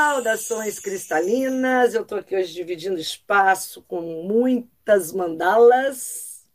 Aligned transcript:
Saudações 0.00 0.78
cristalinas! 0.78 1.92
Eu 1.92 2.02
estou 2.02 2.18
aqui 2.18 2.36
hoje 2.36 2.54
dividindo 2.54 3.00
espaço 3.00 3.82
com 3.82 4.00
muitas 4.00 5.12
mandalas. 5.12 6.48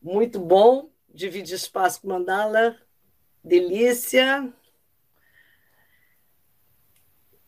Muito 0.00 0.40
bom 0.40 0.88
dividir 1.12 1.56
espaço 1.56 2.00
com 2.00 2.08
mandala. 2.08 2.74
Delícia. 3.44 4.50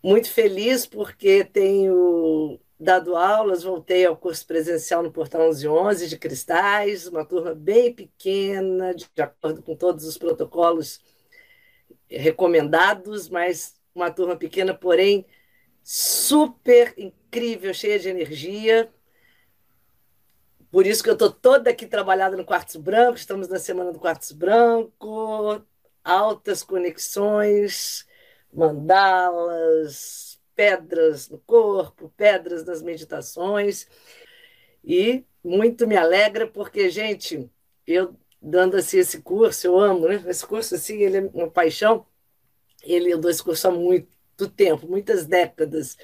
Muito 0.02 0.30
feliz 0.30 0.84
porque 0.84 1.46
tenho 1.46 2.60
dado 2.78 3.16
aulas, 3.16 3.62
voltei 3.62 4.04
ao 4.04 4.18
curso 4.18 4.46
presencial 4.46 5.02
no 5.02 5.10
Portal 5.10 5.45
1111 5.45 6.09
de 6.09 6.18
Cristais, 6.18 7.06
uma 7.06 7.24
turma 7.24 7.54
bem 7.54 7.95
pequena, 7.95 8.95
de 8.95 9.06
acordo 9.16 9.62
com 9.62 9.74
todos 9.74 10.04
os 10.04 10.18
protocolos 10.18 11.00
recomendados, 12.06 13.30
mas 13.30 13.77
uma 13.95 14.10
turma 14.10 14.37
pequena, 14.37 14.74
porém 14.74 15.26
super 15.82 16.95
incrível, 16.96 17.73
cheia 17.73 17.99
de 17.99 18.09
energia. 18.09 18.93
Por 20.71 20.87
isso 20.87 21.02
que 21.02 21.09
eu 21.09 21.15
estou 21.15 21.30
toda 21.30 21.71
aqui 21.71 21.87
trabalhada 21.87 22.37
no 22.37 22.45
Quartzo 22.45 22.80
Branco, 22.80 23.16
estamos 23.16 23.49
na 23.49 23.59
semana 23.59 23.93
do 23.93 23.99
Quartzo 23.99 24.37
Branco, 24.37 25.65
altas 26.04 26.62
conexões, 26.62 28.07
mandalas, 28.52 30.38
pedras 30.55 31.29
no 31.30 31.38
corpo, 31.38 32.12
pedras 32.16 32.65
nas 32.65 32.82
meditações. 32.82 33.87
E 34.84 35.24
muito 35.43 35.87
me 35.87 35.96
alegra, 35.96 36.46
porque, 36.46 36.90
gente, 36.90 37.51
eu 37.87 38.15
dando 38.40 38.77
assim 38.77 38.99
esse 38.99 39.23
curso, 39.23 39.66
eu 39.66 39.79
amo, 39.79 40.09
né? 40.09 40.23
Esse 40.27 40.46
curso, 40.46 40.74
assim, 40.74 40.99
ele 40.99 41.16
é 41.18 41.30
uma 41.32 41.51
paixão 41.51 42.07
ele 42.82 43.12
andou 43.12 43.30
esse 43.30 43.43
curso 43.43 43.68
há 43.68 43.71
muito 43.71 44.48
tempo, 44.48 44.87
muitas 44.88 45.26
décadas. 45.26 45.96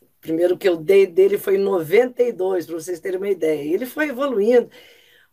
O 0.00 0.06
primeiro 0.20 0.58
que 0.58 0.68
eu 0.68 0.76
dei 0.76 1.06
dele 1.06 1.38
foi 1.38 1.56
em 1.56 1.62
92, 1.62 2.66
para 2.66 2.74
vocês 2.74 3.00
terem 3.00 3.18
uma 3.18 3.30
ideia. 3.30 3.74
Ele 3.74 3.86
foi 3.86 4.08
evoluindo, 4.08 4.70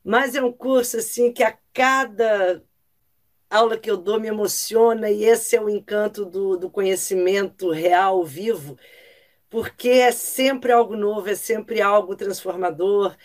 mas 0.04 0.36
é 0.36 0.42
um 0.42 0.52
curso 0.52 0.98
assim 0.98 1.32
que 1.32 1.44
a 1.44 1.58
cada 1.74 2.64
aula 3.50 3.78
que 3.78 3.90
eu 3.90 3.98
dou 3.98 4.20
me 4.20 4.28
emociona, 4.28 5.10
e 5.10 5.24
esse 5.24 5.56
é 5.56 5.62
o 5.62 5.70
encanto 5.70 6.26
do, 6.26 6.58
do 6.58 6.70
conhecimento 6.70 7.72
real, 7.72 8.24
vivo, 8.24 8.78
porque 9.50 9.90
é 9.90 10.12
sempre 10.12 10.72
algo 10.72 10.96
novo, 10.96 11.30
é 11.30 11.36
sempre 11.36 11.82
algo 11.82 12.16
transformador. 12.16 13.16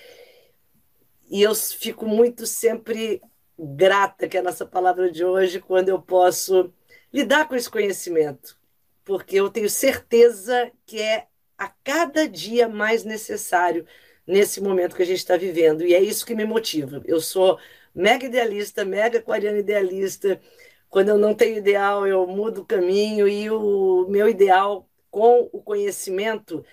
E 1.30 1.42
eu 1.42 1.54
fico 1.54 2.06
muito 2.06 2.46
sempre 2.46 3.20
grata, 3.58 4.28
que 4.28 4.36
é 4.36 4.40
a 4.40 4.42
nossa 4.42 4.66
palavra 4.66 5.10
de 5.10 5.24
hoje, 5.24 5.60
quando 5.60 5.88
eu 5.88 6.00
posso 6.00 6.72
lidar 7.12 7.46
com 7.48 7.54
esse 7.54 7.70
conhecimento, 7.70 8.56
porque 9.04 9.36
eu 9.36 9.50
tenho 9.50 9.68
certeza 9.68 10.70
que 10.86 11.00
é 11.00 11.26
a 11.58 11.68
cada 11.84 12.28
dia 12.28 12.68
mais 12.68 13.04
necessário 13.04 13.86
nesse 14.26 14.60
momento 14.60 14.96
que 14.96 15.02
a 15.02 15.06
gente 15.06 15.18
está 15.18 15.36
vivendo. 15.36 15.84
E 15.84 15.94
é 15.94 16.00
isso 16.00 16.26
que 16.26 16.34
me 16.34 16.44
motiva. 16.44 17.02
Eu 17.04 17.20
sou 17.20 17.58
mega 17.94 18.26
idealista, 18.26 18.84
mega 18.84 19.18
aquariana 19.18 19.58
idealista. 19.58 20.40
Quando 20.88 21.10
eu 21.10 21.18
não 21.18 21.34
tenho 21.34 21.58
ideal, 21.58 22.06
eu 22.06 22.26
mudo 22.26 22.62
o 22.62 22.66
caminho 22.66 23.28
e 23.28 23.50
o 23.50 24.06
meu 24.08 24.28
ideal 24.28 24.88
com 25.10 25.48
o 25.52 25.62
conhecimento 25.62 26.64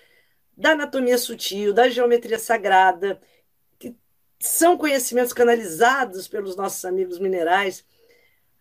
da 0.56 0.70
anatomia 0.72 1.18
sutil, 1.18 1.72
da 1.72 1.88
geometria 1.88 2.38
sagrada, 2.38 3.20
que 3.78 3.94
são 4.38 4.76
conhecimentos 4.76 5.32
canalizados 5.32 6.28
pelos 6.28 6.56
nossos 6.56 6.84
amigos 6.84 7.18
minerais 7.18 7.84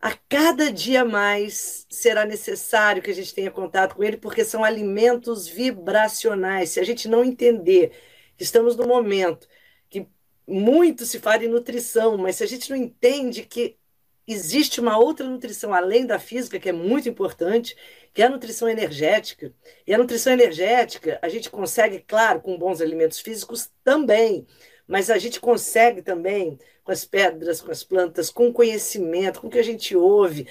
a 0.01 0.13
cada 0.29 0.71
dia 0.71 1.03
mais 1.03 1.85
será 1.89 2.25
necessário 2.25 3.01
que 3.01 3.11
a 3.11 3.13
gente 3.13 3.33
tenha 3.33 3.51
contato 3.51 3.95
com 3.95 4.03
ele, 4.03 4.17
porque 4.17 4.45
são 4.45 4.63
alimentos 4.63 5.47
vibracionais. 5.47 6.69
Se 6.69 6.79
a 6.79 6.83
gente 6.83 7.07
não 7.07 7.23
entender 7.23 7.91
estamos 8.39 8.75
no 8.75 8.87
momento 8.87 9.47
que 9.89 10.07
muito 10.47 11.05
se 11.05 11.19
fala 11.19 11.43
em 11.43 11.49
nutrição, 11.49 12.17
mas 12.17 12.37
se 12.37 12.43
a 12.43 12.47
gente 12.47 12.69
não 12.69 12.77
entende 12.77 13.43
que 13.43 13.77
existe 14.25 14.79
uma 14.79 14.97
outra 14.97 15.27
nutrição 15.27 15.73
além 15.73 16.05
da 16.05 16.19
física, 16.19 16.59
que 16.59 16.69
é 16.69 16.71
muito 16.71 17.09
importante, 17.09 17.75
que 18.13 18.21
é 18.21 18.25
a 18.25 18.29
nutrição 18.29 18.69
energética. 18.69 19.53
E 19.87 19.93
a 19.93 19.97
nutrição 19.97 20.31
energética 20.33 21.19
a 21.21 21.27
gente 21.29 21.49
consegue, 21.49 21.99
claro, 21.99 22.39
com 22.41 22.57
bons 22.57 22.79
alimentos 22.79 23.19
físicos 23.19 23.69
também, 23.83 24.45
mas 24.89 25.11
a 25.11 25.19
gente 25.19 25.39
consegue 25.39 26.01
também 26.01 26.57
com 26.83 26.91
as 26.91 27.05
pedras, 27.05 27.61
com 27.61 27.71
as 27.71 27.83
plantas, 27.83 28.31
com 28.31 28.47
o 28.47 28.53
conhecimento, 28.53 29.39
com 29.39 29.45
o 29.45 29.49
que 29.51 29.59
a 29.59 29.63
gente 29.63 29.95
ouve. 29.95 30.47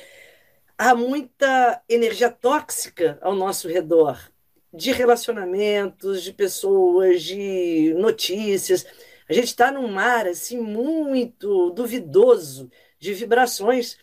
Há 0.78 0.94
muita 0.94 1.82
energia 1.88 2.30
tóxica 2.30 3.18
ao 3.20 3.34
nosso 3.34 3.66
redor, 3.66 4.30
de 4.72 4.92
relacionamentos, 4.92 6.22
de 6.22 6.32
pessoas, 6.32 7.24
de 7.24 7.92
notícias. 7.98 8.86
A 9.28 9.32
gente 9.32 9.48
está 9.48 9.72
num 9.72 9.88
mar 9.88 10.28
assim 10.28 10.60
muito 10.60 11.70
duvidoso 11.70 12.70
de 12.96 13.12
vibrações. 13.14 13.98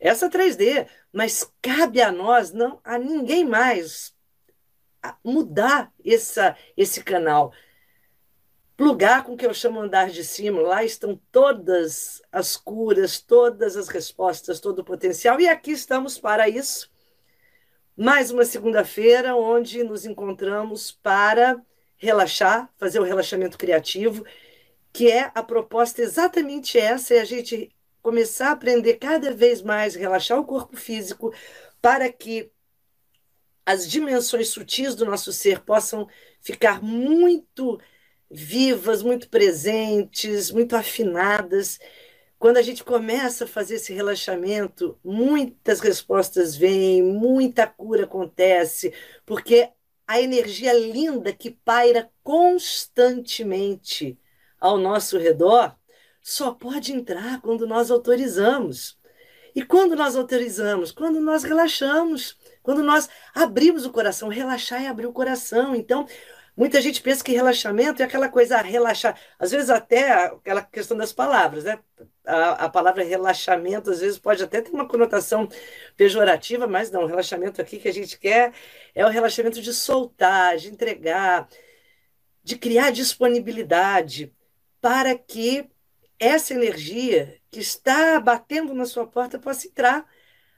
Essa 0.00 0.30
3D, 0.30 0.88
mas 1.12 1.52
cabe 1.60 2.00
a 2.00 2.10
nós, 2.10 2.50
não 2.50 2.80
a 2.82 2.98
ninguém 2.98 3.44
mais, 3.44 4.14
mudar 5.22 5.92
essa, 6.02 6.56
esse 6.78 7.04
canal 7.04 7.52
plugar 8.76 9.24
com 9.24 9.36
que 9.36 9.46
eu 9.46 9.54
chamo 9.54 9.80
andar 9.80 10.10
de 10.10 10.22
cima. 10.22 10.60
Lá 10.60 10.84
estão 10.84 11.20
todas 11.32 12.22
as 12.30 12.56
curas, 12.56 13.18
todas 13.18 13.76
as 13.76 13.88
respostas, 13.88 14.60
todo 14.60 14.80
o 14.80 14.84
potencial. 14.84 15.40
E 15.40 15.48
aqui 15.48 15.70
estamos 15.70 16.18
para 16.18 16.48
isso. 16.48 16.90
Mais 17.96 18.30
uma 18.30 18.44
segunda-feira, 18.44 19.34
onde 19.34 19.82
nos 19.82 20.04
encontramos 20.04 20.92
para 20.92 21.60
relaxar, 21.96 22.70
fazer 22.76 23.00
o 23.00 23.04
relaxamento 23.04 23.56
criativo, 23.56 24.24
que 24.92 25.10
é 25.10 25.30
a 25.34 25.42
proposta 25.42 26.02
exatamente 26.02 26.78
essa: 26.78 27.14
é 27.14 27.20
a 27.20 27.24
gente 27.24 27.74
começar 28.02 28.48
a 28.48 28.52
aprender 28.52 28.94
cada 28.94 29.32
vez 29.32 29.62
mais, 29.62 29.94
relaxar 29.94 30.38
o 30.38 30.44
corpo 30.44 30.76
físico, 30.76 31.32
para 31.80 32.12
que 32.12 32.50
as 33.64 33.88
dimensões 33.88 34.48
sutis 34.48 34.94
do 34.94 35.06
nosso 35.06 35.32
ser 35.32 35.60
possam 35.60 36.06
ficar 36.40 36.82
muito 36.82 37.80
vivas, 38.30 39.02
muito 39.02 39.28
presentes, 39.28 40.50
muito 40.50 40.76
afinadas. 40.76 41.78
Quando 42.38 42.58
a 42.58 42.62
gente 42.62 42.84
começa 42.84 43.44
a 43.44 43.48
fazer 43.48 43.76
esse 43.76 43.92
relaxamento, 43.92 44.98
muitas 45.04 45.80
respostas 45.80 46.56
vêm, 46.56 47.02
muita 47.02 47.66
cura 47.66 48.04
acontece, 48.04 48.92
porque 49.24 49.70
a 50.06 50.20
energia 50.20 50.72
linda 50.72 51.32
que 51.32 51.50
paira 51.50 52.10
constantemente 52.22 54.18
ao 54.60 54.78
nosso 54.78 55.18
redor 55.18 55.76
só 56.22 56.52
pode 56.52 56.92
entrar 56.92 57.40
quando 57.40 57.66
nós 57.66 57.90
autorizamos. 57.90 58.98
E 59.54 59.64
quando 59.64 59.96
nós 59.96 60.16
autorizamos? 60.16 60.92
Quando 60.92 61.18
nós 61.18 61.42
relaxamos, 61.42 62.36
quando 62.62 62.82
nós 62.82 63.08
abrimos 63.34 63.86
o 63.86 63.90
coração. 63.90 64.28
Relaxar 64.28 64.82
é 64.82 64.88
abrir 64.88 65.06
o 65.06 65.12
coração. 65.12 65.74
Então, 65.74 66.06
Muita 66.56 66.80
gente 66.80 67.02
pensa 67.02 67.22
que 67.22 67.32
relaxamento 67.32 68.00
é 68.00 68.06
aquela 68.06 68.30
coisa, 68.30 68.56
relaxar. 68.62 69.18
Às 69.38 69.50
vezes, 69.50 69.68
até 69.68 70.10
aquela 70.24 70.62
questão 70.62 70.96
das 70.96 71.12
palavras, 71.12 71.64
né? 71.64 71.78
A, 72.24 72.64
a, 72.64 72.68
palavra 72.68 73.04
relaxamento, 73.04 73.90
às 73.90 74.00
vezes, 74.00 74.18
pode 74.18 74.42
até 74.42 74.62
ter 74.62 74.70
uma 74.70 74.88
conotação 74.88 75.48
pejorativa, 75.96 76.66
mas 76.66 76.90
não. 76.90 77.02
O 77.02 77.06
relaxamento 77.06 77.60
aqui 77.60 77.78
que 77.78 77.88
a 77.88 77.92
gente 77.92 78.18
quer 78.18 78.54
é 78.94 79.04
o 79.04 79.10
relaxamento 79.10 79.60
de 79.60 79.72
soltar, 79.74 80.56
de 80.56 80.68
entregar, 80.68 81.46
de 82.42 82.56
criar 82.56 82.90
disponibilidade 82.90 84.32
para 84.80 85.14
que 85.16 85.68
essa 86.18 86.54
energia 86.54 87.38
que 87.50 87.60
está 87.60 88.18
batendo 88.18 88.72
na 88.74 88.86
sua 88.86 89.06
porta 89.06 89.38
possa 89.38 89.66
entrar. 89.66 90.06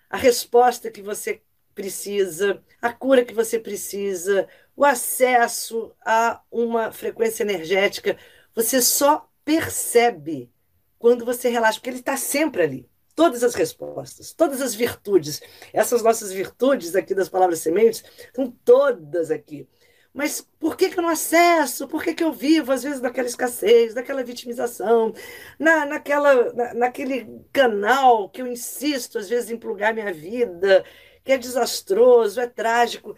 A 0.08 0.16
resposta 0.16 0.90
que 0.90 1.02
você 1.02 1.42
precisa, 1.74 2.62
a 2.80 2.92
cura 2.92 3.24
que 3.24 3.34
você 3.34 3.58
precisa, 3.58 4.48
o 4.78 4.84
acesso 4.84 5.92
a 6.06 6.40
uma 6.52 6.92
frequência 6.92 7.42
energética. 7.42 8.16
Você 8.54 8.80
só 8.80 9.28
percebe 9.44 10.52
quando 11.00 11.24
você 11.24 11.48
relaxa, 11.48 11.80
porque 11.80 11.90
ele 11.90 11.98
está 11.98 12.16
sempre 12.16 12.62
ali. 12.62 12.90
Todas 13.16 13.42
as 13.42 13.56
respostas, 13.56 14.32
todas 14.32 14.62
as 14.62 14.76
virtudes, 14.76 15.42
essas 15.72 16.00
nossas 16.00 16.30
virtudes 16.30 16.94
aqui 16.94 17.12
das 17.12 17.28
palavras 17.28 17.58
sementes, 17.58 18.04
estão 18.20 18.52
todas 18.64 19.32
aqui. 19.32 19.68
mas 20.14 20.40
por 20.60 20.76
que, 20.76 20.90
que 20.90 20.98
eu 20.98 21.02
não 21.02 21.10
acesso? 21.10 21.88
Por 21.88 22.04
que, 22.04 22.14
que 22.14 22.22
eu 22.22 22.32
vivo, 22.32 22.70
às 22.70 22.84
vezes, 22.84 23.00
naquela 23.00 23.26
escassez, 23.26 23.94
naquela 23.94 24.22
vitimização, 24.22 25.12
na, 25.58 25.86
naquela, 25.86 26.52
na, 26.52 26.74
naquele 26.74 27.42
canal 27.52 28.28
que 28.30 28.40
eu 28.42 28.46
insisto, 28.46 29.18
às 29.18 29.28
vezes, 29.28 29.50
em 29.50 29.56
plugar 29.58 29.92
minha 29.92 30.12
vida, 30.12 30.84
que 31.24 31.32
é 31.32 31.38
desastroso, 31.38 32.40
é 32.40 32.46
trágico? 32.46 33.16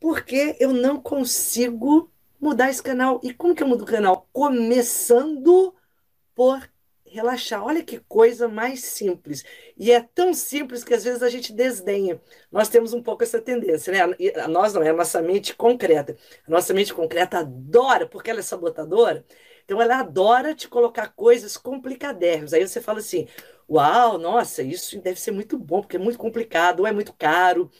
Porque 0.00 0.56
eu 0.60 0.72
não 0.72 1.00
consigo 1.00 2.10
mudar 2.40 2.70
esse 2.70 2.82
canal. 2.82 3.20
E 3.22 3.32
como 3.34 3.54
que 3.54 3.62
eu 3.62 3.68
mudo 3.68 3.82
o 3.82 3.86
canal? 3.86 4.28
Começando 4.32 5.74
por 6.34 6.68
relaxar. 7.06 7.64
Olha 7.64 7.82
que 7.82 7.98
coisa 8.00 8.48
mais 8.48 8.80
simples. 8.84 9.44
E 9.76 9.90
é 9.92 10.00
tão 10.00 10.34
simples 10.34 10.84
que 10.84 10.94
às 10.94 11.04
vezes 11.04 11.22
a 11.22 11.30
gente 11.30 11.52
desdenha. 11.52 12.20
Nós 12.52 12.68
temos 12.68 12.92
um 12.92 13.02
pouco 13.02 13.22
essa 13.24 13.40
tendência, 13.40 13.92
né? 13.92 14.00
A 14.42 14.48
nós 14.48 14.74
não, 14.74 14.82
é 14.82 14.90
a 14.90 14.92
nossa 14.92 15.22
mente 15.22 15.54
concreta. 15.54 16.16
A 16.46 16.50
nossa 16.50 16.74
mente 16.74 16.92
concreta 16.94 17.38
adora, 17.38 18.06
porque 18.06 18.30
ela 18.30 18.40
é 18.40 18.42
sabotadora. 18.42 19.24
Então 19.64 19.80
ela 19.82 19.98
adora 20.00 20.54
te 20.54 20.68
colocar 20.68 21.08
coisas 21.14 21.56
complicadérrimas. 21.56 22.52
Aí 22.52 22.66
você 22.66 22.80
fala 22.80 22.98
assim: 23.00 23.26
"Uau, 23.68 24.18
nossa, 24.18 24.62
isso 24.62 24.98
deve 25.00 25.20
ser 25.20 25.30
muito 25.30 25.58
bom, 25.58 25.80
porque 25.80 25.96
é 25.96 25.98
muito 26.00 26.18
complicado, 26.18 26.80
ou 26.80 26.86
é 26.86 26.92
muito 26.92 27.12
caro". 27.12 27.70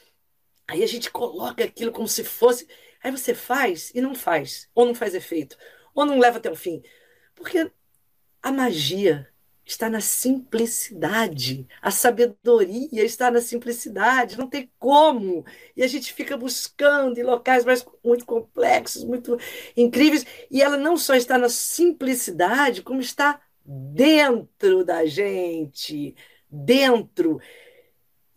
Aí 0.68 0.82
a 0.84 0.86
gente 0.86 1.10
coloca 1.10 1.64
aquilo 1.64 1.92
como 1.92 2.08
se 2.08 2.24
fosse, 2.24 2.68
aí 3.02 3.10
você 3.10 3.34
faz 3.34 3.92
e 3.94 4.00
não 4.02 4.14
faz, 4.14 4.70
ou 4.74 4.86
não 4.86 4.94
faz 4.94 5.14
efeito, 5.14 5.56
ou 5.94 6.06
não 6.06 6.18
leva 6.18 6.38
até 6.38 6.50
o 6.50 6.56
fim. 6.56 6.82
Porque 7.34 7.70
a 8.42 8.52
magia 8.52 9.28
está 9.64 9.90
na 9.90 10.00
simplicidade. 10.00 11.66
A 11.82 11.90
sabedoria 11.90 13.04
está 13.04 13.30
na 13.30 13.40
simplicidade. 13.40 14.38
Não 14.38 14.48
tem 14.48 14.70
como. 14.78 15.44
E 15.76 15.82
a 15.82 15.86
gente 15.86 16.12
fica 16.14 16.36
buscando 16.36 17.18
em 17.18 17.22
locais 17.22 17.64
mais, 17.64 17.84
muito 18.04 18.24
complexos, 18.24 19.04
muito 19.04 19.38
incríveis. 19.76 20.24
E 20.50 20.62
ela 20.62 20.76
não 20.78 20.96
só 20.96 21.14
está 21.14 21.36
na 21.36 21.48
simplicidade, 21.50 22.82
como 22.82 23.00
está 23.00 23.40
dentro 23.64 24.84
da 24.84 25.04
gente. 25.04 26.14
Dentro. 26.50 27.38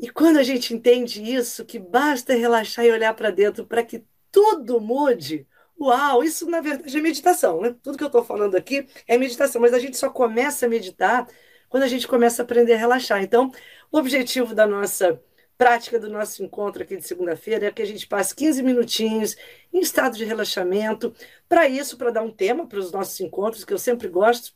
E 0.01 0.09
quando 0.09 0.37
a 0.37 0.43
gente 0.43 0.73
entende 0.73 1.23
isso, 1.23 1.63
que 1.63 1.79
basta 1.79 2.33
relaxar 2.33 2.83
e 2.85 2.91
olhar 2.91 3.13
para 3.13 3.29
dentro 3.31 3.65
para 3.65 3.83
que 3.85 4.03
tudo 4.31 4.81
mude, 4.81 5.47
Uau, 5.81 6.23
isso 6.23 6.47
na 6.47 6.61
verdade 6.61 6.95
é 6.95 7.01
meditação, 7.01 7.59
né? 7.59 7.75
Tudo 7.81 7.97
que 7.97 8.03
eu 8.03 8.07
estou 8.07 8.23
falando 8.23 8.55
aqui 8.55 8.87
é 9.07 9.17
meditação, 9.17 9.59
mas 9.59 9.73
a 9.73 9.79
gente 9.79 9.97
só 9.97 10.11
começa 10.11 10.67
a 10.67 10.69
meditar 10.69 11.27
quando 11.69 11.81
a 11.83 11.87
gente 11.87 12.07
começa 12.07 12.41
a 12.41 12.45
aprender 12.45 12.73
a 12.73 12.77
relaxar. 12.77 13.23
Então, 13.23 13.51
o 13.91 13.97
objetivo 13.97 14.53
da 14.53 14.67
nossa 14.67 15.19
prática, 15.57 15.99
do 15.99 16.07
nosso 16.09 16.43
encontro 16.43 16.83
aqui 16.83 16.97
de 16.97 17.03
segunda-feira, 17.07 17.65
é 17.65 17.71
que 17.71 17.81
a 17.81 17.85
gente 17.85 18.05
passe 18.07 18.35
15 18.35 18.61
minutinhos 18.61 19.35
em 19.73 19.79
estado 19.79 20.15
de 20.17 20.23
relaxamento. 20.23 21.13
Para 21.49 21.67
isso, 21.67 21.97
para 21.97 22.11
dar 22.11 22.21
um 22.21 22.31
tema 22.31 22.67
para 22.67 22.77
os 22.77 22.91
nossos 22.91 23.19
encontros, 23.19 23.65
que 23.65 23.73
eu 23.73 23.79
sempre 23.79 24.07
gosto, 24.07 24.53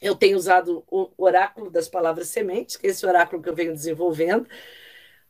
eu 0.00 0.14
tenho 0.14 0.36
usado 0.36 0.84
o 0.90 1.10
oráculo 1.16 1.70
das 1.70 1.88
palavras 1.88 2.28
sementes, 2.28 2.76
que 2.76 2.86
é 2.86 2.90
esse 2.90 3.04
oráculo 3.04 3.42
que 3.42 3.48
eu 3.48 3.54
venho 3.54 3.72
desenvolvendo 3.72 4.46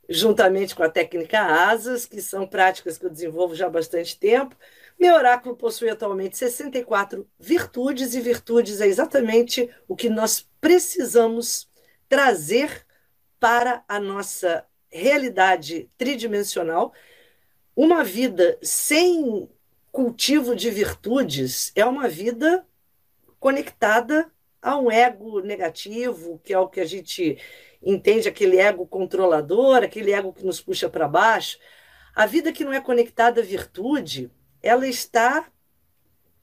juntamente 0.09 0.75
com 0.75 0.83
a 0.83 0.89
técnica 0.89 1.41
ASAS, 1.41 2.07
que 2.07 2.23
são 2.23 2.47
práticas 2.47 2.97
que 2.97 3.05
eu 3.05 3.11
desenvolvo 3.11 3.55
já 3.55 3.67
há 3.67 3.71
bastante 3.71 4.19
tempo. 4.19 4.57
Meu 4.99 5.15
oráculo 5.15 5.55
possui 5.55 5.91
atualmente 5.91 6.37
64 6.37 7.29
virtudes, 7.39 8.15
e 8.15 8.21
virtudes 8.21 8.81
é 8.81 8.87
exatamente 8.87 9.69
o 9.87 9.95
que 9.95 10.09
nós 10.09 10.49
precisamos 10.61 11.69
trazer 12.09 12.87
para 13.39 13.85
a 13.87 14.01
nossa 14.01 14.65
realidade 14.91 15.91
tridimensional. 15.99 16.93
Uma 17.77 18.03
vida 18.03 18.59
sem 18.63 19.49
cultivo 19.93 20.57
de 20.57 20.71
virtudes 20.71 21.71
é 21.75 21.85
uma 21.85 22.09
vida 22.09 22.67
conectada 23.39 24.31
a 24.61 24.77
um 24.79 24.91
ego 24.91 25.41
negativo, 25.41 26.41
que 26.45 26.53
é 26.53 26.59
o 26.59 26.69
que 26.69 26.81
a 26.81 26.85
gente 26.85 27.39
entende 27.83 28.29
aquele 28.29 28.59
ego 28.59 28.87
controlador, 28.87 29.83
aquele 29.83 30.13
ego 30.13 30.33
que 30.33 30.45
nos 30.45 30.61
puxa 30.61 30.89
para 30.89 31.09
baixo. 31.09 31.59
A 32.15 32.27
vida 32.27 32.53
que 32.53 32.65
não 32.65 32.73
é 32.73 32.81
conectada 32.81 33.41
à 33.41 33.45
virtude, 33.45 34.31
ela 34.63 34.87
está 34.87 35.47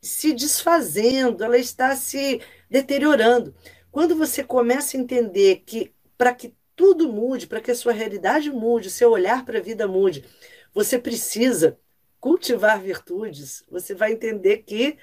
se 0.01 0.33
desfazendo, 0.33 1.43
ela 1.43 1.57
está 1.57 1.95
se 1.95 2.41
deteriorando. 2.69 3.53
Quando 3.91 4.15
você 4.15 4.43
começa 4.43 4.95
a 4.95 4.99
entender 4.99 5.63
que 5.65 5.93
para 6.17 6.33
que 6.33 6.53
tudo 6.75 7.11
mude, 7.11 7.47
para 7.47 7.61
que 7.61 7.71
a 7.71 7.75
sua 7.75 7.93
realidade 7.93 8.49
mude, 8.51 8.87
o 8.87 8.91
seu 8.91 9.11
olhar 9.11 9.45
para 9.45 9.59
a 9.59 9.61
vida 9.61 9.87
mude, 9.87 10.25
você 10.73 10.99
precisa 10.99 11.79
cultivar 12.19 12.81
virtudes, 12.81 13.63
você 13.69 13.93
vai 13.93 14.11
entender 14.11 14.57
que 14.59 14.97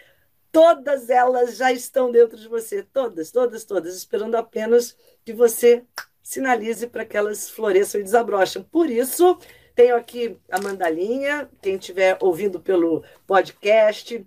todas 0.52 1.08
elas 1.08 1.56
já 1.56 1.72
estão 1.72 2.12
dentro 2.12 2.36
de 2.36 2.46
você, 2.46 2.82
todas, 2.82 3.30
todas, 3.30 3.64
todas, 3.64 3.96
esperando 3.96 4.36
apenas 4.36 4.94
que 5.24 5.32
você 5.32 5.82
sinalize 6.22 6.86
para 6.86 7.06
que 7.06 7.16
elas 7.16 7.48
floresçam 7.48 8.00
e 8.00 8.04
desabrochem. 8.04 8.62
Por 8.62 8.88
isso, 8.88 9.38
tenho 9.74 9.96
aqui 9.96 10.38
a 10.50 10.60
mandalinha. 10.60 11.48
Quem 11.62 11.76
estiver 11.76 12.18
ouvindo 12.20 12.60
pelo 12.60 13.02
podcast, 13.26 14.24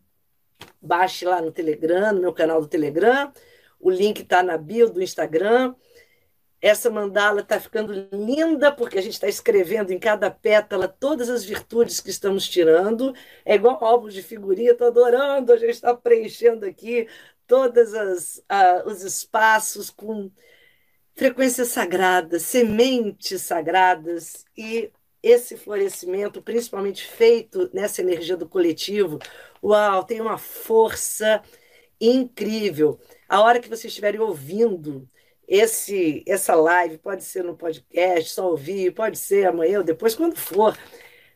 baixe 0.82 1.26
lá 1.26 1.42
no 1.42 1.52
Telegram, 1.52 2.12
no 2.12 2.22
meu 2.22 2.34
canal 2.34 2.60
do 2.60 2.68
Telegram. 2.68 3.32
O 3.80 3.92
link 3.92 4.22
está 4.22 4.42
na 4.42 4.58
bio 4.58 4.90
do 4.90 5.02
Instagram. 5.02 5.76
Essa 6.66 6.90
mandala 6.90 7.42
está 7.42 7.60
ficando 7.60 7.94
linda 8.12 8.72
porque 8.72 8.98
a 8.98 9.02
gente 9.02 9.14
está 9.14 9.28
escrevendo 9.28 9.92
em 9.92 10.00
cada 10.00 10.32
pétala 10.32 10.88
todas 10.88 11.30
as 11.30 11.46
virtudes 11.46 12.00
que 12.00 12.10
estamos 12.10 12.50
tirando. 12.50 13.14
É 13.46 13.54
igual 13.54 13.78
álbum 13.86 14.10
de 14.10 14.24
figurinha, 14.24 14.72
estou 14.72 14.88
adorando. 14.88 15.54
A 15.54 15.58
gente 15.58 15.70
está 15.76 15.94
preenchendo 15.94 16.66
aqui 16.66 17.08
todos 17.46 17.94
uh, 17.94 18.88
os 18.88 19.04
espaços 19.04 19.92
com 19.92 20.32
frequências 21.14 21.68
sagradas, 21.68 22.42
sementes 22.42 23.44
sagradas 23.44 24.44
e 24.58 24.92
esse 25.22 25.58
florescimento, 25.58 26.42
principalmente 26.42 27.06
feito 27.06 27.70
nessa 27.76 28.02
energia 28.02 28.36
do 28.36 28.50
coletivo, 28.50 29.20
uau, 29.64 30.04
tem 30.04 30.20
uma 30.20 30.40
força 30.40 31.44
incrível. 32.02 33.00
A 33.30 33.42
hora 33.42 33.60
que 33.60 33.70
vocês 33.70 33.92
estiverem 33.92 34.20
ouvindo 34.20 35.08
esse 35.48 36.24
essa 36.28 36.56
live, 36.56 36.98
pode 36.98 37.24
ser 37.24 37.44
no 37.44 37.56
podcast, 37.56 38.32
só 38.32 38.50
ouvir, 38.50 38.94
pode 38.94 39.18
ser 39.18 39.48
amanhã 39.48 39.80
ou 39.80 39.84
depois, 39.84 40.16
quando 40.16 40.36
for, 40.36 40.78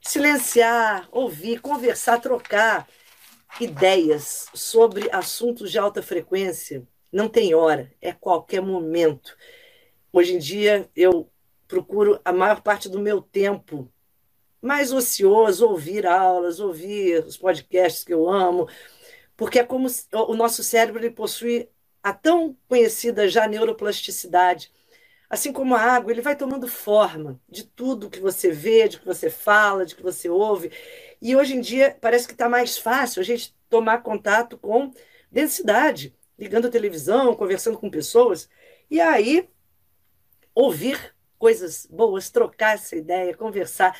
silenciar, 0.01 1.07
ouvir, 1.11 1.61
conversar, 1.61 2.19
trocar 2.19 2.87
ideias 3.59 4.47
sobre 4.53 5.09
assuntos 5.11 5.71
de 5.71 5.79
alta 5.79 6.01
frequência, 6.01 6.87
não 7.11 7.27
tem 7.27 7.53
hora, 7.53 7.91
é 8.01 8.11
qualquer 8.11 8.61
momento. 8.61 9.35
Hoje 10.11 10.35
em 10.35 10.39
dia, 10.39 10.89
eu 10.95 11.29
procuro 11.67 12.19
a 12.23 12.31
maior 12.31 12.61
parte 12.61 12.89
do 12.89 12.99
meu 12.99 13.21
tempo 13.21 13.91
mais 14.61 14.91
ocioso, 14.91 15.67
ouvir 15.67 16.05
aulas, 16.05 16.59
ouvir 16.59 17.23
os 17.25 17.37
podcasts 17.37 18.03
que 18.03 18.13
eu 18.13 18.29
amo, 18.29 18.67
porque 19.37 19.59
é 19.59 19.63
como 19.63 19.87
o 20.27 20.35
nosso 20.35 20.63
cérebro 20.63 21.01
ele 21.01 21.11
possui 21.11 21.69
a 22.03 22.13
tão 22.13 22.57
conhecida 22.67 23.27
já 23.27 23.47
neuroplasticidade. 23.47 24.71
Assim 25.29 25.53
como 25.53 25.75
a 25.75 25.81
água, 25.81 26.11
ele 26.11 26.21
vai 26.21 26.35
tomando 26.35 26.67
forma 26.67 27.39
de 27.47 27.63
tudo 27.63 28.09
que 28.09 28.19
você 28.19 28.51
vê, 28.51 28.87
de 28.87 28.99
que 28.99 29.05
você 29.05 29.29
fala, 29.29 29.85
de 29.85 29.95
que 29.95 30.01
você 30.01 30.27
ouve. 30.29 30.71
E 31.21 31.35
hoje 31.35 31.55
em 31.55 31.61
dia 31.61 31.95
parece 32.01 32.25
que 32.27 32.33
está 32.33 32.49
mais 32.49 32.77
fácil 32.77 33.21
a 33.21 33.23
gente 33.25 33.55
tomar 33.69 34.01
contato 34.01 34.57
com 34.57 34.91
densidade, 35.31 36.15
ligando 36.37 36.67
a 36.67 36.71
televisão, 36.71 37.35
conversando 37.35 37.77
com 37.77 37.89
pessoas. 37.89 38.49
E 38.89 38.99
aí 38.99 39.47
ouvir 40.55 41.15
coisas 41.37 41.85
boas, 41.89 42.29
trocar 42.29 42.75
essa 42.75 42.95
ideia, 42.95 43.35
conversar. 43.35 43.97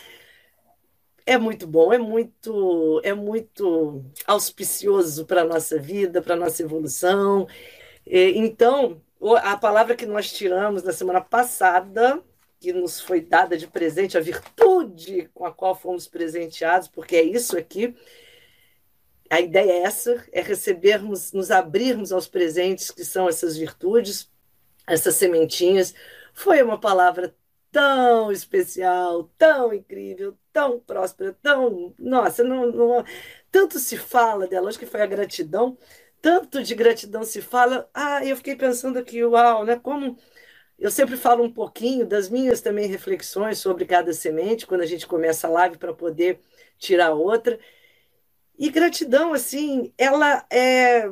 É 1.26 1.38
muito 1.38 1.68
bom, 1.68 1.94
é 1.94 1.98
muito, 1.98 3.02
é 3.04 3.14
muito 3.14 4.04
auspicioso 4.26 5.26
para 5.26 5.44
a 5.44 5.46
nossa 5.46 5.78
vida, 5.80 6.22
para 6.22 6.34
a 6.34 6.38
nossa 6.38 6.64
evolução. 6.64 7.48
Então, 8.10 9.02
a 9.44 9.56
palavra 9.56 9.96
que 9.96 10.06
nós 10.06 10.32
tiramos 10.32 10.82
na 10.84 10.92
semana 10.92 11.22
passada, 11.22 12.24
que 12.60 12.74
nos 12.74 13.00
foi 13.00 13.22
dada 13.22 13.56
de 13.58 13.68
presente, 13.68 14.18
a 14.18 14.22
virtude 14.22 15.30
com 15.34 15.46
a 15.46 15.54
qual 15.54 15.76
fomos 15.76 16.08
presenteados, 16.08 16.88
porque 16.88 17.16
é 17.16 17.24
isso 17.24 17.58
aqui. 17.58 17.96
A 19.30 19.40
ideia 19.40 19.72
é 19.72 19.84
essa, 19.84 20.26
é 20.32 20.42
recebermos, 20.42 21.32
nos 21.34 21.52
abrirmos 21.52 22.12
aos 22.12 22.28
presentes 22.28 22.90
que 22.90 23.06
são 23.06 23.30
essas 23.30 23.56
virtudes, 23.56 24.30
essas 24.88 25.16
sementinhas, 25.16 25.94
foi 26.34 26.64
uma 26.64 26.80
palavra 26.80 27.36
tão 27.72 28.32
especial, 28.32 29.30
tão 29.38 29.74
incrível, 29.74 30.36
tão 30.52 30.80
próspera, 30.80 31.38
tão. 31.42 31.94
Nossa, 32.00 32.44
não, 32.44 32.72
não, 32.72 33.06
tanto 33.52 33.78
se 33.80 33.98
fala 33.98 34.48
dela, 34.48 34.70
acho 34.70 34.80
que 34.80 34.86
foi 34.88 35.02
a 35.02 35.06
gratidão, 35.06 35.78
tanto 36.22 36.64
de 36.64 36.76
gratidão 36.76 37.24
se 37.24 37.42
fala. 37.42 37.90
Ah, 37.94 38.26
eu 38.26 38.36
fiquei 38.38 38.56
pensando 38.56 39.00
aqui, 39.00 39.24
uau, 39.24 39.66
né? 39.66 39.78
Como 39.80 40.18
eu 40.78 40.90
sempre 40.92 41.18
falo 41.18 41.44
um 41.44 41.52
pouquinho 41.52 42.06
das 42.06 42.30
minhas 42.30 42.62
também 42.62 42.88
reflexões 42.88 43.60
sobre 43.60 43.86
cada 43.86 44.14
semente, 44.14 44.66
quando 44.66 44.82
a 44.82 44.86
gente 44.86 45.06
começa 45.06 45.48
a 45.48 45.52
live 45.52 45.78
para 45.78 45.94
poder 45.94 46.40
tirar 46.78 47.14
outra. 47.14 47.60
E 48.58 48.70
gratidão, 48.70 49.34
assim, 49.34 49.94
ela 49.98 50.46
é, 50.50 51.10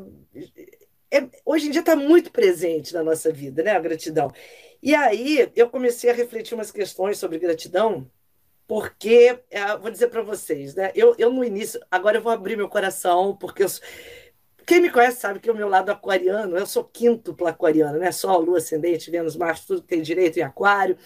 é 1.12 1.30
hoje 1.46 1.68
em 1.68 1.72
dia 1.72 1.82
está 1.82 1.96
muito 1.96 2.32
presente 2.32 2.94
na 2.94 3.04
nossa 3.04 3.32
vida, 3.32 3.64
né? 3.64 3.72
A 3.72 3.80
gratidão. 3.80 4.32
E 4.82 4.96
aí 4.96 5.52
eu 5.56 5.70
comecei 5.70 6.10
a 6.10 6.14
refletir 6.14 6.54
umas 6.54 6.72
questões 6.72 7.18
sobre 7.18 7.40
gratidão, 7.40 8.10
porque, 8.68 9.40
é, 9.50 9.78
vou 9.78 9.90
dizer 9.92 10.08
para 10.10 10.22
vocês, 10.22 10.76
né? 10.76 10.92
Eu, 10.96 11.16
eu 11.18 11.32
no 11.32 11.44
início, 11.44 11.80
agora 11.90 12.18
eu 12.18 12.22
vou 12.22 12.32
abrir 12.32 12.58
meu 12.58 12.70
coração, 12.70 13.36
porque 13.36 13.64
eu, 13.64 13.68
quem 14.68 14.82
me 14.82 14.92
conhece 14.92 15.22
sabe 15.22 15.40
que 15.40 15.50
o 15.50 15.56
meu 15.56 15.70
lado 15.70 15.90
aquariano, 15.90 16.58
eu 16.58 16.66
sou 16.68 16.84
quíntupla 16.84 17.52
aquariana, 17.52 17.98
né? 17.98 18.12
Sol, 18.12 18.42
Lua, 18.42 18.58
Ascendente, 18.58 19.10
Vênus, 19.10 19.38
Marte, 19.38 19.66
tudo 19.66 19.82
tem 19.82 20.02
direito 20.02 20.38
em 20.40 20.42
aquário. 20.42 20.98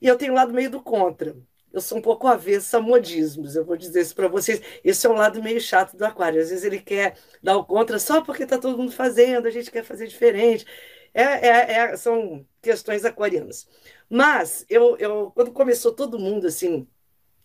E 0.00 0.06
eu 0.08 0.16
tenho 0.16 0.32
o 0.32 0.36
lado 0.36 0.52
meio 0.54 0.70
do 0.70 0.82
contra. 0.82 1.36
Eu 1.72 1.80
sou 1.82 1.98
um 1.98 2.02
pouco 2.02 2.26
avessa 2.26 2.78
a 2.78 2.80
modismos, 2.80 3.54
eu 3.54 3.66
vou 3.66 3.76
dizer 3.76 4.00
isso 4.00 4.14
para 4.14 4.28
vocês. 4.28 4.62
Esse 4.82 5.06
é 5.06 5.10
um 5.10 5.14
lado 5.14 5.42
meio 5.42 5.60
chato 5.60 5.94
do 5.96 6.04
aquário. 6.06 6.40
Às 6.40 6.48
vezes 6.50 6.64
ele 6.64 6.80
quer 6.80 7.18
dar 7.42 7.58
o 7.58 7.64
contra 7.66 7.98
só 7.98 8.22
porque 8.22 8.44
está 8.44 8.58
todo 8.58 8.78
mundo 8.78 8.92
fazendo, 8.92 9.46
a 9.46 9.50
gente 9.50 9.70
quer 9.70 9.84
fazer 9.84 10.06
diferente. 10.06 10.64
É, 11.12 11.22
é, 11.22 11.72
é, 11.72 11.96
são 11.98 12.46
questões 12.62 13.04
aquarianas. 13.04 13.68
Mas 14.08 14.64
eu, 14.70 14.96
eu, 14.98 15.30
quando 15.32 15.52
começou 15.52 15.92
todo 15.92 16.18
mundo 16.18 16.46
assim, 16.46 16.88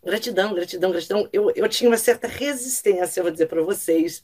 Gratidão, 0.03 0.53
gratidão, 0.55 0.91
gratidão. 0.91 1.29
Eu, 1.31 1.51
eu 1.51 1.69
tinha 1.69 1.89
uma 1.89 1.97
certa 1.97 2.27
resistência, 2.27 3.21
vou 3.21 3.31
dizer 3.31 3.47
para 3.47 3.61
vocês. 3.61 4.21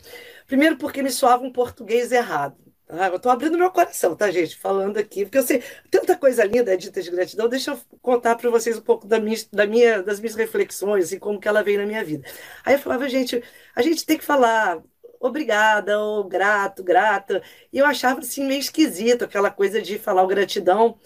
Primeiro, 0.47 0.77
porque 0.77 1.03
me 1.03 1.11
soava 1.11 1.43
um 1.43 1.51
português 1.51 2.11
errado. 2.11 2.57
Tá? 2.87 3.07
Eu 3.09 3.17
estou 3.17 3.31
abrindo 3.31 3.57
meu 3.57 3.69
coração, 3.69 4.15
tá, 4.15 4.31
gente? 4.31 4.57
Falando 4.57 4.97
aqui, 4.97 5.25
porque 5.25 5.37
eu 5.37 5.43
sei 5.43 5.63
tanta 5.91 6.17
coisa 6.17 6.43
linda 6.43 6.75
dita 6.75 7.01
de 7.01 7.11
gratidão. 7.11 7.47
Deixa 7.47 7.71
eu 7.71 7.79
contar 8.01 8.35
para 8.35 8.49
vocês 8.49 8.77
um 8.77 8.81
pouco 8.81 9.05
da 9.05 9.19
minha, 9.19 9.37
da 9.51 9.67
minha, 9.67 10.01
das 10.01 10.19
minhas 10.19 10.35
reflexões 10.35 11.11
e 11.11 11.19
como 11.19 11.39
que 11.39 11.47
ela 11.47 11.61
veio 11.61 11.79
na 11.79 11.85
minha 11.85 12.03
vida. 12.03 12.27
Aí 12.65 12.73
eu 12.73 12.79
falava, 12.79 13.07
gente, 13.07 13.43
a 13.75 13.81
gente 13.83 14.05
tem 14.05 14.17
que 14.17 14.25
falar 14.25 14.81
obrigada, 15.19 15.99
ou 15.99 16.23
grato, 16.23 16.83
grata. 16.83 17.41
E 17.71 17.77
eu 17.77 17.85
achava 17.85 18.19
assim 18.21 18.45
meio 18.45 18.59
esquisito 18.59 19.25
aquela 19.25 19.51
coisa 19.51 19.81
de 19.81 19.99
falar 19.99 20.23
o 20.23 20.27
gratidão 20.27 20.97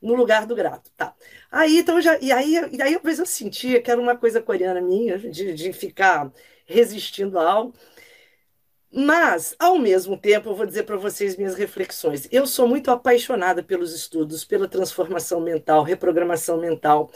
no 0.00 0.14
lugar 0.14 0.46
do 0.46 0.54
grato, 0.54 0.90
tá? 0.96 1.14
Aí, 1.50 1.78
então, 1.78 2.00
já, 2.00 2.18
e 2.20 2.30
aí, 2.32 2.54
e 2.72 2.82
aí, 2.82 2.94
eu 2.94 3.26
sentia 3.26 3.82
que 3.82 3.90
era 3.90 4.00
uma 4.00 4.16
coisa 4.16 4.40
coreana 4.42 4.80
minha, 4.80 5.18
de, 5.18 5.52
de 5.54 5.72
ficar 5.72 6.32
resistindo 6.66 7.38
a 7.38 7.50
algo. 7.50 7.74
Mas, 8.90 9.54
ao 9.58 9.78
mesmo 9.78 10.16
tempo, 10.16 10.48
eu 10.48 10.54
vou 10.54 10.64
dizer 10.64 10.84
para 10.84 10.96
vocês 10.96 11.36
minhas 11.36 11.54
reflexões. 11.54 12.26
Eu 12.32 12.46
sou 12.46 12.66
muito 12.66 12.90
apaixonada 12.90 13.62
pelos 13.62 13.94
estudos, 13.94 14.44
pela 14.44 14.66
transformação 14.66 15.40
mental, 15.40 15.82
reprogramação 15.82 16.58
mental 16.58 17.10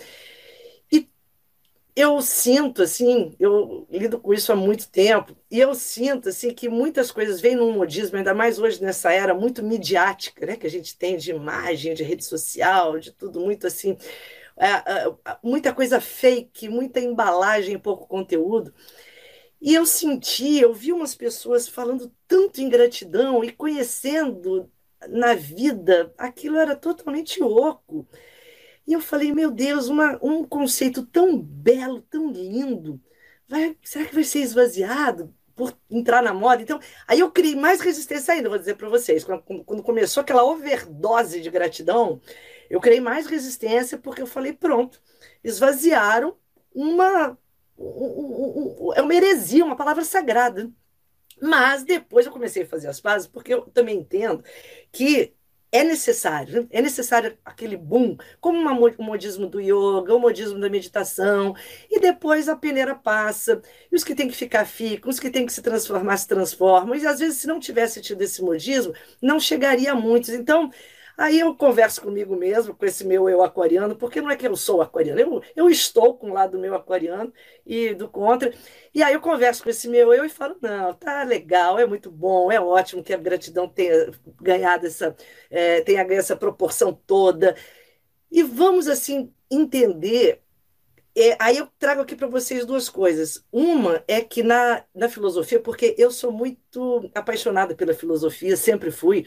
eu 1.94 2.20
sinto 2.22 2.82
assim, 2.82 3.34
eu 3.38 3.86
lido 3.90 4.18
com 4.18 4.32
isso 4.32 4.50
há 4.52 4.56
muito 4.56 4.88
tempo, 4.90 5.36
e 5.50 5.60
eu 5.60 5.74
sinto 5.74 6.30
assim 6.30 6.54
que 6.54 6.68
muitas 6.68 7.10
coisas 7.12 7.40
vêm 7.40 7.54
num 7.56 7.72
modismo, 7.72 8.16
ainda 8.16 8.34
mais 8.34 8.58
hoje 8.58 8.82
nessa 8.82 9.12
era 9.12 9.34
muito 9.34 9.62
midiática, 9.62 10.46
né, 10.46 10.56
que 10.56 10.66
a 10.66 10.70
gente 10.70 10.96
tem 10.96 11.16
de 11.18 11.30
imagem, 11.32 11.94
de 11.94 12.02
rede 12.02 12.24
social, 12.24 12.98
de 12.98 13.12
tudo 13.12 13.40
muito 13.40 13.66
assim, 13.66 13.96
é, 14.56 14.68
é, 14.68 15.16
muita 15.42 15.74
coisa 15.74 16.00
fake, 16.00 16.68
muita 16.68 17.00
embalagem, 17.00 17.78
pouco 17.78 18.06
conteúdo. 18.06 18.74
E 19.60 19.74
eu 19.74 19.86
senti, 19.86 20.58
eu 20.58 20.74
vi 20.74 20.92
umas 20.92 21.14
pessoas 21.14 21.68
falando 21.68 22.12
tanto 22.26 22.60
em 22.60 22.68
gratidão 22.68 23.44
e 23.44 23.52
conhecendo 23.52 24.70
na 25.08 25.34
vida, 25.34 26.12
aquilo 26.18 26.56
era 26.56 26.74
totalmente 26.76 27.42
oco. 27.42 28.06
E 28.86 28.92
eu 28.92 29.00
falei, 29.00 29.32
meu 29.32 29.50
Deus, 29.50 29.88
uma, 29.88 30.18
um 30.22 30.44
conceito 30.44 31.06
tão 31.06 31.38
belo, 31.40 32.02
tão 32.02 32.30
lindo, 32.30 33.00
vai, 33.48 33.76
será 33.82 34.04
que 34.06 34.14
vai 34.14 34.24
ser 34.24 34.40
esvaziado 34.40 35.34
por 35.54 35.76
entrar 35.90 36.22
na 36.22 36.34
moda? 36.34 36.62
Então, 36.62 36.80
aí 37.06 37.20
eu 37.20 37.30
criei 37.30 37.54
mais 37.54 37.80
resistência 37.80 38.34
ainda, 38.34 38.48
vou 38.48 38.58
dizer 38.58 38.76
para 38.76 38.88
vocês. 38.88 39.24
Quando, 39.24 39.42
quando 39.64 39.82
começou 39.82 40.20
aquela 40.20 40.44
overdose 40.44 41.40
de 41.40 41.50
gratidão, 41.50 42.20
eu 42.68 42.80
criei 42.80 43.00
mais 43.00 43.26
resistência 43.26 43.98
porque 43.98 44.22
eu 44.22 44.26
falei, 44.26 44.52
pronto, 44.52 45.00
esvaziaram 45.44 46.36
uma, 46.74 47.38
um, 47.78 48.88
um, 48.88 48.92
é 48.94 49.02
uma 49.02 49.14
heresia, 49.14 49.64
uma 49.64 49.76
palavra 49.76 50.04
sagrada. 50.04 50.70
Mas 51.40 51.82
depois 51.82 52.24
eu 52.24 52.32
comecei 52.32 52.62
a 52.62 52.66
fazer 52.66 52.88
as 52.88 53.00
pazes, 53.00 53.26
porque 53.26 53.52
eu 53.52 53.62
também 53.62 53.98
entendo 53.98 54.44
que 54.92 55.34
é 55.72 55.82
necessário, 55.82 56.68
é 56.70 56.82
necessário 56.82 57.36
aquele 57.44 57.78
boom, 57.78 58.16
como 58.40 58.58
o 58.58 59.02
modismo 59.02 59.46
do 59.48 59.58
yoga, 59.58 60.14
o 60.14 60.20
modismo 60.20 60.60
da 60.60 60.68
meditação, 60.68 61.54
e 61.90 61.98
depois 61.98 62.46
a 62.48 62.54
peneira 62.54 62.94
passa, 62.94 63.62
e 63.90 63.96
os 63.96 64.04
que 64.04 64.14
têm 64.14 64.28
que 64.28 64.36
ficar 64.36 64.66
ficam, 64.66 65.10
os 65.10 65.18
que 65.18 65.30
têm 65.30 65.46
que 65.46 65.52
se 65.52 65.62
transformar 65.62 66.18
se 66.18 66.28
transformam, 66.28 66.94
e 66.94 67.06
às 67.06 67.20
vezes 67.20 67.38
se 67.38 67.46
não 67.46 67.58
tivesse 67.58 68.02
tido 68.02 68.20
esse 68.20 68.42
modismo, 68.42 68.92
não 69.20 69.40
chegaria 69.40 69.92
a 69.92 69.94
muitos. 69.94 70.28
Então, 70.28 70.70
Aí 71.16 71.38
eu 71.40 71.54
converso 71.54 72.00
comigo 72.02 72.34
mesmo, 72.36 72.74
com 72.74 72.84
esse 72.86 73.04
meu 73.04 73.28
eu 73.28 73.42
aquariano, 73.42 73.96
porque 73.96 74.20
não 74.20 74.30
é 74.30 74.36
que 74.36 74.46
eu 74.46 74.56
sou 74.56 74.80
aquariano, 74.82 75.20
eu, 75.20 75.42
eu 75.54 75.70
estou 75.70 76.16
com 76.16 76.30
o 76.30 76.34
lado 76.34 76.52
do 76.52 76.58
meu 76.58 76.74
aquariano 76.74 77.32
e 77.66 77.94
do 77.94 78.08
contra. 78.08 78.52
E 78.94 79.02
aí 79.02 79.12
eu 79.14 79.20
converso 79.20 79.62
com 79.62 79.70
esse 79.70 79.88
meu 79.88 80.12
eu 80.14 80.24
e 80.24 80.28
falo: 80.28 80.56
não, 80.60 80.92
tá 80.94 81.22
legal, 81.22 81.78
é 81.78 81.86
muito 81.86 82.10
bom, 82.10 82.50
é 82.50 82.60
ótimo 82.60 83.02
que 83.02 83.12
a 83.12 83.16
gratidão 83.18 83.68
tenha 83.68 84.10
ganhado 84.40 84.86
essa, 84.86 85.14
é, 85.50 85.80
tenha 85.82 86.02
essa 86.14 86.36
proporção 86.36 86.92
toda. 87.06 87.56
E 88.30 88.42
vamos 88.42 88.88
assim 88.88 89.32
entender. 89.50 90.40
É, 91.14 91.36
aí 91.40 91.58
eu 91.58 91.68
trago 91.78 92.00
aqui 92.02 92.16
para 92.16 92.26
vocês 92.26 92.64
duas 92.66 92.88
coisas. 92.88 93.44
Uma 93.52 94.02
é 94.08 94.20
que 94.22 94.42
na, 94.42 94.84
na 94.94 95.08
filosofia, 95.08 95.60
porque 95.60 95.94
eu 95.98 96.10
sou 96.10 96.32
muito 96.32 97.10
apaixonada 97.14 97.74
pela 97.74 97.94
filosofia, 97.94 98.56
sempre 98.56 98.90
fui. 98.90 99.26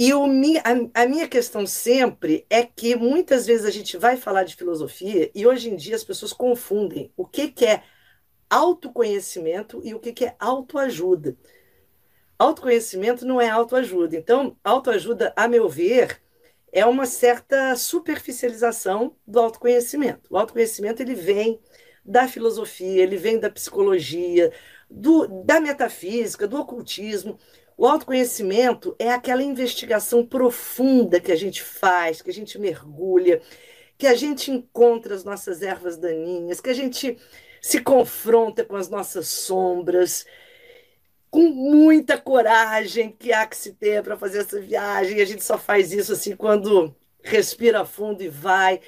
E 0.00 0.14
o, 0.14 0.24
a, 0.24 1.02
a 1.02 1.06
minha 1.06 1.28
questão 1.28 1.66
sempre 1.66 2.46
é 2.48 2.64
que 2.64 2.96
muitas 2.96 3.44
vezes 3.44 3.66
a 3.66 3.70
gente 3.70 3.98
vai 3.98 4.16
falar 4.16 4.44
de 4.44 4.56
filosofia 4.56 5.30
e 5.34 5.46
hoje 5.46 5.68
em 5.68 5.76
dia 5.76 5.94
as 5.94 6.02
pessoas 6.02 6.32
confundem 6.32 7.12
o 7.18 7.26
que, 7.26 7.48
que 7.48 7.66
é 7.66 7.82
autoconhecimento 8.48 9.82
e 9.84 9.92
o 9.92 10.00
que, 10.00 10.14
que 10.14 10.24
é 10.24 10.34
autoajuda. 10.38 11.36
Autoconhecimento 12.38 13.26
não 13.26 13.38
é 13.38 13.50
autoajuda. 13.50 14.16
Então, 14.16 14.56
autoajuda, 14.64 15.34
a 15.36 15.46
meu 15.46 15.68
ver, 15.68 16.18
é 16.72 16.86
uma 16.86 17.04
certa 17.04 17.76
superficialização 17.76 19.14
do 19.26 19.38
autoconhecimento. 19.38 20.30
O 20.30 20.38
autoconhecimento 20.38 21.02
ele 21.02 21.14
vem 21.14 21.60
da 22.02 22.26
filosofia, 22.26 23.02
ele 23.02 23.18
vem 23.18 23.38
da 23.38 23.50
psicologia, 23.50 24.50
do, 24.90 25.26
da 25.44 25.60
metafísica, 25.60 26.48
do 26.48 26.58
ocultismo. 26.58 27.38
O 27.80 27.86
autoconhecimento 27.86 28.94
é 28.98 29.10
aquela 29.10 29.42
investigação 29.42 30.22
profunda 30.22 31.18
que 31.18 31.32
a 31.32 31.34
gente 31.34 31.62
faz, 31.62 32.20
que 32.20 32.28
a 32.28 32.32
gente 32.32 32.58
mergulha, 32.58 33.40
que 33.96 34.06
a 34.06 34.14
gente 34.14 34.50
encontra 34.50 35.14
as 35.14 35.24
nossas 35.24 35.62
ervas 35.62 35.96
daninhas, 35.96 36.60
que 36.60 36.68
a 36.68 36.74
gente 36.74 37.16
se 37.58 37.80
confronta 37.80 38.66
com 38.66 38.76
as 38.76 38.90
nossas 38.90 39.28
sombras, 39.28 40.26
com 41.30 41.48
muita 41.48 42.18
coragem 42.18 43.16
que 43.18 43.32
há 43.32 43.46
que 43.46 43.56
se 43.56 43.72
ter 43.72 44.02
para 44.02 44.14
fazer 44.14 44.40
essa 44.40 44.60
viagem. 44.60 45.16
E 45.16 45.22
a 45.22 45.26
gente 45.26 45.42
só 45.42 45.56
faz 45.56 45.90
isso 45.90 46.12
assim 46.12 46.36
quando 46.36 46.94
respira 47.22 47.86
fundo 47.86 48.22
e 48.22 48.28
vai. 48.28 48.78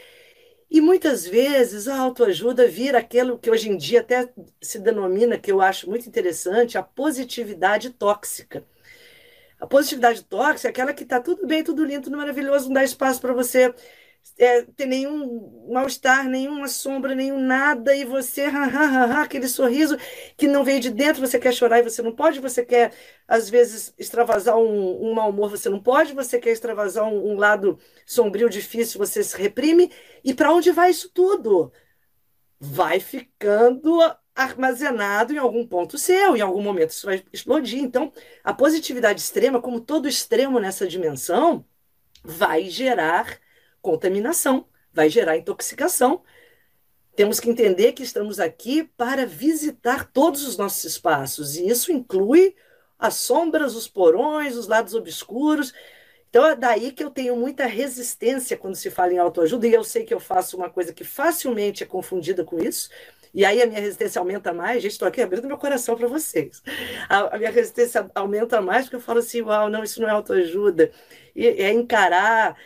E 0.71 0.83
muitas 0.83 1.27
vezes 1.27 1.89
a 1.89 1.97
autoajuda 1.99 2.69
vira 2.69 2.99
aquilo 2.99 3.39
que 3.39 3.51
hoje 3.51 3.71
em 3.71 3.77
dia 3.79 4.01
até 4.01 4.29
se 4.61 4.79
denomina, 4.79 5.39
que 5.39 5.51
eu 5.51 5.63
acho 5.63 5.89
muito 5.89 6.07
interessante, 6.07 6.77
a 6.77 6.83
positividade 6.83 7.89
tóxica. 7.89 8.63
A 9.63 9.67
positividade 9.67 10.25
tóxica 10.25 10.69
é 10.69 10.71
aquela 10.71 10.93
que 10.93 11.05
está 11.05 11.21
tudo 11.21 11.47
bem, 11.47 11.63
tudo 11.63 11.85
lindo, 11.85 12.03
tudo 12.03 12.17
maravilhoso, 12.17 12.67
não 12.67 12.75
dá 12.75 12.83
espaço 12.83 13.21
para 13.21 13.33
você 13.33 13.73
é, 14.37 14.63
ter 14.63 14.87
nenhum 14.87 15.69
mal-estar, 15.73 16.29
nenhuma 16.29 16.67
sombra, 16.67 17.15
nenhum 17.15 17.39
nada, 17.39 17.95
e 17.95 18.05
você, 18.05 18.43
ha, 18.43 18.65
ha, 18.65 19.05
ha, 19.05 19.23
aquele 19.23 19.47
sorriso 19.47 19.97
que 20.37 20.49
não 20.49 20.65
veio 20.65 20.81
de 20.81 20.91
dentro, 20.91 21.25
você 21.25 21.39
quer 21.39 21.55
chorar 21.55 21.79
e 21.79 21.83
você 21.85 22.03
não 22.03 22.13
pode, 22.13 22.41
você 22.41 22.65
quer, 22.65 22.93
às 23.29 23.49
vezes, 23.49 23.95
extravasar 23.97 24.57
um, 24.59 25.11
um 25.11 25.15
mau 25.15 25.31
humor, 25.31 25.49
você 25.49 25.69
não 25.69 25.81
pode, 25.81 26.13
você 26.13 26.41
quer 26.41 26.51
extravasar 26.51 27.05
um, 27.05 27.33
um 27.33 27.37
lado 27.37 27.79
sombrio, 28.05 28.49
difícil, 28.51 28.99
você 28.99 29.23
se 29.23 29.37
reprime. 29.37 29.93
E 30.25 30.35
para 30.35 30.53
onde 30.53 30.73
vai 30.73 30.91
isso 30.91 31.09
tudo? 31.15 31.73
Vai 32.59 32.99
ficando 32.99 34.01
armazenado 34.35 35.33
em 35.33 35.39
algum 35.39 35.67
ponto 35.67 35.99
seu, 35.99 36.37
em 36.37 36.41
algum 36.41 36.63
momento 36.63 36.91
isso 36.91 37.07
vai 37.07 37.23
explodir. 37.33 37.83
Então, 37.83 38.13
a 38.43 38.53
positividade 38.55 39.21
extrema, 39.21 39.61
como 39.61 39.81
todo 39.81 40.09
extremo 40.09 40.59
nessa 40.59 40.87
dimensão, 40.87 41.65
vai 42.25 42.69
gerar 42.69 43.39
contaminação, 43.81 44.67
vai 44.93 45.11
gerar 45.11 45.37
intoxicação. 45.37 46.23
Temos 47.15 47.39
que 47.39 47.51
entender 47.51 47.93
que 47.93 48.03
estamos 48.03 48.41
aqui 48.41 48.85
para 48.97 49.27
visitar 49.27 50.11
todos 50.11 50.47
os 50.47 50.57
nossos 50.57 50.85
espaços, 50.85 51.57
e 51.57 51.69
isso 51.69 51.93
inclui 51.93 52.55
as 52.99 53.15
sombras, 53.15 53.75
os 53.75 53.87
porões, 53.87 54.57
os 54.57 54.67
lados 54.67 54.95
obscuros. 54.95 55.75
Então 56.31 56.47
é 56.47 56.57
daí 56.57 56.93
que 56.93 57.05
eu 57.05 57.11
tenho 57.11 57.37
muita 57.37 57.67
resistência 57.67 58.57
quando 58.57 58.77
se 58.77 58.91
fala 58.91 59.13
em 59.13 59.19
autoajuda, 59.19 59.67
e 59.67 59.75
eu 59.75 59.85
sei 59.85 60.05
que 60.05 60.15
eu 60.15 60.21
faço 60.21 60.57
uma 60.57 60.71
coisa 60.71 60.95
que 60.95 61.05
facilmente 61.05 61.83
é 61.83 61.87
confundida 61.87 62.43
com 62.45 62.59
isso, 62.59 62.89
E 63.35 63.45
aí 63.45 63.63
a 63.63 63.67
minha 63.67 63.81
resistência 63.81 64.19
aumenta 64.19 64.53
mais, 64.53 64.83
gente, 64.83 64.93
estou 64.93 65.09
aqui 65.09 65.23
abrindo 65.23 65.47
meu 65.47 65.57
coração 65.57 65.97
para 65.97 66.07
vocês. 66.07 66.63
A, 67.09 67.37
a, 67.37 67.39
minha 67.39 67.51
resistência 67.51 68.11
aumenta 68.15 68.61
mais 68.61 68.85
porque 68.85 68.97
eu 68.97 69.01
falo 69.01 69.21
assim, 69.21 69.41
uau, 69.43 69.71
não, 69.71 69.83
isso 69.83 70.01
não 70.01 70.09
é 70.09 70.13
autoajuda. 70.13 70.91
E, 71.35 71.47
é 71.47 71.73
encarar 71.73 72.57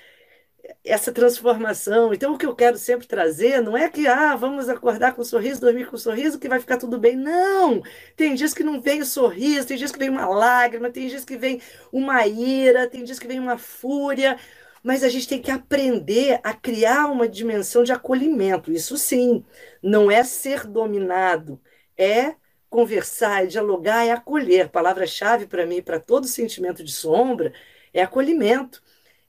essa 0.84 1.12
transformação. 1.12 2.12
Então, 2.12 2.34
o 2.34 2.38
que 2.38 2.46
eu 2.46 2.54
quero 2.54 2.76
sempre 2.78 3.06
trazer 3.06 3.60
não 3.62 3.76
é 3.76 3.88
que, 3.88 4.06
ah, 4.06 4.34
vamos 4.36 4.68
acordar 4.68 5.14
com 5.14 5.22
um 5.22 5.24
sorriso, 5.24 5.60
dormir 5.60 5.86
com 5.86 5.96
um 5.96 5.98
sorriso, 5.98 6.38
que 6.38 6.48
vai 6.48 6.60
ficar 6.60 6.78
tudo 6.78 6.98
bem. 6.98 7.16
Não! 7.16 7.82
Tem 8.16 8.34
dias 8.34 8.54
que 8.54 8.62
não 8.64 8.80
vem 8.80 9.00
o 9.00 9.06
sorriso, 9.06 9.66
tem 9.66 9.76
dias 9.76 9.92
que 9.92 9.98
vem 9.98 10.10
uma 10.10 10.26
lágrima, 10.26 10.90
tem 10.90 11.08
dias 11.08 11.24
que 11.24 11.36
vem 11.36 11.60
uma 11.92 12.26
ira, 12.26 12.86
tem 12.88 13.04
dias 13.04 13.18
que 13.18 13.26
vem 13.28 13.38
uma 13.40 13.58
fúria. 13.58 14.38
Mas 14.86 15.02
a 15.02 15.08
gente 15.08 15.28
tem 15.28 15.42
que 15.42 15.50
aprender 15.50 16.40
a 16.44 16.54
criar 16.54 17.06
uma 17.06 17.28
dimensão 17.28 17.82
de 17.82 17.92
acolhimento. 17.92 18.72
Isso 18.72 18.96
sim, 18.96 19.44
não 19.82 20.10
é 20.10 20.22
ser 20.24 20.66
dominado, 20.66 21.60
é 21.96 22.36
conversar, 22.70 23.44
é 23.44 23.46
dialogar, 23.46 24.04
é 24.06 24.12
acolher. 24.12 24.68
Palavra-chave 24.70 25.46
para 25.46 25.66
mim, 25.66 25.82
para 25.82 25.98
todo 26.00 26.26
sentimento 26.26 26.84
de 26.84 26.92
sombra, 26.92 27.52
é 27.92 28.02
acolhimento 28.02 28.82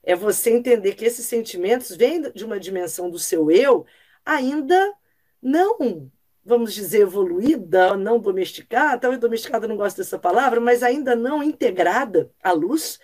é 0.08 0.14
você 0.16 0.50
entender 0.50 0.94
que 0.94 1.04
esses 1.04 1.26
sentimentos 1.26 1.94
vêm 1.94 2.32
de 2.32 2.44
uma 2.44 2.58
dimensão 2.58 3.10
do 3.10 3.18
seu 3.18 3.50
eu 3.50 3.84
ainda 4.24 4.94
não, 5.42 6.10
vamos 6.44 6.72
dizer, 6.72 7.02
evoluída, 7.02 7.94
não 7.96 8.18
domesticada, 8.18 8.98
talvez 8.98 9.20
domesticada 9.20 9.68
não 9.68 9.76
gosto 9.76 9.98
dessa 9.98 10.18
palavra, 10.18 10.60
mas 10.60 10.82
ainda 10.82 11.14
não 11.14 11.42
integrada 11.42 12.30
à 12.42 12.52
luz. 12.52 12.98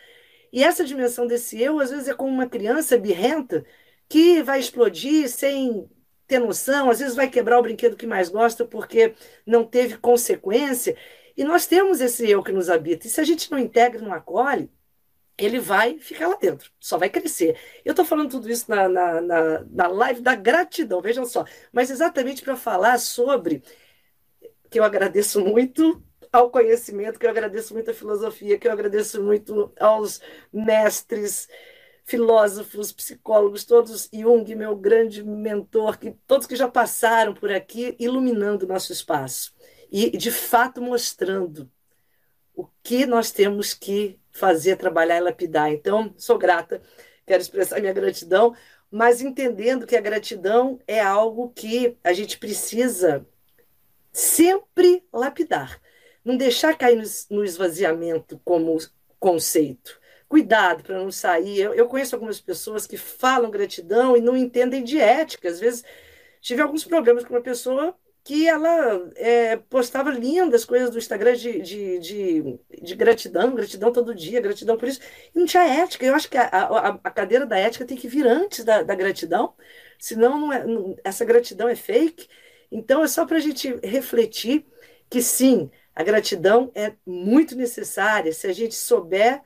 E 0.55 0.63
essa 0.63 0.85
dimensão 0.85 1.27
desse 1.27 1.61
eu, 1.61 1.81
às 1.81 1.91
vezes, 1.91 2.07
é 2.07 2.15
como 2.15 2.33
uma 2.33 2.49
criança 2.49 2.97
birrenta 2.97 3.67
que 4.09 4.41
vai 4.41 4.61
explodir 4.61 5.29
sem 5.29 5.91
ter 6.29 6.39
noção, 6.39 6.91
às 6.91 7.01
vezes 7.01 7.17
vai 7.17 7.29
quebrar 7.29 7.59
o 7.59 7.63
brinquedo 7.63 7.97
que 7.97 8.07
mais 8.07 8.29
gosta 8.29 8.65
porque 8.65 9.15
não 9.45 9.65
teve 9.65 9.99
consequência. 9.99 10.97
E 11.37 11.43
nós 11.43 11.67
temos 11.67 12.01
esse 12.01 12.31
eu 12.31 12.41
que 12.41 12.53
nos 12.53 12.71
habita. 12.71 13.07
E 13.07 13.11
se 13.11 13.21
a 13.21 13.25
gente 13.25 13.51
não 13.51 13.59
integra, 13.59 14.01
não 14.01 14.13
acolhe, 14.13 14.71
ele 15.37 15.59
vai 15.59 15.99
ficar 15.99 16.29
lá 16.29 16.37
dentro, 16.37 16.71
só 16.79 16.99
vai 16.99 17.11
crescer. 17.11 17.59
Eu 17.85 17.91
estou 17.91 18.05
falando 18.05 18.31
tudo 18.31 18.49
isso 18.49 18.71
na, 18.71 18.89
na, 18.89 19.21
na, 19.21 19.65
na, 19.65 19.89
live 19.89 20.21
da 20.21 20.37
gratidão, 20.37 21.01
vejam 21.01 21.27
só, 21.27 21.45
mas 21.73 21.91
exatamente 21.91 22.43
para 22.43 22.57
falar 22.57 22.99
sobre 23.01 23.61
que 24.71 24.79
eu 24.79 24.85
agradeço 24.85 25.41
muito 25.41 26.01
ao 26.35 26.50
conhecimento, 26.50 27.17
que 27.17 27.26
eu 27.26 27.31
agradeço 27.31 27.73
muito 27.75 27.93
à 27.93 27.95
filosofia, 27.95 28.59
que 28.59 28.67
eu 28.67 28.73
agradeço 28.73 29.23
muito 29.23 29.73
aos 29.79 30.21
mestres, 30.53 31.49
filósofos, 32.05 32.91
psicólogos, 32.91 33.64
todos, 33.64 34.11
Jung, 34.12 34.53
meu 34.57 34.75
grande 34.75 35.23
mentor, 35.23 35.97
que 35.97 36.11
todos 36.26 36.49
que 36.49 36.57
já 36.57 36.69
passaram 36.69 37.33
por 37.35 37.53
aqui, 37.53 37.95
iluminando 38.00 38.64
o 38.64 38.69
nosso 38.69 38.93
espaço 38.93 39.55
e, 39.93 40.11
de 40.17 40.33
fato, 40.33 40.83
mostrando 40.83 41.71
o 42.53 42.67
que 42.83 43.07
nós 43.07 43.31
temos 43.31 43.73
que 43.73 44.19
fazer, 44.33 44.76
trabalhar 44.76 45.19
e 45.19 45.21
lapidar. 45.21 45.71
Então, 45.71 46.12
sou 46.19 46.37
grata, 46.37 46.83
quero 47.25 47.43
expressar 47.43 47.81
minha 47.81 47.93
gratidão, 47.93 48.57
mas 48.91 49.21
entendendo 49.21 49.87
que 49.87 49.97
a 49.97 50.00
gratidão 50.00 50.81
é 50.85 51.00
algo 51.00 51.53
que 51.53 51.97
a 52.03 52.12
gente 52.12 52.38
precisa 52.38 53.25
sempre 54.12 55.07
lapidar. 55.12 55.81
Não 56.25 56.37
deixar 56.37 56.76
cair 56.76 57.02
no 57.31 57.45
esvaziamento 57.45 58.40
como 58.45 58.78
conceito. 59.19 60.00
Cuidado 60.28 60.83
para 60.83 60.99
não 60.99 61.11
sair. 61.11 61.61
Eu, 61.61 61.75
eu 61.75 61.87
conheço 61.87 62.14
algumas 62.16 62.40
pessoas 62.40 62.87
que 62.87 62.97
falam 62.97 63.50
gratidão 63.50 64.16
e 64.16 64.21
não 64.21 64.37
entendem 64.37 64.83
de 64.83 64.99
ética. 64.99 65.49
Às 65.49 65.61
vezes 65.61 65.85
tive 66.40 66.62
alguns 66.62 66.85
problemas 66.85 67.25
com 67.25 67.35
uma 67.35 67.43
pessoa 67.43 67.97
que 68.25 68.49
ela 68.49 69.11
é, 69.16 69.57
postava 69.57 70.11
lindas 70.11 70.64
coisas 70.64 70.90
do 70.90 70.99
Instagram 70.99 71.35
de, 71.35 71.61
de, 71.61 71.99
de, 71.99 72.59
de, 72.83 72.94
gratidão, 72.96 73.55
gratidão 73.55 73.92
todo 73.92 74.14
dia, 74.14 74.40
gratidão 74.40 74.79
por 74.79 74.88
isso. 74.88 75.01
E 75.35 75.38
não 75.38 75.44
tinha 75.44 75.62
ética. 75.62 76.07
Eu 76.07 76.14
acho 76.14 76.31
que 76.31 76.38
a, 76.38 76.49
a, 76.49 76.88
a 77.05 77.11
cadeira 77.11 77.44
da 77.44 77.59
ética 77.59 77.85
tem 77.85 77.99
que 77.99 78.09
vir 78.09 78.27
antes 78.27 78.64
da, 78.64 78.83
da 78.83 78.94
gratidão, 78.94 79.55
senão 79.99 80.40
não 80.40 80.53
é, 80.53 80.64
não, 80.64 80.96
essa 81.05 81.22
gratidão 81.25 81.68
é 81.68 81.77
fake. 81.77 82.27
Então 82.72 83.05
é 83.05 83.09
só 83.09 83.27
para 83.27 83.37
a 83.37 83.40
gente 83.40 83.79
refletir 83.83 84.66
que 85.11 85.20
sim, 85.22 85.70
a 85.94 86.02
gratidão 86.02 86.72
é 86.74 86.94
muito 87.07 87.54
necessária 87.54 88.33
se 88.33 88.46
a 88.46 88.52
gente 88.52 88.74
souber 88.74 89.42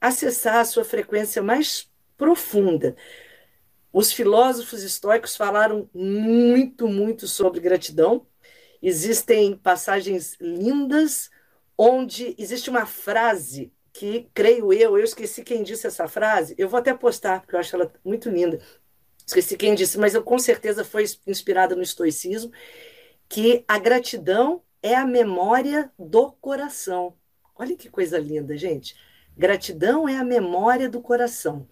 acessar 0.00 0.56
a 0.56 0.64
sua 0.64 0.84
frequência 0.84 1.42
mais 1.42 1.90
profunda. 2.16 2.96
Os 3.92 4.12
filósofos 4.12 4.82
estoicos 4.82 5.36
falaram 5.36 5.88
muito, 5.94 6.88
muito 6.88 7.26
sobre 7.26 7.60
gratidão. 7.60 8.26
Existem 8.82 9.56
passagens 9.56 10.36
lindas 10.40 11.30
onde 11.78 12.34
existe 12.38 12.68
uma 12.68 12.86
frase 12.86 13.72
que, 13.92 14.28
creio 14.34 14.72
eu, 14.72 14.98
eu 14.98 15.04
esqueci 15.04 15.42
quem 15.42 15.62
disse 15.62 15.86
essa 15.86 16.06
frase, 16.06 16.54
eu 16.58 16.68
vou 16.68 16.78
até 16.78 16.92
postar, 16.92 17.40
porque 17.40 17.54
eu 17.54 17.60
acho 17.60 17.74
ela 17.74 17.90
muito 18.04 18.28
linda. 18.28 18.60
Esqueci 19.26 19.56
quem 19.56 19.74
disse, 19.74 19.98
mas 19.98 20.14
eu 20.14 20.22
com 20.22 20.38
certeza 20.38 20.84
foi 20.84 21.04
inspirada 21.26 21.74
no 21.74 21.82
estoicismo, 21.82 22.52
que 23.28 23.64
a 23.66 23.78
gratidão 23.78 24.62
é 24.86 24.94
a 24.94 25.04
memória 25.04 25.90
do 25.98 26.30
coração. 26.30 27.14
Olha 27.56 27.76
que 27.76 27.90
coisa 27.90 28.18
linda, 28.18 28.56
gente. 28.56 28.96
Gratidão 29.36 30.08
é 30.08 30.16
a 30.16 30.24
memória 30.24 30.88
do 30.88 31.00
coração. 31.00 31.66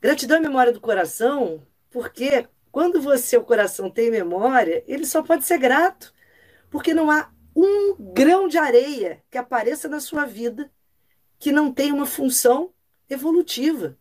Gratidão 0.00 0.36
é 0.36 0.40
memória 0.40 0.72
do 0.72 0.80
coração, 0.80 1.66
porque 1.90 2.46
quando 2.70 3.00
você, 3.00 3.38
o 3.38 3.44
coração, 3.44 3.90
tem 3.90 4.10
memória, 4.10 4.84
ele 4.86 5.06
só 5.06 5.22
pode 5.22 5.44
ser 5.44 5.56
grato, 5.58 6.12
porque 6.68 6.92
não 6.92 7.10
há 7.10 7.32
um 7.56 7.96
grão 8.12 8.46
de 8.46 8.58
areia 8.58 9.24
que 9.30 9.38
apareça 9.38 9.88
na 9.88 9.98
sua 9.98 10.26
vida 10.26 10.70
que 11.38 11.50
não 11.50 11.72
tenha 11.72 11.94
uma 11.94 12.06
função 12.06 12.74
evolutiva. 13.08 13.96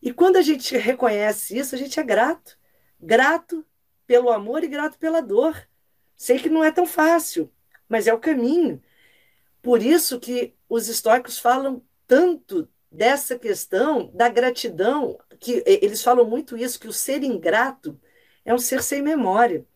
E 0.00 0.12
quando 0.12 0.36
a 0.36 0.42
gente 0.42 0.76
reconhece 0.76 1.58
isso, 1.58 1.74
a 1.74 1.78
gente 1.78 1.98
é 1.98 2.02
grato. 2.04 2.56
Grato 3.00 3.66
pelo 4.06 4.30
amor 4.30 4.62
e 4.62 4.68
grato 4.68 4.98
pela 4.98 5.20
dor. 5.20 5.68
Sei 6.16 6.38
que 6.38 6.48
não 6.48 6.62
é 6.62 6.70
tão 6.70 6.86
fácil, 6.86 7.50
mas 7.88 8.06
é 8.06 8.14
o 8.14 8.18
caminho. 8.18 8.82
Por 9.62 9.82
isso 9.82 10.20
que 10.20 10.54
os 10.68 10.88
estoicos 10.88 11.38
falam 11.38 11.82
tanto 12.06 12.68
dessa 12.90 13.38
questão 13.38 14.10
da 14.14 14.28
gratidão, 14.28 15.18
que 15.40 15.62
eles 15.66 16.02
falam 16.02 16.24
muito 16.24 16.56
isso, 16.56 16.80
que 16.80 16.88
o 16.88 16.92
ser 16.92 17.22
ingrato 17.22 17.98
é 18.44 18.54
um 18.54 18.58
ser 18.58 18.82
sem 18.82 19.02
memória. 19.02 19.66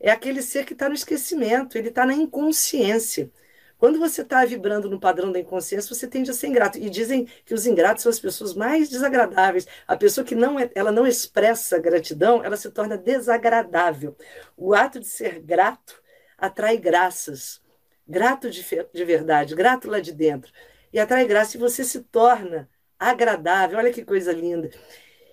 É 0.00 0.10
aquele 0.10 0.42
ser 0.42 0.64
que 0.64 0.72
está 0.72 0.88
no 0.88 0.94
esquecimento, 0.94 1.76
ele 1.76 1.88
está 1.88 2.06
na 2.06 2.14
inconsciência. 2.14 3.30
Quando 3.76 3.98
você 3.98 4.22
está 4.22 4.44
vibrando 4.44 4.88
no 4.88 5.00
padrão 5.00 5.32
da 5.32 5.38
inconsciência, 5.40 5.94
você 5.94 6.06
tende 6.06 6.30
a 6.30 6.34
ser 6.34 6.46
ingrato. 6.46 6.78
E 6.78 6.88
dizem 6.88 7.26
que 7.44 7.52
os 7.52 7.66
ingratos 7.66 8.02
são 8.02 8.10
as 8.10 8.20
pessoas 8.20 8.54
mais 8.54 8.88
desagradáveis. 8.88 9.66
A 9.86 9.96
pessoa 9.96 10.24
que 10.24 10.34
não 10.34 10.58
é, 10.58 10.70
ela 10.74 10.92
não 10.92 11.06
expressa 11.06 11.78
gratidão, 11.78 12.42
ela 12.42 12.56
se 12.56 12.70
torna 12.70 12.96
desagradável. 12.96 14.16
O 14.56 14.74
ato 14.74 15.00
de 15.00 15.06
ser 15.06 15.40
grato 15.40 16.02
atrai 16.44 16.76
graças. 16.76 17.62
Grato 18.06 18.50
de, 18.50 18.62
de 18.92 19.04
verdade, 19.04 19.54
grato 19.54 19.88
lá 19.88 19.98
de 19.98 20.12
dentro 20.12 20.52
e 20.92 20.98
atrai 20.98 21.26
graça 21.26 21.56
e 21.56 21.60
você 21.60 21.82
se 21.82 22.00
torna 22.04 22.68
agradável. 22.98 23.78
Olha 23.78 23.92
que 23.92 24.04
coisa 24.04 24.32
linda. 24.32 24.70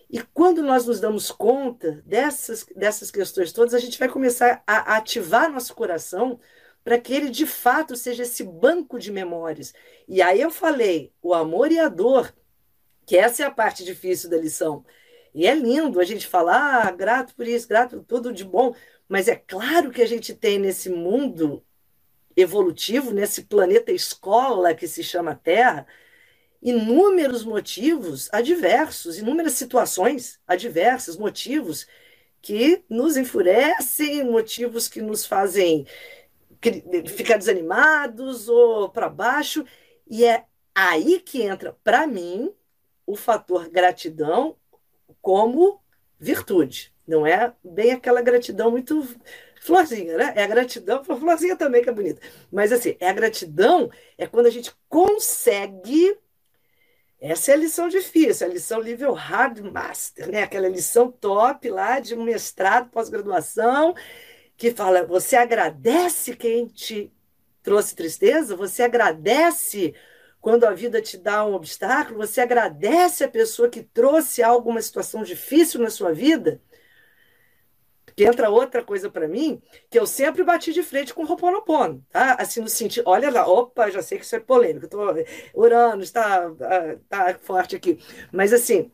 E 0.10 0.22
quando 0.34 0.64
nós 0.64 0.86
nos 0.86 1.00
damos 1.00 1.32
conta 1.32 2.02
dessas, 2.06 2.66
dessas 2.76 3.12
questões 3.12 3.54
todas, 3.54 3.74
a 3.74 3.80
gente 3.80 4.00
vai 4.00 4.10
começar 4.10 4.64
a 4.66 4.98
ativar 4.98 5.52
nosso 5.52 5.76
coração 5.76 6.40
para 6.84 7.00
que 7.00 7.14
ele 7.14 7.30
de 7.30 7.46
fato 7.46 7.96
seja 7.96 8.24
esse 8.24 8.44
banco 8.44 8.98
de 8.98 9.12
memórias. 9.12 9.74
E 10.08 10.22
aí 10.22 10.42
eu 10.42 10.50
falei, 10.50 11.14
o 11.22 11.34
amor 11.34 11.72
e 11.72 11.80
a 11.80 11.88
dor, 11.88 12.34
que 13.06 13.16
essa 13.16 13.44
é 13.44 13.46
a 13.46 13.52
parte 13.52 13.84
difícil 13.84 14.30
da 14.30 14.38
lição. 14.38 14.84
E 15.34 15.46
é 15.46 15.54
lindo 15.54 16.00
a 16.00 16.04
gente 16.04 16.28
falar, 16.28 16.88
ah, 16.88 16.92
grato 16.92 17.36
por 17.36 17.48
isso, 17.48 17.68
grato 17.68 18.04
tudo 18.06 18.34
de 18.34 18.44
bom, 18.44 18.74
mas 19.12 19.28
é 19.28 19.36
claro 19.36 19.92
que 19.92 20.02
a 20.02 20.06
gente 20.08 20.34
tem 20.34 20.58
nesse 20.58 20.90
mundo 20.90 21.62
evolutivo, 22.34 23.12
nesse 23.12 23.44
planeta 23.44 23.92
escola 23.92 24.74
que 24.74 24.88
se 24.88 25.04
chama 25.04 25.36
Terra, 25.36 25.86
inúmeros 26.62 27.44
motivos 27.44 28.30
adversos, 28.32 29.18
inúmeras 29.18 29.52
situações 29.52 30.40
adversas, 30.48 31.18
motivos 31.18 31.86
que 32.42 32.86
nos 32.88 33.18
enfurecem, 33.18 34.24
motivos 34.24 34.88
que 34.88 35.02
nos 35.02 35.26
fazem 35.26 35.86
ficar 37.10 37.36
desanimados 37.36 38.48
ou 38.48 38.88
para 38.88 39.10
baixo, 39.10 39.66
e 40.10 40.24
é 40.24 40.46
aí 40.74 41.20
que 41.20 41.42
entra, 41.42 41.78
para 41.84 42.08
mim, 42.08 42.50
o 43.06 43.18
fator 43.18 43.68
gratidão 43.68 44.56
como 45.22 45.82
virtude. 46.18 46.94
Não 47.12 47.28
é 47.28 47.54
bem 47.64 47.92
aquela 47.92 48.22
gratidão 48.22 48.72
muito 48.72 49.06
Florzinha, 49.62 50.18
né? 50.18 50.34
É 50.36 50.44
a 50.44 50.48
gratidão, 50.48 51.04
florzinha 51.04 51.56
também 51.56 51.84
que 51.84 51.90
é 51.90 51.94
bonita. 51.94 52.20
Mas 52.52 52.72
assim, 52.72 52.98
é 53.00 53.10
a 53.10 53.14
gratidão, 53.14 53.92
é 54.18 54.26
quando 54.26 54.48
a 54.48 54.50
gente 54.50 54.72
consegue. 54.90 56.18
Essa 57.20 57.52
é 57.52 57.54
a 57.54 57.58
lição 57.58 57.88
difícil, 57.88 58.48
a 58.48 58.50
lição 58.50 58.82
nível 58.82 59.14
hard 59.14 59.60
master, 59.60 60.32
né? 60.32 60.42
Aquela 60.42 60.68
lição 60.68 61.12
top 61.12 61.70
lá 61.70 62.00
de 62.00 62.16
um 62.16 62.24
mestrado, 62.24 62.90
pós-graduação, 62.90 63.94
que 64.58 64.72
fala: 64.72 65.06
você 65.06 65.36
agradece 65.36 66.36
quem 66.36 66.66
te 66.66 67.14
trouxe 67.62 67.96
tristeza? 67.96 68.56
Você 68.56 68.82
agradece 68.82 69.94
quando 70.40 70.64
a 70.64 70.72
vida 70.74 71.00
te 71.04 71.20
dá 71.20 71.46
um 71.46 71.54
obstáculo? 71.54 72.18
Você 72.18 72.42
agradece 72.42 73.24
a 73.24 73.30
pessoa 73.30 73.70
que 73.70 73.84
trouxe 73.84 74.42
alguma 74.42 74.82
situação 74.82 75.22
difícil 75.22 75.80
na 75.82 75.92
sua 75.92 76.12
vida? 76.14 76.60
Que 78.22 78.28
entra 78.28 78.52
outra 78.52 78.84
coisa 78.84 79.10
para 79.10 79.28
mim, 79.28 79.60
que 79.90 79.98
eu 79.98 80.06
sempre 80.06 80.44
bati 80.44 80.72
de 80.72 80.84
frente 80.84 81.12
com 81.12 81.24
o 81.24 81.26
Roponopono, 81.26 82.06
tá? 82.12 82.36
Assim, 82.36 82.62
no 82.62 82.70
sentido, 82.70 83.02
olha 83.08 83.32
lá, 83.32 83.48
opa, 83.48 83.90
já 83.90 84.00
sei 84.04 84.20
que 84.20 84.24
isso 84.24 84.36
é 84.36 84.40
polêmico, 84.40 84.88
tô, 84.88 85.00
Urano 85.56 86.04
está 86.04 86.52
tá 87.10 87.40
forte 87.42 87.76
aqui. 87.76 87.98
Mas 88.32 88.54
assim, 88.54 88.92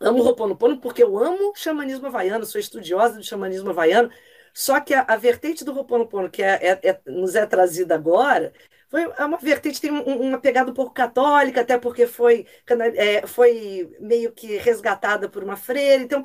amo 0.00 0.20
o 0.20 0.22
Roponopono 0.22 0.80
porque 0.80 1.02
eu 1.02 1.18
amo 1.18 1.52
xamanismo 1.54 2.06
havaiano, 2.06 2.46
sou 2.46 2.58
estudiosa 2.58 3.18
do 3.18 3.22
xamanismo 3.24 3.68
havaiano, 3.68 4.10
só 4.54 4.80
que 4.80 4.94
a, 4.94 5.02
a 5.02 5.16
vertente 5.16 5.62
do 5.62 5.74
Roponopono, 5.74 6.30
que 6.30 6.42
é, 6.42 6.80
é, 6.82 6.88
é, 6.90 7.00
nos 7.06 7.34
é 7.34 7.44
trazida 7.44 7.94
agora, 7.94 8.54
foi 8.88 9.02
é 9.02 9.24
uma 9.26 9.36
vertente, 9.36 9.82
tem 9.82 9.90
um, 9.92 10.00
uma 10.02 10.40
pegada 10.40 10.70
um 10.70 10.74
pouco 10.74 10.94
católica, 10.94 11.60
até 11.60 11.78
porque 11.78 12.06
foi, 12.06 12.46
é, 12.94 13.26
foi 13.26 13.94
meio 14.00 14.32
que 14.32 14.56
resgatada 14.56 15.28
por 15.28 15.44
uma 15.44 15.56
freira. 15.56 16.02
Então, 16.02 16.24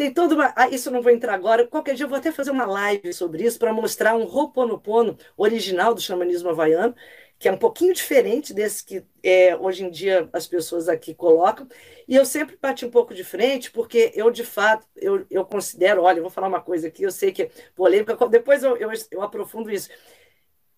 tem 0.00 0.10
toda 0.14 0.34
uma. 0.34 0.50
Ah, 0.56 0.66
isso 0.70 0.90
não 0.90 1.02
vou 1.02 1.12
entrar 1.12 1.34
agora. 1.34 1.66
Qualquer 1.66 1.94
dia 1.94 2.04
eu 2.06 2.08
vou 2.08 2.16
até 2.16 2.32
fazer 2.32 2.50
uma 2.50 2.64
live 2.64 3.12
sobre 3.12 3.44
isso 3.44 3.58
para 3.58 3.70
mostrar 3.70 4.16
um 4.16 4.24
Roponopono 4.24 5.18
original 5.36 5.92
do 5.92 6.00
xamanismo 6.00 6.48
havaiano, 6.48 6.94
que 7.38 7.46
é 7.46 7.52
um 7.52 7.58
pouquinho 7.58 7.92
diferente 7.92 8.54
desse 8.54 8.82
que 8.82 9.04
é, 9.22 9.54
hoje 9.54 9.84
em 9.84 9.90
dia 9.90 10.26
as 10.32 10.46
pessoas 10.46 10.88
aqui 10.88 11.14
colocam. 11.14 11.68
E 12.08 12.16
eu 12.16 12.24
sempre 12.24 12.56
bati 12.56 12.86
um 12.86 12.90
pouco 12.90 13.12
de 13.12 13.22
frente, 13.22 13.70
porque 13.70 14.10
eu, 14.14 14.30
de 14.30 14.42
fato, 14.42 14.86
eu, 14.96 15.26
eu 15.30 15.44
considero, 15.44 16.02
olha, 16.02 16.18
eu 16.18 16.22
vou 16.22 16.30
falar 16.30 16.48
uma 16.48 16.62
coisa 16.62 16.88
aqui, 16.88 17.02
eu 17.02 17.10
sei 17.10 17.30
que 17.30 17.42
é 17.42 17.50
polêmica, 17.74 18.16
depois 18.28 18.62
eu, 18.64 18.78
eu, 18.78 18.90
eu 19.10 19.20
aprofundo 19.22 19.70
isso. 19.70 19.90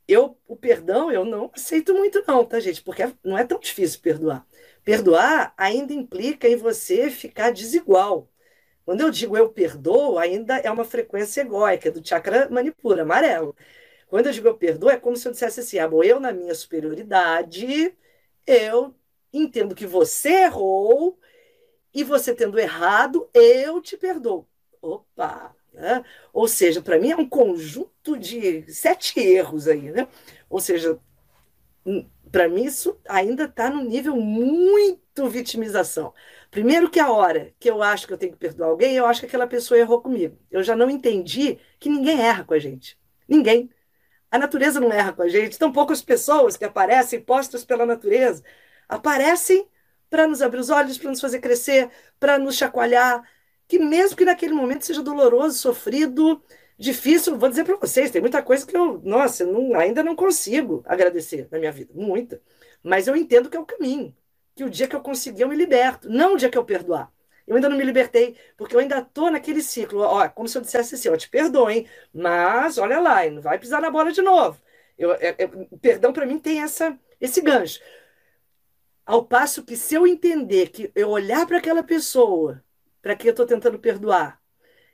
Eu, 0.08 0.36
o 0.48 0.56
perdão, 0.56 1.12
eu 1.12 1.24
não 1.24 1.50
aceito 1.54 1.94
muito, 1.94 2.24
não, 2.26 2.44
tá, 2.44 2.58
gente? 2.60 2.82
Porque 2.82 3.02
não 3.24 3.38
é 3.38 3.44
tão 3.44 3.60
difícil 3.60 4.00
perdoar. 4.00 4.44
Perdoar 4.84 5.54
ainda 5.56 5.92
implica 5.92 6.48
em 6.48 6.56
você 6.56 7.08
ficar 7.08 7.52
desigual. 7.52 8.31
Quando 8.84 9.00
eu 9.02 9.10
digo 9.10 9.36
eu 9.36 9.48
perdoo, 9.50 10.18
ainda 10.18 10.58
é 10.58 10.70
uma 10.70 10.84
frequência 10.84 11.42
egóica, 11.42 11.90
do 11.90 12.06
chakra 12.06 12.48
manipura, 12.50 13.02
amarelo. 13.02 13.54
Quando 14.08 14.26
eu 14.26 14.32
digo 14.32 14.48
eu 14.48 14.56
perdoo, 14.56 14.90
é 14.90 14.98
como 14.98 15.16
se 15.16 15.28
eu 15.28 15.32
dissesse 15.32 15.60
assim: 15.60 15.88
bom, 15.88 16.02
eu, 16.02 16.20
na 16.20 16.32
minha 16.32 16.54
superioridade, 16.54 17.96
eu 18.46 18.94
entendo 19.32 19.74
que 19.74 19.86
você 19.86 20.44
errou, 20.44 21.18
e 21.94 22.02
você 22.04 22.34
tendo 22.34 22.58
errado, 22.58 23.28
eu 23.34 23.80
te 23.80 23.96
perdoo. 23.96 24.48
Opa! 24.80 25.54
Né? 25.72 26.04
Ou 26.32 26.48
seja, 26.48 26.82
para 26.82 26.98
mim 26.98 27.10
é 27.10 27.16
um 27.16 27.28
conjunto 27.28 28.16
de 28.18 28.70
sete 28.72 29.18
erros 29.20 29.68
aí, 29.68 29.90
né? 29.90 30.06
Ou 30.48 30.60
seja, 30.60 30.98
hum, 31.86 32.06
para 32.30 32.48
mim 32.48 32.64
isso 32.64 32.98
ainda 33.08 33.44
está 33.44 33.70
no 33.70 33.82
nível 33.82 34.16
muito 34.16 35.28
vitimização. 35.28 36.14
Primeiro 36.52 36.90
que 36.90 37.00
a 37.00 37.10
hora 37.10 37.54
que 37.58 37.70
eu 37.70 37.82
acho 37.82 38.06
que 38.06 38.12
eu 38.12 38.18
tenho 38.18 38.32
que 38.32 38.38
perdoar 38.38 38.68
alguém, 38.68 38.94
eu 38.94 39.06
acho 39.06 39.20
que 39.20 39.26
aquela 39.26 39.46
pessoa 39.46 39.80
errou 39.80 40.02
comigo. 40.02 40.38
Eu 40.50 40.62
já 40.62 40.76
não 40.76 40.90
entendi 40.90 41.58
que 41.80 41.88
ninguém 41.88 42.20
erra 42.20 42.44
com 42.44 42.52
a 42.52 42.58
gente. 42.58 42.98
Ninguém. 43.26 43.70
A 44.30 44.38
natureza 44.38 44.78
não 44.78 44.92
erra 44.92 45.14
com 45.14 45.22
a 45.22 45.28
gente. 45.28 45.58
Tão 45.58 45.72
poucas 45.72 46.02
pessoas 46.02 46.54
que 46.58 46.64
aparecem 46.66 47.22
postas 47.22 47.64
pela 47.64 47.86
natureza 47.86 48.44
aparecem 48.86 49.66
para 50.10 50.26
nos 50.26 50.42
abrir 50.42 50.60
os 50.60 50.68
olhos, 50.68 50.98
para 50.98 51.08
nos 51.08 51.22
fazer 51.22 51.40
crescer, 51.40 51.90
para 52.20 52.38
nos 52.38 52.56
chacoalhar, 52.56 53.26
que 53.66 53.78
mesmo 53.78 54.14
que 54.14 54.24
naquele 54.26 54.52
momento 54.52 54.84
seja 54.84 55.02
doloroso, 55.02 55.58
sofrido, 55.58 56.42
difícil, 56.78 57.38
vou 57.38 57.48
dizer 57.48 57.64
para 57.64 57.76
vocês, 57.76 58.10
tem 58.10 58.20
muita 58.20 58.42
coisa 58.42 58.66
que 58.66 58.76
eu, 58.76 59.00
nossa, 59.02 59.46
não, 59.46 59.74
ainda 59.74 60.02
não 60.02 60.14
consigo 60.14 60.82
agradecer 60.84 61.48
na 61.50 61.58
minha 61.58 61.72
vida, 61.72 61.92
muita. 61.94 62.42
Mas 62.82 63.06
eu 63.06 63.16
entendo 63.16 63.48
que 63.48 63.56
é 63.56 63.60
o 63.60 63.64
caminho, 63.64 64.14
que 64.54 64.64
o 64.64 64.70
dia 64.70 64.88
que 64.88 64.96
eu 64.96 65.00
conseguir 65.00 65.42
eu 65.42 65.48
me 65.48 65.56
liberto, 65.56 66.08
não 66.08 66.34
o 66.34 66.36
dia 66.36 66.50
que 66.50 66.58
eu 66.58 66.64
perdoar. 66.64 67.10
Eu 67.46 67.56
ainda 67.56 67.68
não 67.68 67.76
me 67.76 67.84
libertei, 67.84 68.36
porque 68.56 68.74
eu 68.76 68.80
ainda 68.80 68.98
estou 68.98 69.30
naquele 69.30 69.62
ciclo. 69.62 70.00
Ó, 70.00 70.28
como 70.28 70.48
se 70.48 70.56
eu 70.56 70.62
dissesse 70.62 70.94
assim, 70.94 71.08
ó, 71.08 71.16
te 71.16 71.28
perdoo, 71.28 71.70
hein? 71.70 71.86
Mas 72.12 72.78
olha 72.78 73.00
lá, 73.00 73.28
não 73.30 73.42
vai 73.42 73.58
pisar 73.58 73.80
na 73.80 73.90
bola 73.90 74.12
de 74.12 74.22
novo. 74.22 74.60
Eu, 74.96 75.12
é, 75.14 75.34
é, 75.38 75.48
perdão 75.80 76.12
para 76.12 76.26
mim 76.26 76.38
tem 76.38 76.62
essa, 76.62 76.98
esse 77.20 77.40
gancho. 77.40 77.80
Ao 79.04 79.24
passo 79.24 79.64
que 79.64 79.76
se 79.76 79.94
eu 79.94 80.06
entender 80.06 80.68
que 80.70 80.90
eu 80.94 81.10
olhar 81.10 81.46
para 81.46 81.58
aquela 81.58 81.82
pessoa, 81.82 82.62
para 83.00 83.16
quem 83.16 83.28
eu 83.28 83.32
estou 83.32 83.46
tentando 83.46 83.78
perdoar, 83.78 84.40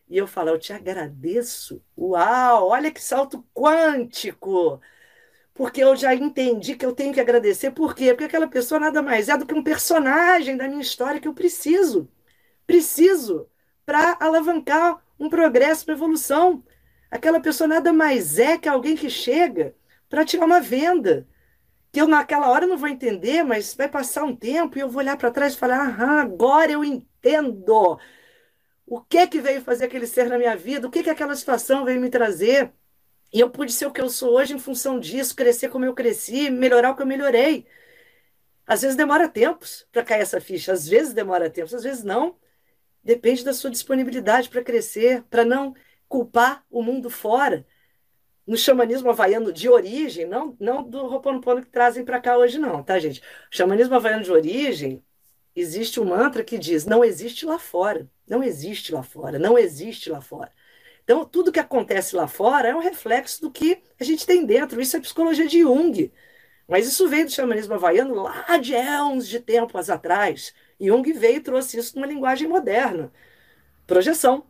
e 0.09 0.17
eu 0.17 0.27
falar, 0.27 0.53
eu 0.53 0.59
te 0.59 0.73
agradeço. 0.73 1.83
Uau, 1.97 2.69
olha 2.69 2.91
que 2.91 3.03
salto 3.03 3.45
quântico! 3.55 4.81
Porque 5.59 5.83
eu 5.83 5.97
já 5.97 6.15
entendi 6.15 6.77
que 6.77 6.87
eu 6.87 6.95
tenho 6.95 7.13
que 7.13 7.21
agradecer. 7.21 7.73
Por 7.73 7.93
quê? 7.95 8.11
Porque 8.15 8.25
aquela 8.27 8.47
pessoa 8.49 8.79
nada 8.81 9.03
mais 9.03 9.29
é 9.29 9.37
do 9.37 9.45
que 9.45 9.55
um 9.55 9.63
personagem 9.65 10.57
da 10.57 10.69
minha 10.69 10.81
história 10.83 11.21
que 11.21 11.27
eu 11.27 11.35
preciso. 11.35 12.09
Preciso 12.67 13.49
para 13.87 14.17
alavancar 14.21 15.03
um 15.19 15.29
progresso, 15.31 15.85
uma 15.87 15.95
evolução. 15.95 16.65
Aquela 17.11 17.41
pessoa 17.41 17.69
nada 17.69 17.93
mais 17.93 18.39
é 18.39 18.59
que 18.59 18.69
alguém 18.69 18.97
que 18.97 19.11
chega 19.11 19.75
para 20.09 20.25
tirar 20.25 20.47
uma 20.47 20.61
venda 20.61 21.29
que 21.93 22.01
eu 22.01 22.09
naquela 22.09 22.51
hora 22.51 22.67
não 22.67 22.79
vou 22.79 22.89
entender, 22.89 23.43
mas 23.45 23.75
vai 23.75 23.89
passar 23.89 24.25
um 24.25 24.37
tempo 24.37 24.79
e 24.79 24.83
eu 24.83 24.89
vou 24.91 25.01
olhar 25.03 25.17
para 25.19 25.31
trás 25.33 25.55
e 25.55 25.59
falar: 25.59 25.81
aham, 25.89 26.21
agora 26.23 26.73
eu 26.73 26.85
entendo. 26.85 27.99
O 28.87 29.01
que 29.03 29.27
que 29.29 29.41
veio 29.41 29.63
fazer 29.63 29.87
aquele 29.87 30.07
ser 30.07 30.29
na 30.29 30.39
minha 30.39 30.57
vida? 30.57 30.87
O 30.89 30.91
que 30.91 31.03
que 31.03 31.11
aquela 31.11 31.37
situação 31.37 31.85
veio 31.85 32.01
me 32.01 32.11
trazer? 32.11 32.73
E 33.33 33.41
eu 33.41 33.51
pude 33.51 33.73
ser 33.73 33.87
o 33.87 33.93
que 33.93 34.01
eu 34.01 34.09
sou 34.09 34.35
hoje 34.35 34.55
em 34.55 34.59
função 34.59 34.99
disso, 34.99 35.37
crescer 35.37 35.69
como 35.69 35.85
eu 35.85 35.95
cresci, 35.95 36.51
melhorar 36.51 36.93
o 36.93 36.97
que 36.97 37.03
eu 37.03 37.07
melhorei. 37.07 37.67
Às 38.67 38.83
vezes 38.83 38.97
demora 38.97 39.29
tempos 39.29 39.87
para 39.93 40.05
cair 40.05 40.23
essa 40.23 40.41
ficha, 40.41 40.73
às 40.73 40.87
vezes 40.89 41.13
demora 41.13 41.51
tempos, 41.51 41.75
às 41.75 41.83
vezes 41.83 42.05
não. 42.05 42.37
Depende 43.03 43.45
da 43.45 43.55
sua 43.55 43.71
disponibilidade 43.71 44.49
para 44.49 44.63
crescer, 44.63 45.23
para 45.31 45.45
não 45.45 45.75
culpar 46.09 46.65
o 46.71 46.83
mundo 46.83 47.11
fora 47.11 47.67
no 48.49 48.57
xamanismo 48.57 49.11
havaiano 49.11 49.53
de 49.53 49.69
origem, 49.69 50.27
não, 50.27 50.57
não 50.59 50.83
do 50.83 50.99
Ho'oponopono 51.05 51.61
que 51.63 51.69
trazem 51.71 52.03
para 52.03 52.19
cá 52.19 52.39
hoje, 52.39 52.59
não, 52.59 52.83
tá, 52.83 52.99
gente? 52.99 53.21
O 53.21 53.55
xamanismo 53.57 53.95
havaiano 53.95 54.25
de 54.25 54.33
origem, 54.33 55.05
existe 55.55 56.01
um 56.01 56.07
mantra 56.07 56.43
que 56.43 56.57
diz: 56.59 56.87
não 56.87 57.05
existe 57.05 57.45
lá 57.45 57.59
fora, 57.59 58.09
não 58.27 58.43
existe 58.43 58.93
lá 58.93 59.03
fora, 59.03 59.39
não 59.39 59.59
existe 59.59 60.09
lá 60.11 60.23
fora. 60.23 60.51
Então, 61.09 61.25
tudo 61.25 61.51
que 61.51 61.59
acontece 61.59 62.15
lá 62.15 62.29
fora 62.29 62.69
é 62.69 62.77
um 62.77 62.81
reflexo 62.81 63.41
do 63.41 63.51
que 63.51 63.83
a 63.99 64.05
gente 64.05 64.27
tem 64.27 64.45
dentro. 64.45 64.79
Isso 64.79 64.95
é 64.95 65.01
psicologia 65.01 65.47
de 65.49 65.61
Jung. 65.61 66.13
Mas 66.69 66.87
isso 66.87 67.09
veio 67.09 67.25
do 67.25 67.33
xamanismo 67.33 67.73
havaiano 67.73 68.15
lá 68.15 68.59
de 68.59 68.75
éons 68.75 69.27
de 69.27 69.41
tempos 69.41 69.89
atrás. 69.89 70.53
Jung 70.79 71.11
veio 71.15 71.39
e 71.39 71.41
trouxe 71.41 71.79
isso 71.79 71.97
numa 71.97 72.07
linguagem 72.07 72.47
moderna. 72.47 73.11
Projeção. 73.87 74.47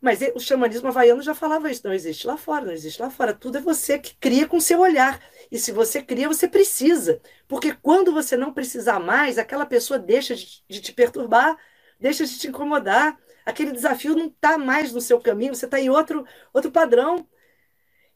Mas 0.00 0.20
o 0.34 0.40
xamanismo 0.40 0.88
havaiano 0.88 1.22
já 1.22 1.32
falava 1.32 1.70
isso. 1.70 1.82
Não 1.84 1.94
existe 1.94 2.26
lá 2.26 2.36
fora, 2.36 2.66
não 2.66 2.72
existe 2.72 3.00
lá 3.00 3.08
fora. 3.08 3.32
Tudo 3.32 3.58
é 3.58 3.60
você 3.60 3.96
que 3.96 4.16
cria 4.16 4.48
com 4.48 4.58
seu 4.58 4.80
olhar. 4.80 5.20
E 5.48 5.60
se 5.60 5.70
você 5.70 6.02
cria, 6.02 6.26
você 6.26 6.48
precisa. 6.48 7.20
Porque 7.46 7.72
quando 7.72 8.12
você 8.12 8.36
não 8.36 8.52
precisar 8.52 8.98
mais, 8.98 9.38
aquela 9.38 9.64
pessoa 9.64 9.96
deixa 9.96 10.34
de, 10.34 10.64
de 10.68 10.80
te 10.80 10.92
perturbar, 10.92 11.56
deixa 12.00 12.26
de 12.26 12.36
te 12.36 12.48
incomodar. 12.48 13.16
Aquele 13.50 13.72
desafio 13.72 14.14
não 14.16 14.26
está 14.26 14.56
mais 14.58 14.92
no 14.92 15.00
seu 15.00 15.20
caminho, 15.20 15.54
você 15.54 15.66
está 15.66 15.80
em 15.80 15.90
outro, 15.90 16.24
outro 16.52 16.70
padrão. 16.70 17.26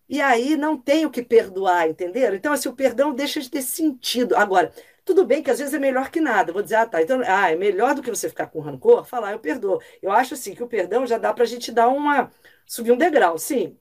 E 0.08 0.20
aí 0.20 0.56
não 0.56 0.76
tem 0.78 1.06
o 1.06 1.10
que 1.10 1.22
perdoar, 1.22 1.88
entenderam? 1.88 2.36
Então, 2.36 2.52
assim, 2.52 2.68
o 2.68 2.74
perdão 2.74 3.14
deixa 3.14 3.40
de 3.40 3.50
ter 3.50 3.62
sentido. 3.62 4.36
Agora, 4.36 4.72
tudo 5.04 5.24
bem 5.24 5.42
que 5.42 5.50
às 5.50 5.58
vezes 5.58 5.72
é 5.74 5.78
melhor 5.78 6.10
que 6.10 6.20
nada. 6.20 6.52
Vou 6.52 6.62
dizer, 6.62 6.76
ah, 6.76 6.86
tá. 6.86 7.02
Então, 7.02 7.22
ah, 7.26 7.50
é 7.50 7.56
melhor 7.56 7.94
do 7.94 8.02
que 8.02 8.10
você 8.10 8.28
ficar 8.28 8.46
com 8.48 8.60
rancor, 8.60 9.04
falar, 9.04 9.32
eu 9.32 9.38
perdoo. 9.38 9.80
Eu 10.02 10.10
acho 10.12 10.34
assim 10.34 10.54
que 10.54 10.62
o 10.62 10.68
perdão 10.68 11.06
já 11.06 11.18
dá 11.18 11.32
para 11.32 11.44
a 11.44 11.46
gente 11.46 11.72
dar 11.72 11.88
uma. 11.88 12.30
subir 12.66 12.92
um 12.92 12.96
degrau, 12.98 13.38
sim. 13.38 13.78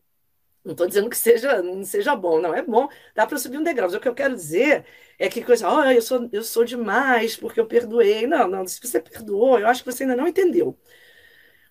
Não 0.64 0.72
estou 0.74 0.88
dizendo 0.88 1.10
que 1.10 1.18
seja, 1.18 1.62
não 1.62 1.84
seja 1.84 2.16
bom, 2.16 2.40
não, 2.42 2.54
é 2.54 2.62
bom, 2.62 2.88
dá 3.14 3.28
para 3.28 3.38
subir 3.38 3.58
um 3.58 3.64
degrau. 3.64 3.88
Mas 3.90 3.96
o 3.96 4.00
que 4.00 4.08
eu 4.08 4.16
quero 4.16 4.34
dizer 4.36 4.86
é 5.20 5.30
que 5.30 5.44
coisa, 5.44 5.70
oh, 5.70 5.84
eu 5.92 6.02
sou, 6.02 6.30
eu 6.32 6.44
sou 6.44 6.64
demais 6.66 7.36
porque 7.36 7.60
eu 7.60 7.68
perdoei. 7.68 8.26
Não, 8.28 8.48
não, 8.48 8.66
se 8.68 8.80
você 8.82 9.00
perdoou, 9.02 9.60
eu 9.60 9.68
acho 9.68 9.84
que 9.84 9.92
você 9.92 10.04
ainda 10.04 10.16
não 10.16 10.28
entendeu. 10.28 10.78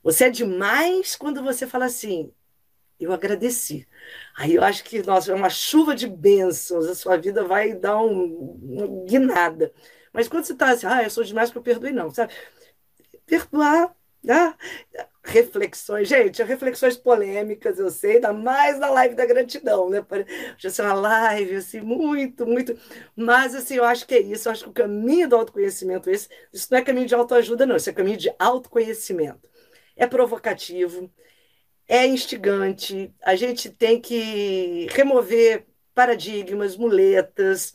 Você 0.03 0.25
é 0.25 0.31
demais 0.31 1.17
quando 1.17 1.43
você 1.43 1.67
fala 1.67 1.87
assim, 1.87 2.33
eu 3.01 3.13
agradeci. 3.13 3.87
Aí 4.37 4.55
eu 4.55 4.65
acho 4.65 4.85
que, 4.85 5.03
nossa, 5.03 5.33
é 5.33 5.35
uma 5.35 5.51
chuva 5.51 5.95
de 5.95 6.07
bênçãos, 6.09 6.87
a 6.87 6.95
sua 6.95 7.17
vida 7.17 7.45
vai 7.45 7.75
dar 7.75 7.99
um, 8.03 8.59
uma 8.63 9.05
guinada. 9.07 9.73
Mas 10.13 10.29
quando 10.29 10.45
você 10.45 10.53
está 10.53 10.71
assim, 10.71 10.87
ah, 10.87 11.03
eu 11.03 11.11
sou 11.11 11.25
demais 11.25 11.51
que 11.51 11.59
eu 11.59 11.63
perdoei, 11.63 11.93
não, 11.93 12.11
sabe? 12.11 12.33
Perdoar, 13.27 13.95
né? 14.23 14.55
reflexões, 15.25 16.09
gente, 16.09 16.43
reflexões 16.43 16.97
polêmicas, 16.97 17.79
eu 17.79 17.91
sei, 17.91 18.17
ainda 18.17 18.33
mais 18.33 18.79
na 18.79 18.91
live 18.91 19.15
da 19.15 19.25
gratidão, 19.25 19.89
né? 19.89 20.05
Já 20.59 20.69
ser 20.71 20.83
uma 20.83 20.95
live, 20.95 21.57
assim, 21.57 21.81
muito, 21.81 22.45
muito. 22.47 22.77
Mas, 23.15 23.55
assim, 23.55 23.77
eu 23.77 23.85
acho 23.85 24.07
que 24.07 24.15
é 24.15 24.21
isso, 24.21 24.49
eu 24.49 24.53
acho 24.53 24.65
que 24.65 24.71
o 24.71 24.73
caminho 24.73 25.29
do 25.29 25.37
autoconhecimento, 25.37 26.11
esse, 26.11 26.29
isso 26.53 26.69
não 26.71 26.79
é 26.79 26.83
caminho 26.83 27.07
de 27.07 27.15
autoajuda, 27.15 27.65
não, 27.67 27.77
isso 27.77 27.89
é 27.91 27.93
caminho 27.93 28.19
de 28.19 28.35
autoconhecimento. 28.39 29.49
É 29.97 30.07
provocativo, 30.07 31.11
é 31.89 32.07
instigante, 32.07 33.13
a 33.23 33.37
gente 33.37 33.71
tem 33.71 34.01
que 34.01 34.87
remover 34.91 35.67
paradigmas, 35.95 36.77
muletas. 36.77 37.75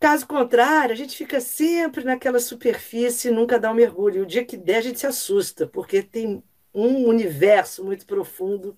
Caso 0.00 0.26
contrário, 0.26 0.92
a 0.92 0.96
gente 0.96 1.16
fica 1.16 1.40
sempre 1.40 2.04
naquela 2.04 2.38
superfície 2.38 3.28
e 3.28 3.30
nunca 3.30 3.58
dá 3.58 3.70
um 3.70 3.74
mergulho. 3.74 4.22
O 4.22 4.26
dia 4.26 4.44
que 4.44 4.56
der, 4.56 4.76
a 4.78 4.80
gente 4.82 5.00
se 5.00 5.06
assusta, 5.06 5.66
porque 5.66 6.02
tem 6.02 6.42
um 6.74 7.06
universo 7.06 7.84
muito 7.84 8.04
profundo 8.06 8.76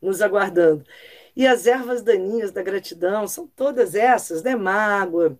nos 0.00 0.22
aguardando. 0.22 0.84
E 1.34 1.46
as 1.46 1.66
ervas 1.66 2.02
daninhas 2.02 2.52
da 2.52 2.62
gratidão 2.62 3.26
são 3.26 3.46
todas 3.48 3.94
essas, 3.94 4.42
né? 4.42 4.54
Mágoa, 4.56 5.38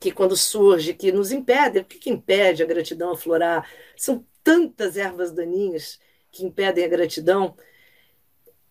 que 0.00 0.12
quando 0.12 0.36
surge, 0.36 0.94
que 0.94 1.12
nos 1.12 1.32
impede, 1.32 1.78
o 1.80 1.84
que, 1.84 1.98
que 1.98 2.10
impede 2.10 2.62
a 2.62 2.66
gratidão 2.66 3.12
aflorar? 3.12 3.68
São 3.96 4.26
tantas 4.42 4.96
ervas 4.96 5.32
daninhas 5.32 5.98
que 6.30 6.44
impedem 6.44 6.84
a 6.84 6.88
gratidão. 6.88 7.56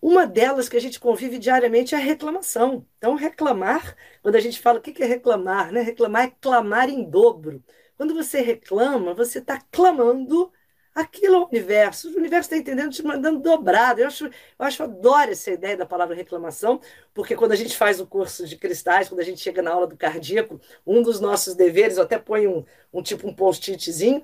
Uma 0.02 0.26
delas 0.26 0.68
que 0.68 0.78
a 0.78 0.82
gente 0.82 1.00
convive 1.00 1.38
diariamente 1.38 1.94
é 1.94 1.98
a 1.98 2.02
reclamação. 2.02 2.86
Então, 2.98 3.16
reclamar, 3.16 3.96
quando 4.22 4.36
a 4.36 4.40
gente 4.40 4.60
fala 4.60 4.80
o 4.80 4.82
que 4.82 5.02
é 5.04 5.06
reclamar, 5.06 5.72
né? 5.72 5.82
Reclamar 5.82 6.26
é 6.26 6.34
clamar 6.42 6.90
em 6.90 7.04
dobro. 7.04 7.64
Quando 7.96 8.16
você 8.16 8.42
reclama, 8.42 9.14
você 9.14 9.40
está 9.40 9.62
clamando 9.72 10.52
aquilo 10.94 11.36
ao 11.38 11.48
universo. 11.48 12.10
O 12.10 12.18
universo 12.18 12.48
está 12.48 12.58
entendendo, 12.58 12.92
te 12.92 13.04
mandando 13.04 13.40
dobrado. 13.40 14.02
Eu 14.02 14.08
acho, 14.08 14.26
eu 14.26 14.32
acho, 14.60 14.84
adoro 14.84 15.32
essa 15.32 15.52
ideia 15.52 15.78
da 15.78 15.86
palavra 15.86 16.16
reclamação, 16.16 16.82
porque 17.14 17.36
quando 17.36 17.54
a 17.54 17.56
gente 17.56 17.76
faz 17.78 18.00
o 18.00 18.08
curso 18.08 18.48
de 18.48 18.58
cristais, 18.58 19.08
quando 19.08 19.22
a 19.22 19.24
gente 19.24 19.40
chega 19.40 19.62
na 19.62 19.72
aula 19.72 19.88
do 19.88 19.98
cardíaco, 19.98 20.60
um 20.86 21.02
dos 21.02 21.20
nossos 21.20 21.56
deveres, 21.56 21.98
eu 21.98 22.04
até 22.04 22.18
ponho 22.18 22.60
um, 22.92 23.00
um 23.00 23.04
tipo 23.04 23.28
um 23.28 23.34
post-itzinho, 23.34 24.24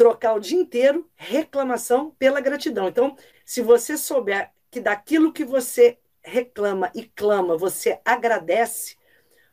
trocar 0.00 0.32
o 0.32 0.40
dia 0.40 0.58
inteiro 0.58 1.06
reclamação 1.14 2.10
pela 2.18 2.40
gratidão. 2.40 2.88
Então, 2.88 3.14
se 3.44 3.60
você 3.60 3.98
souber 3.98 4.50
que 4.70 4.80
daquilo 4.80 5.30
que 5.30 5.44
você 5.44 5.98
reclama 6.22 6.90
e 6.94 7.04
clama, 7.04 7.54
você 7.54 8.00
agradece, 8.02 8.96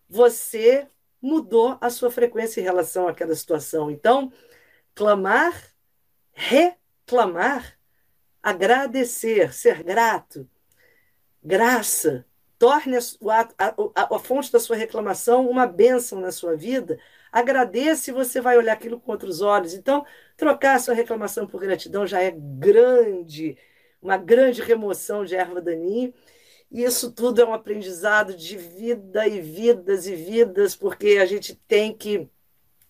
você 0.08 0.88
mudou 1.22 1.78
a 1.82 1.90
sua 1.90 2.10
frequência 2.10 2.62
em 2.62 2.64
relação 2.64 3.10
àquela 3.10 3.36
situação. 3.36 3.92
Então, 3.92 4.32
clamar 4.96 5.54
reclamar, 6.32 7.78
agradecer, 8.42 9.54
ser 9.54 9.84
grato, 9.84 10.48
graça, 11.44 12.26
torne 12.58 12.96
a, 12.96 13.50
a, 13.58 14.16
a, 14.16 14.20
fonte 14.20 14.52
da 14.52 14.60
sua 14.60 14.78
reclamação 14.78 15.50
uma 15.50 15.66
bênção 15.66 16.22
na 16.22 16.32
sua 16.32 16.56
vida. 16.56 16.98
Agradeça 17.40 18.10
e 18.10 18.14
você 18.14 18.42
vai 18.42 18.58
olhar 18.58 18.74
aquilo 18.74 19.00
com 19.00 19.12
outros 19.12 19.42
olhos. 19.42 19.74
Então, 19.74 20.06
trocar 20.36 20.80
sua 20.80 20.94
reclamação 20.94 21.48
por 21.48 21.62
gratidão 21.62 22.06
já 22.06 22.22
é 22.22 22.32
grande, 22.32 23.58
uma 24.02 24.18
grande 24.18 24.62
remoção 24.62 25.26
de 25.26 25.36
erva 25.36 25.62
daninha. 25.62 26.14
E 26.72 26.84
isso 26.84 27.12
tudo 27.12 27.42
é 27.42 27.46
um 27.46 27.54
aprendizado 27.54 28.36
de 28.36 28.58
vida 28.58 29.28
e 29.28 29.40
vidas 29.42 30.08
e 30.08 30.16
vidas, 30.16 30.76
porque 30.76 31.18
a 31.22 31.26
gente 31.26 31.56
tem 31.68 31.96
que 31.96 32.30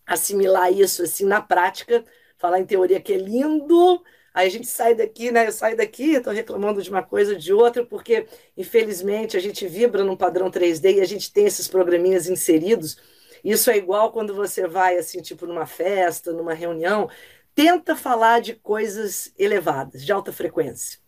assimilar 0.05 0.71
isso 0.71 1.03
assim 1.03 1.25
na 1.25 1.41
prática 1.41 2.03
falar 2.37 2.59
em 2.59 2.65
teoria 2.65 3.01
que 3.01 3.13
é 3.13 3.17
lindo. 3.17 4.01
Aí 4.33 4.47
a 4.47 4.51
gente 4.51 4.67
sai 4.67 4.93
daqui, 4.93 5.31
né? 5.31 5.47
Eu 5.47 5.51
saio 5.51 5.75
daqui, 5.75 6.11
estou 6.11 6.31
reclamando 6.31 6.81
de 6.81 6.89
uma 6.89 7.01
coisa 7.01 7.35
de 7.35 7.51
outra, 7.51 7.83
porque, 7.85 8.27
infelizmente, 8.55 9.35
a 9.35 9.39
gente 9.39 9.67
vibra 9.67 10.03
num 10.03 10.15
padrão 10.15 10.51
3D 10.51 10.97
e 10.97 11.01
a 11.01 11.05
gente 11.05 11.33
tem 11.33 11.47
esses 11.47 11.67
programinhas 11.67 12.29
inseridos. 12.29 12.97
Isso 13.43 13.69
é 13.71 13.77
igual 13.77 14.11
quando 14.11 14.33
você 14.33 14.67
vai, 14.67 14.97
assim, 14.97 15.21
tipo, 15.21 15.45
numa 15.45 15.65
festa, 15.65 16.31
numa 16.33 16.53
reunião, 16.53 17.09
tenta 17.55 17.95
falar 17.95 18.41
de 18.41 18.55
coisas 18.55 19.33
elevadas, 19.37 20.05
de 20.05 20.11
alta 20.11 20.31
frequência. 20.31 20.99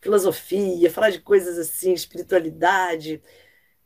Filosofia, 0.00 0.90
falar 0.90 1.10
de 1.10 1.20
coisas 1.20 1.58
assim, 1.58 1.92
espiritualidade. 1.92 3.22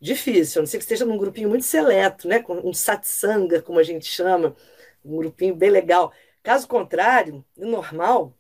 Difícil, 0.01 0.61
a 0.61 0.63
não 0.63 0.67
ser 0.67 0.79
que 0.79 0.85
esteja 0.85 1.05
num 1.05 1.19
grupinho 1.19 1.49
muito 1.49 1.65
seleto, 1.65 2.29
né? 2.29 2.45
Um 2.49 2.75
satsanga, 2.75 3.63
como 3.63 3.79
a 3.79 3.83
gente 3.83 4.07
chama, 4.07 4.55
um 5.05 5.17
grupinho 5.17 5.55
bem 5.57 5.71
legal. 5.71 6.13
Caso 6.43 6.69
contrário, 6.69 7.45
no 7.57 7.71
normal, 7.71 8.37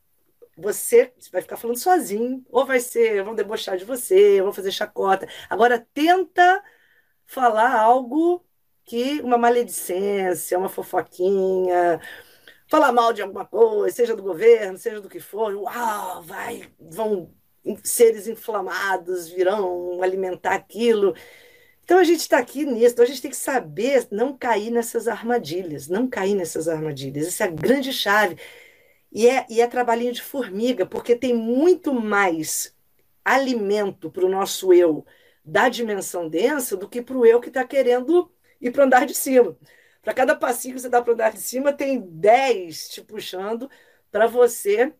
você 0.56 1.12
vai 1.32 1.42
ficar 1.42 1.56
falando 1.56 1.78
sozinho, 1.78 2.44
ou 2.50 2.66
vai 2.66 2.80
ser, 2.80 3.22
vão 3.24 3.34
debochar 3.34 3.76
de 3.76 3.84
você, 3.84 4.40
vão 4.42 4.52
fazer 4.52 4.70
chacota. 4.72 5.26
Agora 5.48 5.78
tenta 5.94 6.62
falar 7.26 7.74
algo 7.80 8.44
que 8.84 9.20
uma 9.22 9.38
maledicência, 9.38 10.58
uma 10.58 10.68
fofoquinha, 10.68 12.00
falar 12.68 12.92
mal 12.92 13.12
de 13.12 13.22
alguma 13.22 13.44
coisa, 13.46 13.94
seja 13.94 14.16
do 14.16 14.22
governo, 14.22 14.78
seja 14.78 15.00
do 15.00 15.08
que 15.08 15.20
for, 15.20 15.54
uau, 15.54 16.22
vai, 16.22 16.68
vão 16.78 17.32
seres 17.82 18.26
inflamados 18.28 19.28
virão 19.28 20.02
alimentar 20.02 20.54
aquilo. 20.54 21.14
Então 21.82 21.98
a 21.98 22.04
gente 22.04 22.20
está 22.20 22.38
aqui 22.38 22.64
nisso, 22.64 22.92
então 22.94 23.04
a 23.04 23.08
gente 23.08 23.22
tem 23.22 23.30
que 23.30 23.36
saber 23.36 24.06
não 24.10 24.36
cair 24.36 24.70
nessas 24.70 25.06
armadilhas, 25.08 25.88
não 25.88 26.08
cair 26.08 26.34
nessas 26.34 26.68
armadilhas. 26.68 27.28
Essa 27.28 27.44
é 27.44 27.46
a 27.48 27.50
grande 27.50 27.92
chave. 27.92 28.36
E 29.12 29.28
é, 29.28 29.46
e 29.48 29.60
é 29.60 29.66
trabalhinho 29.66 30.12
de 30.12 30.22
formiga, 30.22 30.86
porque 30.86 31.14
tem 31.16 31.34
muito 31.34 31.94
mais 31.94 32.74
alimento 33.24 34.10
para 34.10 34.26
o 34.26 34.28
nosso 34.28 34.72
eu 34.72 35.04
da 35.44 35.68
dimensão 35.68 36.28
densa 36.28 36.76
do 36.76 36.88
que 36.88 37.02
para 37.02 37.16
o 37.16 37.26
eu 37.26 37.40
que 37.40 37.48
está 37.48 37.64
querendo 37.64 38.33
ir 38.60 38.70
para 38.70 38.84
andar 38.84 39.06
de 39.06 39.14
cima. 39.14 39.56
Para 40.02 40.14
cada 40.14 40.36
passinho 40.36 40.74
que 40.74 40.80
você 40.82 40.88
dá 40.88 41.00
para 41.02 41.14
andar 41.14 41.32
de 41.32 41.40
cima, 41.40 41.72
tem 41.72 42.00
10 42.00 42.88
te 42.90 43.02
puxando 43.02 43.70
para 44.10 44.26
você 44.26 44.92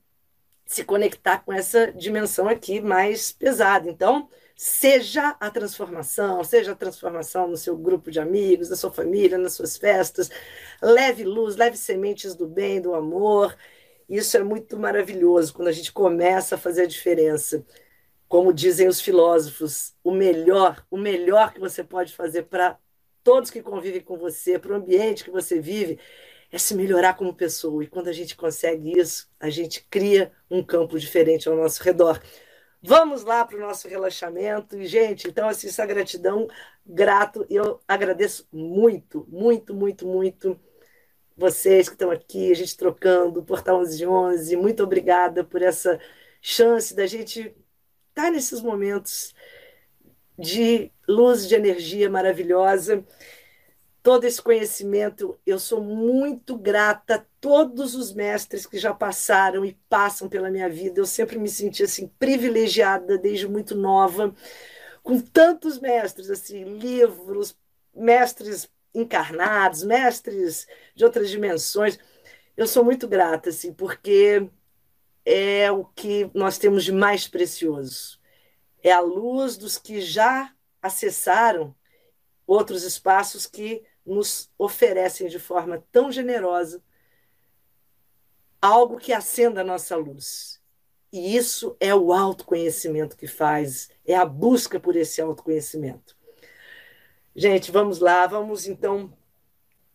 se 0.67 0.85
conectar 0.85 1.41
com 1.45 1.53
essa 1.53 1.93
dimensão 1.93 2.49
aqui 2.49 2.81
mais 2.81 3.31
pesada. 3.33 3.89
Então, 3.89 4.29
seja 4.57 5.37
a 5.41 5.51
transformação, 5.51 6.43
seja 6.43 6.73
a 6.73 6.77
transformação 6.77 7.49
no 7.49 7.57
seu 7.57 7.77
grupo 7.77 8.11
de 8.11 8.21
amigos, 8.21 8.71
na 8.71 8.77
sua 8.77 8.91
família, 8.93 9.37
nas 9.39 9.55
suas 9.55 9.77
festas. 9.77 10.31
Leve 10.83 11.25
luz, 11.25 11.57
leve 11.57 11.77
sementes 11.77 12.35
do 12.35 12.47
bem, 12.47 12.81
do 12.81 12.95
amor. 12.95 13.57
Isso 14.09 14.37
é 14.37 14.43
muito 14.43 14.79
maravilhoso 14.79 15.53
quando 15.53 15.69
a 15.69 15.73
gente 15.73 15.93
começa 15.93 16.55
a 16.55 16.59
fazer 16.59 16.83
a 16.83 16.87
diferença. 16.87 17.65
Como 18.29 18.53
dizem 18.53 18.89
os 18.89 19.01
filósofos, 19.01 19.95
o 20.03 20.13
melhor, 20.13 20.85
o 20.91 20.97
melhor 20.97 21.53
que 21.53 21.61
você 21.61 21.85
pode 21.85 22.13
fazer 22.15 22.45
para 22.45 22.79
todos 23.25 23.51
que 23.51 23.63
convivem 23.63 24.03
com 24.03 24.17
você, 24.19 24.59
para 24.59 24.73
o 24.73 24.77
ambiente 24.77 25.25
que 25.25 25.31
você 25.31 25.59
vive, 25.59 25.99
é 26.53 26.59
se 26.59 26.75
melhorar 26.75 27.15
como 27.15 27.35
pessoa. 27.35 27.83
E 27.83 27.89
quando 27.89 28.09
a 28.09 28.13
gente 28.13 28.37
consegue 28.37 28.93
isso, 28.99 29.29
a 29.41 29.51
gente 29.51 29.85
cria 29.91 30.31
um 30.51 30.63
campo 30.63 30.99
diferente 30.99 31.49
ao 31.49 31.57
nosso 31.57 31.83
redor. 31.83 32.23
Vamos 32.81 33.25
lá 33.25 33.45
para 33.45 33.57
o 33.57 33.61
nosso 33.61 33.89
relaxamento. 33.89 34.77
E, 34.77 34.87
gente, 34.87 35.27
então, 35.27 35.49
assim, 35.49 35.69
essa 35.69 35.87
gratidão, 35.87 36.47
grato, 36.87 37.47
eu 37.49 37.81
agradeço 37.89 38.47
muito, 38.53 39.27
muito, 39.29 39.75
muito, 39.75 40.07
muito 40.07 40.61
vocês 41.37 41.89
que 41.89 41.95
estão 41.95 42.11
aqui, 42.11 42.53
a 42.53 42.55
gente 42.55 42.77
trocando, 42.77 43.43
Portal 43.43 43.79
1111. 43.79 44.57
Muito 44.57 44.83
obrigada 44.83 45.43
por 45.43 45.63
essa 45.63 45.99
chance 46.41 46.95
da 46.95 47.07
gente 47.07 47.41
estar 47.41 47.57
tá 48.25 48.31
nesses 48.31 48.61
momentos 48.61 49.35
de 50.39 50.91
luz, 51.09 51.47
de 51.49 51.55
energia 51.55 52.11
maravilhosa 52.11 53.05
todo 54.05 54.25
esse 54.25 54.41
conhecimento. 54.41 55.41
Eu 55.47 55.59
sou 55.59 55.81
muito 55.83 56.59
grata 56.59 57.15
a 57.15 57.25
todos 57.41 57.95
os 57.95 58.13
mestres 58.13 58.67
que 58.67 58.79
já 58.79 58.93
passaram 58.93 59.65
e 59.65 59.73
passam 59.89 60.29
pela 60.29 60.51
minha 60.51 60.69
vida. 60.69 61.01
Eu 61.01 61.07
sempre 61.07 61.39
me 61.39 61.49
senti 61.49 61.83
assim 61.83 62.07
privilegiada 62.19 63.17
desde 63.17 63.49
muito 63.49 63.75
nova, 63.75 64.35
com 65.03 65.19
tantos 65.19 65.81
mestres, 65.81 66.31
assim, 66.31 66.65
livros, 66.79 67.57
mestres 67.95 68.71
encarnados, 68.95 69.83
mestres 69.83 70.67
de 70.95 71.03
outras 71.03 71.31
dimensões. 71.31 71.99
Eu 72.55 72.67
sou 72.67 72.85
muito 72.85 73.09
grata, 73.09 73.49
assim, 73.49 73.73
porque 73.73 74.47
é 75.25 75.73
o 75.73 75.83
que 75.83 76.31
nós 76.35 76.59
temos 76.59 76.85
de 76.85 76.93
mais 76.93 77.27
precioso. 77.27 78.21
É 78.85 78.93
a 78.93 79.01
luz 79.01 79.57
dos 79.57 79.79
que 79.79 80.01
já 80.01 80.55
acessaram 80.81 81.75
outros 82.47 82.85
espaços 82.85 83.47
que 83.47 83.83
nos 84.07 84.51
oferecem 84.57 85.27
de 85.27 85.41
forma 85.41 85.83
tão 85.91 86.13
generosa 86.13 86.81
algo 88.61 88.99
que 88.99 89.13
acenda 89.13 89.61
a 89.61 89.65
nossa 89.65 89.97
luz. 89.97 90.61
E 91.13 91.37
isso 91.37 91.77
é 91.79 91.95
o 91.95 92.13
autoconhecimento 92.13 93.17
que 93.17 93.27
faz, 93.27 93.91
é 94.07 94.15
a 94.15 94.25
busca 94.25 94.81
por 94.81 94.97
esse 94.97 95.21
autoconhecimento. 95.21 96.17
Gente, 97.37 97.71
vamos 97.71 97.99
lá, 97.99 98.27
vamos 98.27 98.67
então 98.67 99.13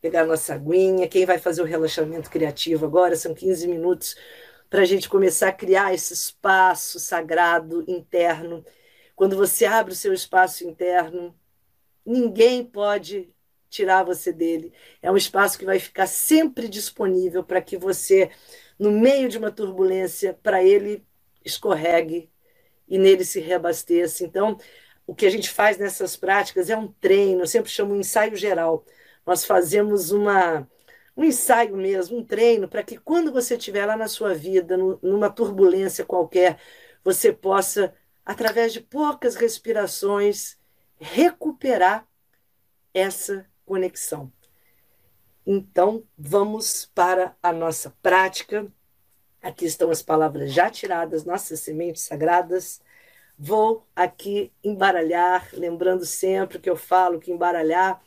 pegar 0.02 0.26
nossa 0.26 0.54
aguinha. 0.54 1.08
Quem 1.08 1.26
vai 1.26 1.38
fazer 1.40 1.62
o 1.62 1.66
relaxamento 1.66 2.30
criativo 2.30 2.86
agora? 2.86 3.16
São 3.16 3.34
15 3.34 3.68
minutos 3.68 4.16
para 4.70 4.82
a 4.82 4.86
gente 4.86 5.10
começar 5.10 5.50
a 5.50 5.54
criar 5.54 5.94
esse 5.94 6.14
espaço 6.14 7.00
sagrado 7.00 7.84
interno. 7.88 8.64
Quando 9.20 9.36
você 9.36 9.66
abre 9.66 9.92
o 9.92 9.96
seu 9.98 10.14
espaço 10.14 10.66
interno, 10.66 11.38
ninguém 12.06 12.64
pode 12.64 13.30
tirar 13.70 14.02
você 14.02 14.32
dele. 14.32 14.72
É 15.02 15.12
um 15.12 15.18
espaço 15.18 15.60
que 15.60 15.66
vai 15.66 15.78
ficar 15.78 16.08
sempre 16.08 16.70
disponível 16.70 17.44
para 17.44 17.62
que 17.62 17.76
você, 17.76 18.32
no 18.80 18.90
meio 18.90 19.28
de 19.28 19.38
uma 19.38 19.52
turbulência, 19.52 20.40
para 20.42 20.64
ele 20.64 21.06
escorregue 21.44 22.32
e 22.88 22.98
nele 22.98 23.26
se 23.26 23.42
reabasteça. 23.42 24.24
Então, 24.24 24.58
o 25.06 25.14
que 25.14 25.26
a 25.26 25.30
gente 25.30 25.50
faz 25.50 25.78
nessas 25.78 26.16
práticas 26.16 26.70
é 26.70 26.78
um 26.78 26.88
treino, 26.88 27.42
eu 27.42 27.48
sempre 27.48 27.70
chamo 27.70 27.94
um 27.94 28.00
ensaio 28.00 28.38
geral. 28.38 28.86
Nós 29.26 29.44
fazemos 29.44 30.12
uma, 30.12 30.66
um 31.18 31.26
ensaio 31.26 31.76
mesmo, 31.76 32.20
um 32.20 32.24
treino, 32.24 32.70
para 32.70 32.84
que 32.84 32.98
quando 32.98 33.34
você 33.34 33.58
estiver 33.58 33.86
lá 33.86 33.98
na 33.98 34.08
sua 34.08 34.34
vida, 34.34 34.78
numa 34.78 35.30
turbulência 35.30 36.06
qualquer, 36.06 36.58
você 37.04 37.34
possa, 37.34 37.94
através 38.30 38.72
de 38.72 38.80
poucas 38.80 39.34
respirações, 39.34 40.56
recuperar 41.00 42.08
essa 42.94 43.44
conexão. 43.66 44.32
Então, 45.44 46.04
vamos 46.16 46.86
para 46.94 47.36
a 47.42 47.52
nossa 47.52 47.90
prática. 48.04 48.72
Aqui 49.42 49.66
estão 49.66 49.90
as 49.90 50.04
palavras 50.04 50.54
já 50.54 50.70
tiradas, 50.70 51.26
nossas 51.26 51.62
sementes 51.62 52.04
sagradas. 52.04 52.80
Vou 53.36 53.88
aqui 53.96 54.54
embaralhar, 54.64 55.50
lembrando 55.54 56.06
sempre 56.06 56.60
que 56.60 56.70
eu 56.70 56.76
falo 56.76 57.20
que 57.20 57.32
embaralhar 57.32 58.00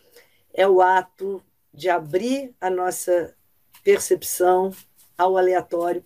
é 0.55 0.69
o 0.69 0.81
ato 0.81 1.43
de 1.75 1.91
abrir 1.91 2.55
a 2.61 2.71
nossa 2.71 3.35
percepção 3.83 4.71
ao 5.19 5.37
aleatório, 5.37 6.05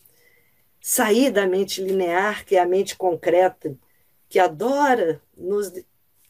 sair 0.80 1.30
da 1.30 1.46
mente 1.46 1.82
linear, 1.82 2.46
que 2.46 2.56
é 2.56 2.60
a 2.60 2.66
mente 2.66 2.96
concreta, 2.96 3.76
que 4.28 4.38
adora 4.38 5.22
nos, 5.36 5.72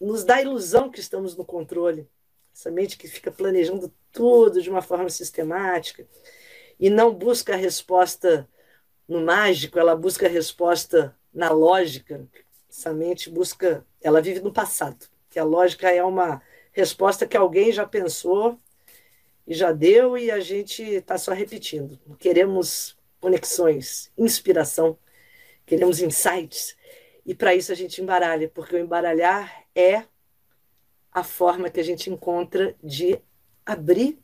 nos 0.01 0.25
dar 0.25 0.37
a 0.37 0.43
ilusão 0.43 0.91
que 0.91 1.01
estamos 1.01 1.37
no 1.37 1.45
controle. 1.45 2.09
Essa 2.55 2.71
mente 2.71 2.97
que 2.97 3.09
fica 3.09 3.31
planejando 3.31 3.93
tudo 4.13 4.63
de 4.63 4.71
uma 4.71 4.83
forma 4.83 5.11
sistemática 5.11 6.07
e 6.79 6.89
não 6.89 7.13
busca 7.13 7.55
a 7.55 7.57
resposta 7.57 8.49
no 9.09 9.21
mágico, 9.21 9.79
ela 9.79 9.95
busca 9.95 10.27
a 10.27 10.29
resposta 10.29 11.17
na 11.33 11.51
lógica. 11.51 12.27
Essa 12.69 12.93
mente 12.93 13.31
busca, 13.31 13.87
ela 14.03 14.21
vive 14.21 14.41
no 14.41 14.53
passado, 14.53 15.07
que 15.31 15.39
a 15.39 15.45
lógica 15.45 15.91
é 15.91 16.03
uma 16.03 16.43
resposta 16.73 17.27
que 17.27 17.37
alguém 17.37 17.73
já 17.73 17.87
pensou 17.87 18.59
e 19.47 19.55
já 19.55 19.73
deu 19.73 20.19
e 20.19 20.31
a 20.31 20.41
gente 20.41 20.83
está 20.83 21.17
só 21.17 21.33
repetindo. 21.33 21.99
Queremos 22.19 22.97
conexões, 23.21 24.11
inspiração, 24.17 24.99
queremos 25.65 26.01
insights. 26.01 26.77
E 27.27 27.35
para 27.35 27.55
isso 27.57 27.73
a 27.73 27.75
gente 27.75 28.01
embaralha, 28.01 28.49
porque 28.49 28.77
o 28.77 28.79
embaralhar 28.79 29.65
é 29.75 30.05
a 31.11 31.25
forma 31.25 31.69
que 31.69 31.81
a 31.81 31.83
gente 31.83 32.09
encontra 32.09 32.77
de 32.81 33.21
abrir 33.65 34.17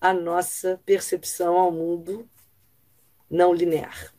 a 0.00 0.12
nossa 0.12 0.80
percepção 0.84 1.56
ao 1.56 1.70
mundo 1.70 2.28
não 3.30 3.54
linear. 3.54 4.12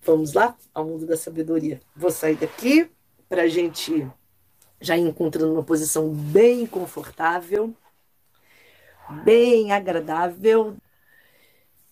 Vamos 0.00 0.32
lá 0.32 0.56
ao 0.72 0.84
mundo 0.84 1.06
da 1.06 1.16
sabedoria. 1.16 1.80
Vou 1.94 2.10
sair 2.10 2.36
daqui 2.36 2.90
para 3.28 3.42
a 3.42 3.48
gente 3.48 4.08
já 4.80 4.96
ir 4.96 5.02
encontrando 5.02 5.54
uma 5.54 5.64
posição 5.64 6.12
bem 6.12 6.66
confortável, 6.66 7.74
bem 9.24 9.72
agradável. 9.72 10.76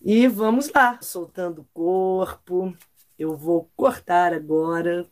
E 0.01 0.27
vamos 0.27 0.71
lá, 0.71 0.99
soltando 1.01 1.61
o 1.61 1.67
corpo. 1.73 2.75
Eu 3.21 3.37
vou 3.37 3.69
cortar 3.75 4.33
agora 4.33 5.05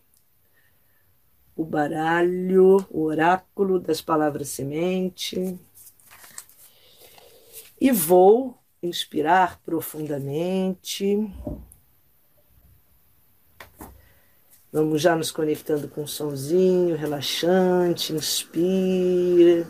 o 1.55 1.63
baralho, 1.63 2.83
o 2.89 3.03
oráculo 3.03 3.79
das 3.79 4.01
palavras 4.01 4.49
semente. 4.49 5.59
E 7.79 7.91
vou 7.91 8.57
inspirar 8.81 9.61
profundamente. 9.61 11.31
Vamos 14.71 15.03
já 15.03 15.15
nos 15.15 15.29
conectando 15.29 15.87
com 15.87 16.01
o 16.01 16.07
solzinho 16.07 16.97
relaxante, 16.97 18.11
inspira. 18.11 19.67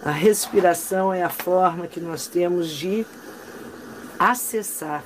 A 0.00 0.12
respiração 0.12 1.12
é 1.12 1.24
a 1.24 1.28
forma 1.28 1.88
que 1.88 1.98
nós 1.98 2.28
temos 2.28 2.70
de 2.70 3.04
acessar 4.16 5.04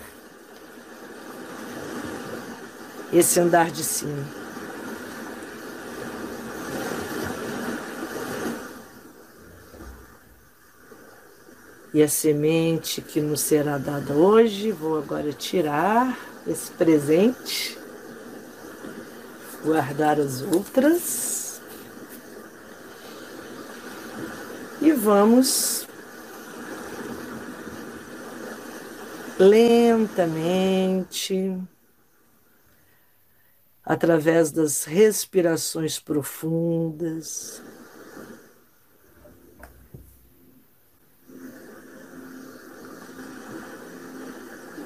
esse 3.13 3.41
andar 3.41 3.71
de 3.71 3.83
cima. 3.83 4.25
E 11.93 12.03
a 12.03 12.09
semente 12.09 13.01
que 13.01 13.21
nos 13.21 13.41
será 13.41 13.79
dada 13.79 14.13
hoje, 14.13 14.71
vou 14.71 14.99
agora 14.99 15.33
tirar 15.33 16.19
esse 16.47 16.71
presente, 16.73 17.79
guardar 19.65 20.21
as 20.21 20.43
outras. 20.43 21.61
E 24.81 24.93
vamos 24.93 25.89
lentamente, 29.39 30.57
através 33.89 34.53
das 34.53 34.85
respirações 34.85 35.99
profundas, 35.99 37.63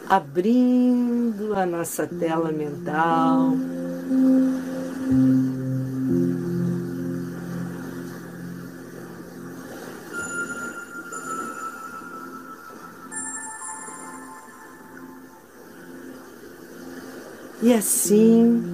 abrindo 0.09 1.53
a 1.53 1.67
nossa 1.67 2.07
tela 2.07 2.53
mental. 2.53 3.57
E 17.61 17.73
assim, 17.73 18.72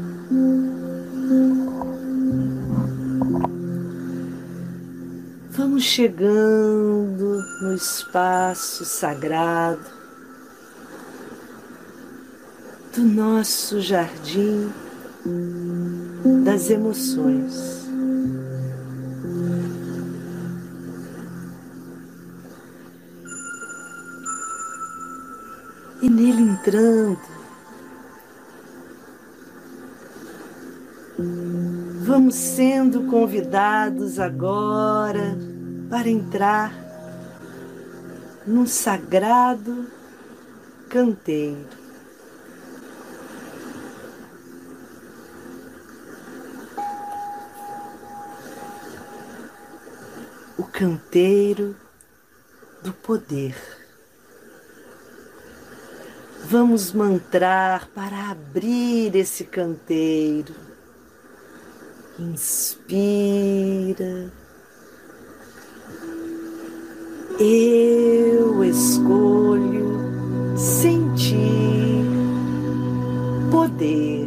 chegando 5.98 7.42
no 7.60 7.74
espaço 7.74 8.84
sagrado 8.84 9.84
do 12.94 13.02
nosso 13.02 13.80
jardim 13.80 14.72
das 16.44 16.70
emoções. 16.70 17.88
E 26.00 26.08
nele 26.08 26.42
entrando, 26.42 27.18
vamos 32.04 32.36
sendo 32.36 33.02
convidados 33.10 34.20
agora 34.20 35.47
para 35.88 36.08
entrar 36.08 36.72
num 38.46 38.66
sagrado 38.66 39.86
canteiro. 40.88 41.78
canteiro 50.78 51.74
do 52.84 52.92
poder. 52.92 53.56
Vamos 56.44 56.92
mantrar 56.92 57.88
para 57.88 58.30
abrir 58.30 59.16
esse 59.16 59.42
canteiro. 59.42 60.54
Inspira. 62.16 62.72
Eu 67.40 68.64
escolho 68.64 69.86
sentir 70.56 72.04
poder. 73.48 74.17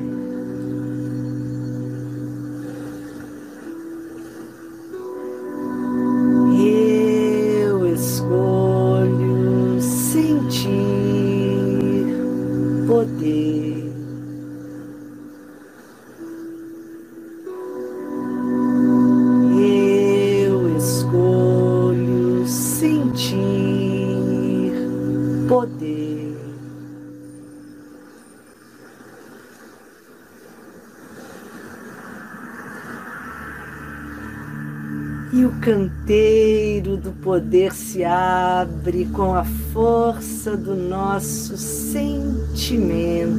Poder 37.32 37.74
se 37.74 38.04
abre 38.04 39.06
com 39.06 39.34
a 39.34 39.46
força 39.46 40.58
do 40.58 40.76
nosso 40.76 41.56
sentimento, 41.56 43.32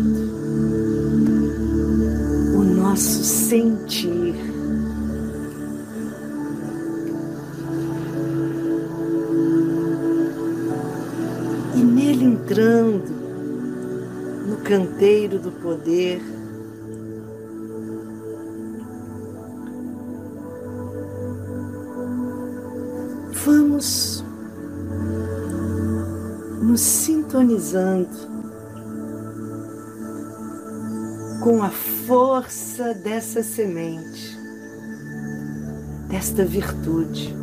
o 2.57 2.65
nosso 2.65 3.23
sentir. 3.23 4.35
E 11.75 11.79
nele 11.79 12.25
entrando 12.25 13.13
no 14.47 14.57
canteiro 14.65 15.39
do 15.39 15.53
poder, 15.53 16.23
sintonizando 27.63 28.09
com 31.43 31.63
a 31.63 31.71
força 31.71 32.93
dessa 32.95 33.43
semente, 33.43 34.37
desta 36.09 36.45
virtude. 36.45 37.35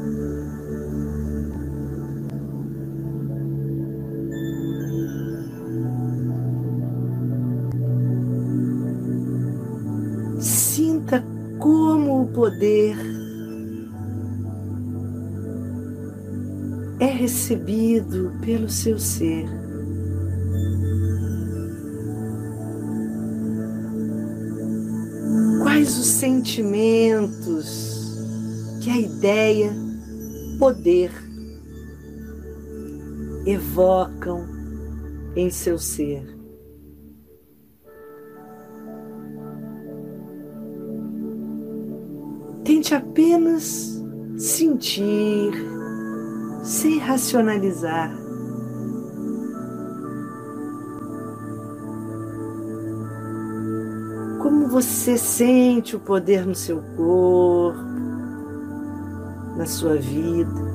Sinta 10.39 11.23
como 11.57 12.23
o 12.23 12.27
poder 12.27 12.97
é 16.99 17.05
recebido 17.05 18.33
pelo 18.41 18.69
seu 18.69 18.99
ser. 18.99 19.68
Os 25.89 26.05
sentimentos 26.05 27.67
que 28.79 28.91
a 28.91 28.97
ideia 28.97 29.73
poder 30.59 31.11
evocam 33.43 34.45
em 35.35 35.49
seu 35.49 35.79
ser? 35.79 36.23
Tente 42.63 42.93
apenas 42.93 43.99
sentir 44.37 45.51
sem 46.63 46.99
racionalizar. 46.99 48.18
Você 54.69 55.17
sente 55.17 55.95
o 55.95 55.99
poder 55.99 56.45
no 56.45 56.53
seu 56.53 56.79
corpo, 56.95 57.83
na 59.57 59.65
sua 59.65 59.95
vida? 59.95 60.69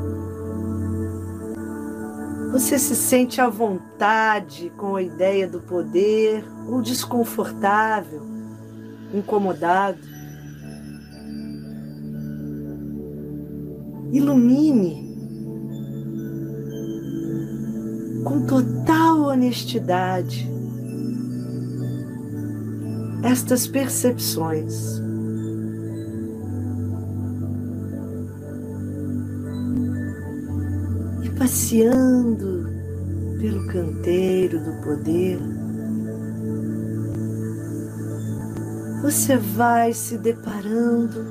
Você 2.51 2.77
se 2.77 2.97
sente 2.97 3.41
à 3.41 3.49
vontade 3.49 4.73
com 4.77 4.97
a 4.97 5.03
ideia 5.03 5.47
do 5.47 5.61
poder 5.61 6.45
ou 6.69 6.83
desconfortável, 6.83 8.23
incomodado? 9.13 10.01
Ilumine 14.13 15.05
com 18.25 18.45
total 18.47 19.23
honestidade 19.23 20.54
estas 23.25 23.67
percepções. 23.67 25.01
E 31.23 31.31
passeando 31.39 32.69
pelo 33.41 33.67
canteiro 33.67 34.61
do 34.61 34.73
poder, 34.83 35.39
você 39.03 39.39
vai 39.39 39.95
se 39.95 40.19
deparando 40.19 41.25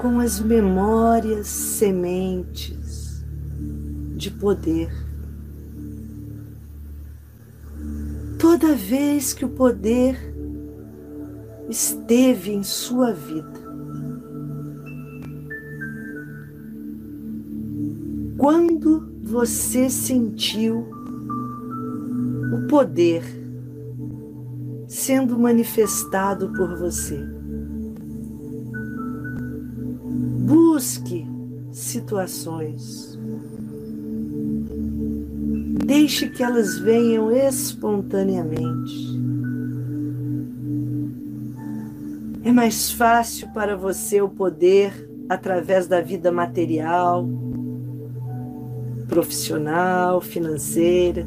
com 0.00 0.20
as 0.20 0.40
memórias 0.40 1.48
sementes 1.48 3.24
de 4.16 4.30
poder. 4.30 5.07
Toda 8.38 8.74
vez 8.74 9.32
que 9.32 9.44
o 9.44 9.48
poder 9.48 10.16
esteve 11.68 12.52
em 12.52 12.62
sua 12.62 13.12
vida. 13.12 13.58
Quando 18.38 19.12
você 19.22 19.90
sentiu 19.90 20.86
o 22.54 22.66
poder 22.68 23.24
sendo 24.86 25.38
manifestado 25.38 26.50
por 26.52 26.78
você. 26.78 27.20
Busque 30.46 31.26
situações 31.70 33.17
Deixe 35.88 36.28
que 36.28 36.42
elas 36.42 36.78
venham 36.78 37.32
espontaneamente. 37.32 39.18
É 42.44 42.52
mais 42.52 42.90
fácil 42.90 43.48
para 43.54 43.74
você 43.74 44.20
o 44.20 44.28
poder 44.28 44.92
através 45.30 45.86
da 45.86 46.02
vida 46.02 46.30
material, 46.30 47.26
profissional, 49.08 50.20
financeira. 50.20 51.26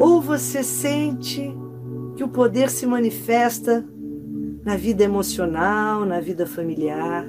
Ou 0.00 0.22
você 0.22 0.62
sente 0.62 1.54
que 2.16 2.24
o 2.24 2.28
poder 2.28 2.70
se 2.70 2.86
manifesta 2.86 3.84
na 4.64 4.76
vida 4.76 5.04
emocional, 5.04 6.06
na 6.06 6.20
vida 6.20 6.46
familiar. 6.46 7.26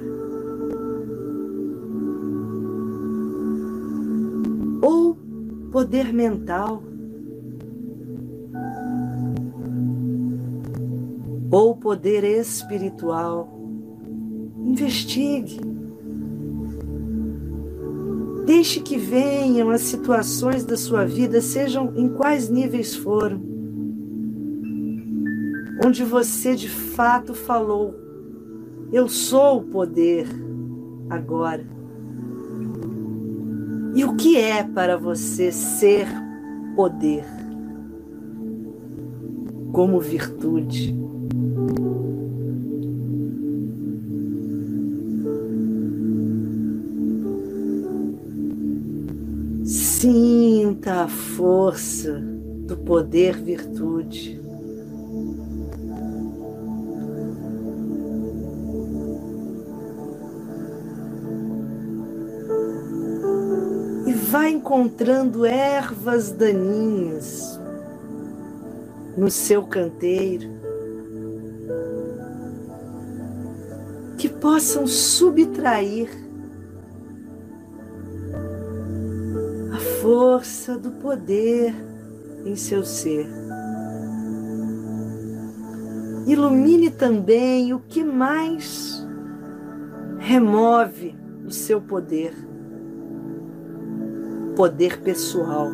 Poder 5.80 6.12
mental 6.12 6.82
ou 11.50 11.74
poder 11.74 12.22
espiritual. 12.22 13.48
Investigue. 14.58 15.58
Deixe 18.44 18.80
que 18.80 18.98
venham 18.98 19.70
as 19.70 19.80
situações 19.80 20.66
da 20.66 20.76
sua 20.76 21.06
vida, 21.06 21.40
sejam 21.40 21.96
em 21.96 22.10
quais 22.10 22.50
níveis 22.50 22.94
foram, 22.94 23.40
onde 25.82 26.04
você 26.04 26.54
de 26.54 26.68
fato 26.68 27.32
falou: 27.32 27.94
Eu 28.92 29.08
sou 29.08 29.60
o 29.60 29.64
poder 29.64 30.26
agora. 31.08 31.79
E 33.94 34.04
o 34.04 34.14
que 34.14 34.36
é 34.36 34.62
para 34.62 34.96
você 34.96 35.50
ser 35.50 36.06
poder 36.76 37.24
como 39.72 40.00
virtude? 40.00 40.96
Sinta 49.64 51.02
a 51.02 51.08
força 51.08 52.20
do 52.66 52.76
poder 52.76 53.36
virtude. 53.36 54.39
Encontrando 64.50 65.46
ervas 65.46 66.30
daninhas 66.30 67.58
no 69.16 69.30
seu 69.30 69.62
canteiro 69.62 70.48
que 74.18 74.28
possam 74.28 74.86
subtrair 74.86 76.10
a 79.72 79.78
força 80.02 80.76
do 80.76 80.90
poder 80.92 81.74
em 82.44 82.56
seu 82.56 82.84
ser. 82.84 83.28
ilumine 86.26 86.90
também 86.90 87.72
o 87.74 87.80
que 87.80 88.04
mais 88.04 89.06
remove 90.18 91.16
o 91.44 91.50
seu 91.50 91.80
poder, 91.80 92.32
poder 94.60 95.00
pessoal. 95.00 95.70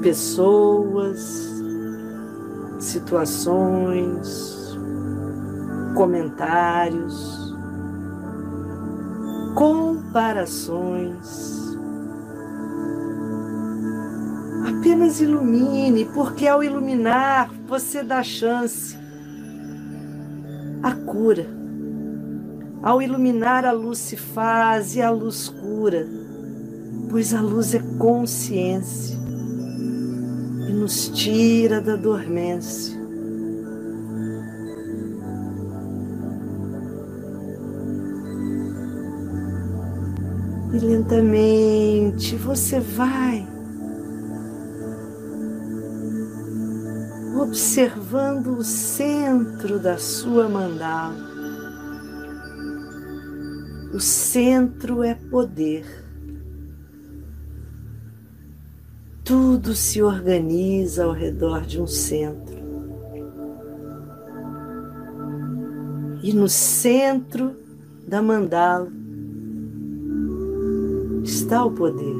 Pessoas, 0.00 1.50
situações, 2.78 4.78
comentários, 5.96 7.52
comparações. 9.56 11.76
Apenas 14.78 15.20
ilumine, 15.20 16.04
porque 16.14 16.46
ao 16.46 16.62
iluminar 16.62 17.50
você 17.66 18.04
dá 18.04 18.22
chance 18.22 18.96
à 20.84 20.92
cura. 20.92 21.53
Ao 22.84 23.00
iluminar, 23.00 23.64
a 23.64 23.72
luz 23.72 23.98
se 23.98 24.14
faz 24.14 24.94
e 24.94 25.00
a 25.00 25.08
luz 25.08 25.48
cura, 25.48 26.06
pois 27.08 27.32
a 27.32 27.40
luz 27.40 27.74
é 27.74 27.78
consciência 27.96 29.16
e 30.68 30.72
nos 30.74 31.08
tira 31.08 31.80
da 31.80 31.96
dormência. 31.96 32.94
E 40.74 40.78
lentamente 40.78 42.36
você 42.36 42.80
vai 42.80 43.48
observando 47.40 48.58
o 48.58 48.62
centro 48.62 49.78
da 49.78 49.96
sua 49.96 50.50
mandala. 50.50 51.33
O 53.94 54.00
centro 54.00 55.04
é 55.04 55.14
poder. 55.14 55.86
Tudo 59.22 59.72
se 59.72 60.02
organiza 60.02 61.04
ao 61.04 61.12
redor 61.12 61.60
de 61.60 61.80
um 61.80 61.86
centro. 61.86 62.56
E 66.24 66.32
no 66.32 66.48
centro 66.48 67.54
da 68.04 68.20
mandala 68.20 68.90
está 71.22 71.64
o 71.64 71.70
poder. 71.70 72.16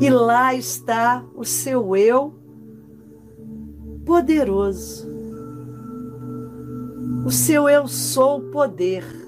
E 0.00 0.10
lá 0.10 0.56
está 0.56 1.24
o 1.36 1.44
seu 1.44 1.94
eu 1.94 2.34
poderoso. 4.04 5.06
O 7.24 7.30
seu 7.30 7.68
eu 7.68 7.86
sou 7.86 8.40
poder. 8.50 9.22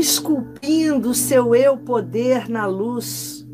Esculpindo 0.00 1.10
o 1.10 1.14
seu 1.14 1.54
eu 1.54 1.76
poder 1.76 2.48
na 2.48 2.66
luz 2.66 3.46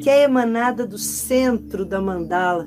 que 0.00 0.08
é 0.08 0.24
emanada 0.24 0.86
do 0.86 0.98
centro 0.98 1.84
da 1.84 2.00
mandala. 2.00 2.66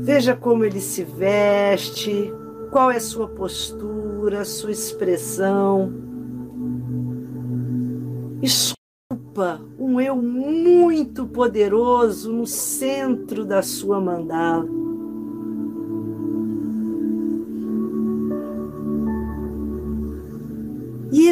Veja 0.00 0.34
como 0.34 0.64
ele 0.64 0.80
se 0.80 1.04
veste, 1.04 2.32
qual 2.70 2.90
é 2.90 2.98
sua 2.98 3.28
postura, 3.28 4.44
sua 4.44 4.70
expressão. 4.70 5.92
Escolha 8.40 9.60
um 9.78 10.00
eu 10.00 10.16
muito 10.16 11.26
poderoso 11.26 12.32
no 12.32 12.46
centro 12.46 13.44
da 13.44 13.62
sua 13.62 14.00
mandala. 14.00 14.81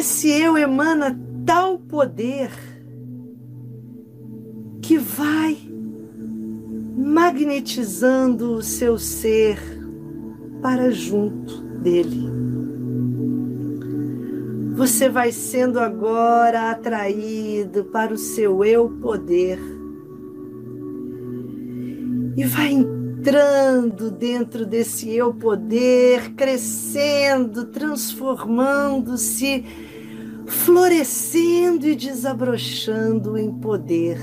Esse 0.01 0.31
eu 0.31 0.57
emana 0.57 1.15
tal 1.45 1.77
poder 1.77 2.49
que 4.81 4.97
vai 4.97 5.55
magnetizando 6.97 8.55
o 8.55 8.63
seu 8.63 8.97
ser 8.97 9.59
para 10.59 10.89
junto 10.89 11.61
dele. 11.83 12.27
Você 14.73 15.07
vai 15.07 15.31
sendo 15.31 15.79
agora 15.79 16.71
atraído 16.71 17.83
para 17.85 18.11
o 18.11 18.17
seu 18.17 18.65
eu 18.65 18.89
poder 18.89 19.59
e 22.35 22.43
vai 22.43 22.71
entrando 22.71 24.09
dentro 24.09 24.65
desse 24.65 25.15
eu 25.15 25.31
poder, 25.31 26.33
crescendo, 26.33 27.65
transformando-se, 27.65 29.63
florescendo 30.51 31.87
e 31.87 31.95
desabrochando 31.95 33.37
em 33.37 33.51
poder. 33.59 34.19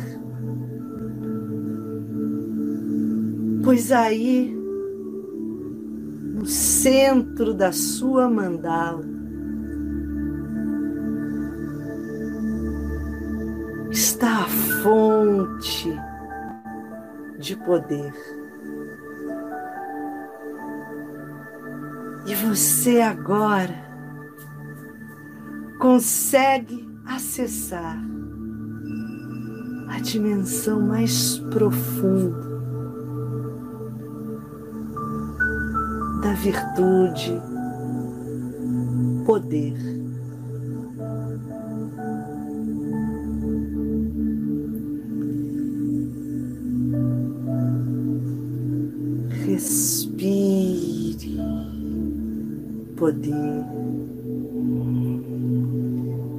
Pois 3.64 3.91
aí, 3.91 4.55
no 6.35 6.47
centro 6.47 7.53
da 7.55 7.72
sua 7.72 8.29
mandala, 8.29 9.05
está 13.91 14.43
a 14.43 14.49
fonte 14.83 15.91
de 17.39 17.57
poder. 17.57 18.12
E 22.26 22.35
você 22.35 23.01
agora 23.01 23.88
consegue 25.79 26.89
acessar 27.07 27.97
a 29.89 30.01
dimensão 30.01 30.81
mais 30.81 31.39
profunda 31.51 32.49
da 36.22 36.33
virtude, 36.35 37.41
poder. 39.24 39.99
poder. 52.99 53.78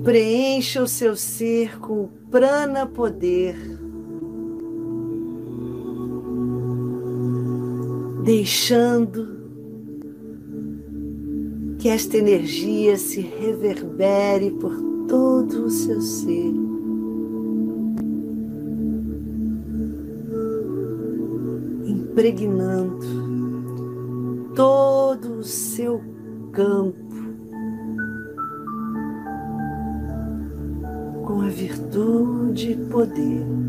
Preencha 0.09 0.81
o 0.81 0.87
seu 0.87 1.15
ser 1.15 1.79
com 1.79 2.05
o 2.05 2.09
prana 2.31 2.87
poder. 2.87 3.55
Deixando 8.23 9.27
que 11.77 11.89
esta 11.89 12.17
energia 12.17 12.97
se 12.97 13.21
reverbere 13.21 14.49
por 14.49 14.73
todo 15.07 15.65
o 15.65 15.69
seu 15.69 16.01
ser. 16.01 16.53
Impregnando 21.85 23.05
todo 24.55 25.35
o 25.35 25.43
seu 25.43 26.01
campo 26.51 27.08
com 31.39 31.45
a 31.45 31.47
virtude 31.47 32.71
e 32.71 32.75
poder. 32.75 33.68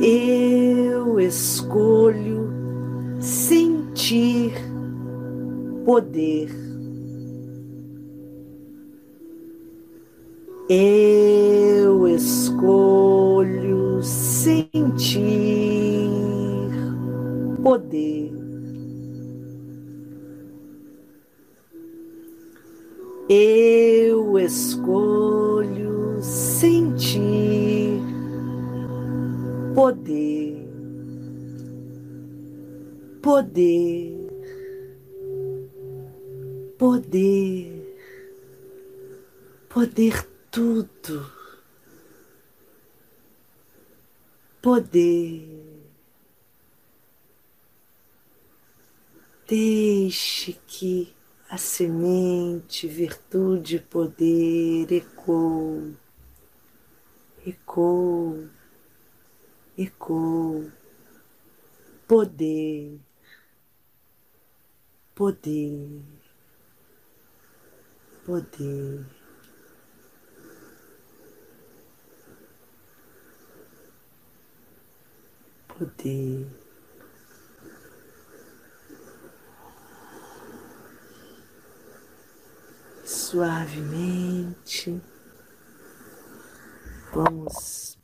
Eu 0.00 1.18
escolho 1.18 2.50
sentir 3.20 4.52
poder. 5.84 6.65
Poder, 29.76 30.56
poder, 33.20 34.26
poder, 36.78 37.98
poder 39.68 40.26
tudo, 40.50 41.30
poder. 44.62 45.62
Deixe 49.46 50.54
que 50.66 51.14
a 51.50 51.58
semente, 51.58 52.88
virtude, 52.88 53.80
poder 53.80 54.90
ecoou, 54.90 55.92
ecoou, 57.46 58.48
ecoou, 59.78 60.70
poder, 62.06 63.00
poder, 65.14 66.02
poder. 68.24 69.06
Poder. 75.68 76.66
suavemente. 83.06 85.02
Vamos 87.12 87.95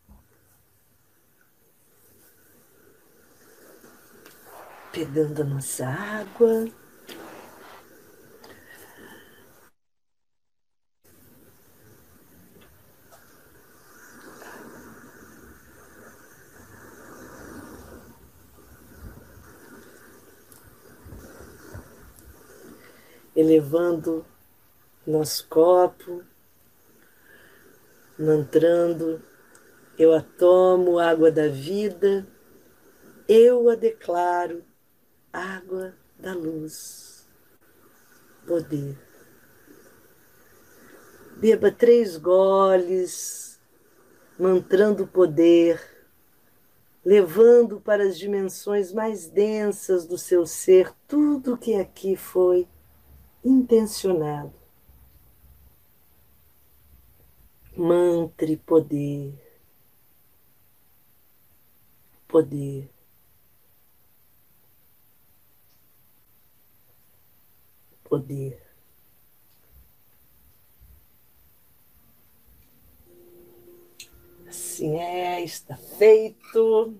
pegando 4.92 5.40
a 5.40 5.44
nossa 5.44 5.86
água. 5.86 6.66
elevando 23.34 24.26
nosso 25.06 25.48
copo, 25.48 26.22
mantrando, 28.18 29.22
eu 29.98 30.14
a 30.14 30.20
tomo, 30.20 30.98
água 30.98 31.30
da 31.32 31.48
vida, 31.48 32.26
eu 33.26 33.70
a 33.70 33.74
declaro, 33.74 34.62
água 35.32 35.94
da 36.18 36.34
luz, 36.34 37.28
poder. 38.46 38.98
Beba 41.36 41.72
três 41.72 42.16
goles, 42.16 43.60
mantrando 44.38 45.04
o 45.04 45.08
poder, 45.08 45.80
levando 47.04 47.80
para 47.80 48.04
as 48.04 48.18
dimensões 48.18 48.92
mais 48.92 49.28
densas 49.28 50.06
do 50.06 50.18
seu 50.18 50.46
ser 50.46 50.92
tudo 51.08 51.56
que 51.56 51.74
aqui 51.74 52.14
foi 52.14 52.68
intencionado 53.44 54.62
mantre 57.76 58.56
poder, 58.56 59.34
poder. 62.28 62.91
Poder. 68.12 68.60
Assim 74.46 74.98
é, 74.98 75.42
está 75.42 75.76
feito. 75.76 76.92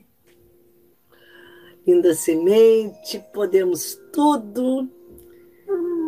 Linda 1.87 2.15
semente, 2.15 3.23
podemos 3.31 4.01
tudo 4.11 4.89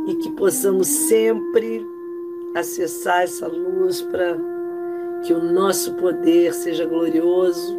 e 0.09 0.15
que 0.23 0.33
possamos 0.37 0.89
sempre 0.89 1.85
acessar 2.57 3.25
essa 3.25 3.47
luz 3.47 4.01
para 4.01 4.39
que 5.27 5.35
o 5.35 5.53
nosso 5.53 5.95
poder 5.97 6.55
seja 6.55 6.87
glorioso, 6.87 7.77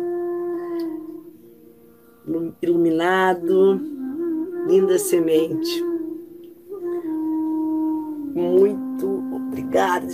iluminado, 2.61 3.81
linda 4.67 4.99
semente. 4.99 5.94
Muito 8.35 9.07
obrigada. 9.33 10.07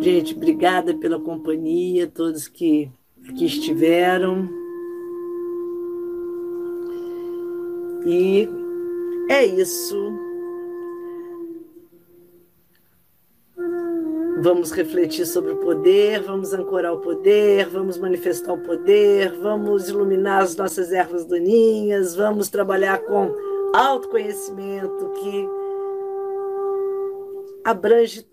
Gente, 0.00 0.36
obrigada 0.36 0.94
pela 0.94 1.18
companhia, 1.18 2.06
todos 2.06 2.46
que 2.46 2.88
aqui 3.28 3.44
estiveram. 3.44 4.48
E 8.06 8.48
é 9.28 9.44
isso. 9.44 10.12
Vamos 14.38 14.70
refletir 14.70 15.26
sobre 15.26 15.52
o 15.52 15.56
poder, 15.56 16.22
vamos 16.22 16.54
ancorar 16.54 16.92
o 16.92 17.00
poder, 17.00 17.68
vamos 17.68 17.98
manifestar 17.98 18.52
o 18.52 18.62
poder, 18.62 19.32
vamos 19.40 19.88
iluminar 19.88 20.42
as 20.42 20.54
nossas 20.54 20.92
ervas 20.92 21.24
daninhas, 21.24 22.14
vamos 22.14 22.48
trabalhar 22.48 22.98
com 22.98 23.34
autoconhecimento 23.74 25.10
que 25.20 25.48
abrange 27.64 28.26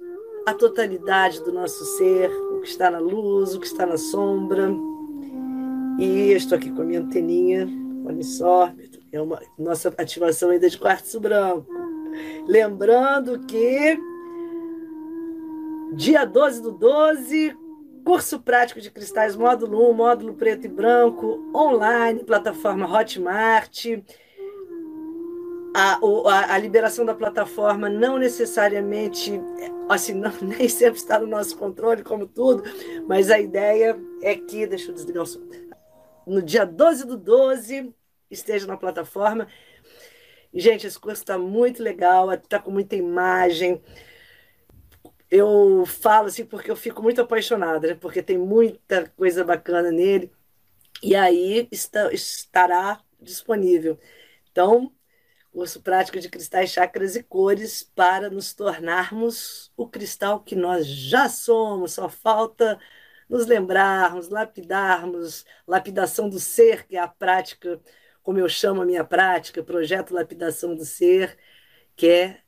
a 0.45 0.53
totalidade 0.53 1.41
do 1.43 1.51
nosso 1.51 1.84
ser, 1.97 2.29
o 2.29 2.61
que 2.61 2.67
está 2.67 2.91
na 2.91 2.99
luz, 2.99 3.55
o 3.55 3.59
que 3.59 3.67
está 3.67 3.86
na 3.86 3.97
sombra. 3.97 4.69
E 5.99 6.31
eu 6.31 6.38
estou 6.38 6.57
aqui 6.57 6.71
com 6.71 6.81
a 6.81 6.86
minha 6.86 6.99
anteninha, 6.99 7.67
olha 8.05 8.23
só, 8.23 8.71
é 9.11 9.21
uma 9.21 9.41
nossa 9.57 9.93
ativação 9.97 10.49
ainda 10.49 10.69
de 10.69 10.77
quartzo 10.77 11.19
branco. 11.19 11.67
Lembrando 12.47 13.39
que 13.39 13.97
Dia 15.95 16.25
12 16.25 16.59
do 16.59 16.71
12, 16.71 17.55
curso 18.03 18.39
prático 18.39 18.81
de 18.81 18.89
cristais 18.89 19.36
módulo 19.36 19.91
1, 19.91 19.93
módulo 19.93 20.34
preto 20.34 20.65
e 20.65 20.67
branco, 20.67 21.39
online, 21.55 22.23
plataforma 22.23 22.88
Hotmart. 22.91 23.86
A, 25.74 25.99
a, 25.99 26.53
a 26.53 26.57
liberação 26.57 27.03
da 27.03 27.15
plataforma 27.15 27.89
não 27.89 28.17
necessariamente, 28.17 29.41
assim, 29.89 30.13
não, 30.13 30.32
nem 30.41 30.69
sempre 30.69 30.99
está 30.99 31.19
no 31.19 31.28
nosso 31.28 31.57
controle, 31.57 32.03
como 32.03 32.28
tudo, 32.28 32.63
mas 33.07 33.32
a 33.32 33.39
ideia 33.39 33.99
é 34.21 34.36
que, 34.36 34.67
deixa 34.67 34.91
eu 34.91 34.93
desligar 34.93 35.24
o 35.24 35.26
som, 35.26 35.41
no 36.28 36.41
dia 36.41 36.65
12 36.65 37.05
do 37.05 37.17
12, 37.17 37.93
esteja 38.30 38.67
na 38.67 38.78
plataforma. 38.78 39.47
Gente, 40.53 40.86
esse 40.86 40.99
curso 40.99 41.24
está 41.24 41.38
muito 41.38 41.82
legal, 41.82 42.32
está 42.32 42.59
com 42.59 42.69
muita 42.69 42.95
imagem 42.95 43.82
eu 45.34 45.84
falo 45.88 46.28
assim 46.28 46.45
porque 46.45 46.69
eu 46.69 46.76
fico 46.76 47.01
muito 47.01 47.19
apaixonada, 47.19 47.88
né? 47.88 47.95
porque 47.95 48.21
tem 48.21 48.38
muita 48.38 49.09
coisa 49.17 49.43
bacana 49.43 49.91
nele, 49.91 50.32
e 51.01 51.15
aí 51.15 51.67
está, 51.71 52.13
estará 52.13 53.01
disponível. 53.19 53.99
Então, 54.51 54.91
curso 55.53 55.81
prático 55.81 56.19
de 56.19 56.29
cristais, 56.29 56.71
chakras 56.71 57.15
e 57.15 57.21
cores 57.21 57.83
para 57.95 58.29
nos 58.29 58.53
tornarmos 58.53 59.71
o 59.77 59.87
cristal 59.87 60.39
que 60.43 60.55
nós 60.55 60.87
já 60.87 61.29
somos. 61.29 61.93
Só 61.93 62.09
falta 62.09 62.79
nos 63.29 63.45
lembrarmos, 63.45 64.29
lapidarmos, 64.29 65.45
lapidação 65.67 66.27
do 66.27 66.39
ser, 66.39 66.87
que 66.87 66.97
é 66.97 66.99
a 66.99 67.07
prática, 67.07 67.79
como 68.23 68.39
eu 68.39 68.49
chamo 68.49 68.81
a 68.81 68.85
minha 68.85 69.03
prática, 69.03 69.63
projeto 69.63 70.13
lapidação 70.13 70.75
do 70.75 70.83
ser, 70.83 71.37
que 71.95 72.07
é 72.09 72.41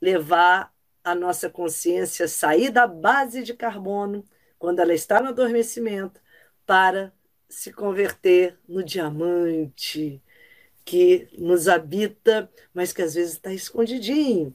levar 0.00 0.72
a 1.02 1.14
nossa 1.14 1.50
consciência 1.50 2.28
sair 2.28 2.70
da 2.70 2.86
base 2.86 3.42
de 3.42 3.52
carbono, 3.54 4.24
quando 4.58 4.78
ela 4.80 4.94
está 4.94 5.20
no 5.20 5.30
adormecimento, 5.30 6.20
para 6.64 7.12
se 7.48 7.72
converter 7.72 8.58
no 8.66 8.82
diamante 8.82 10.22
que 10.84 11.28
nos 11.38 11.68
habita, 11.68 12.50
mas 12.72 12.92
que 12.92 13.02
às 13.02 13.14
vezes 13.14 13.32
está 13.32 13.52
escondidinho. 13.52 14.54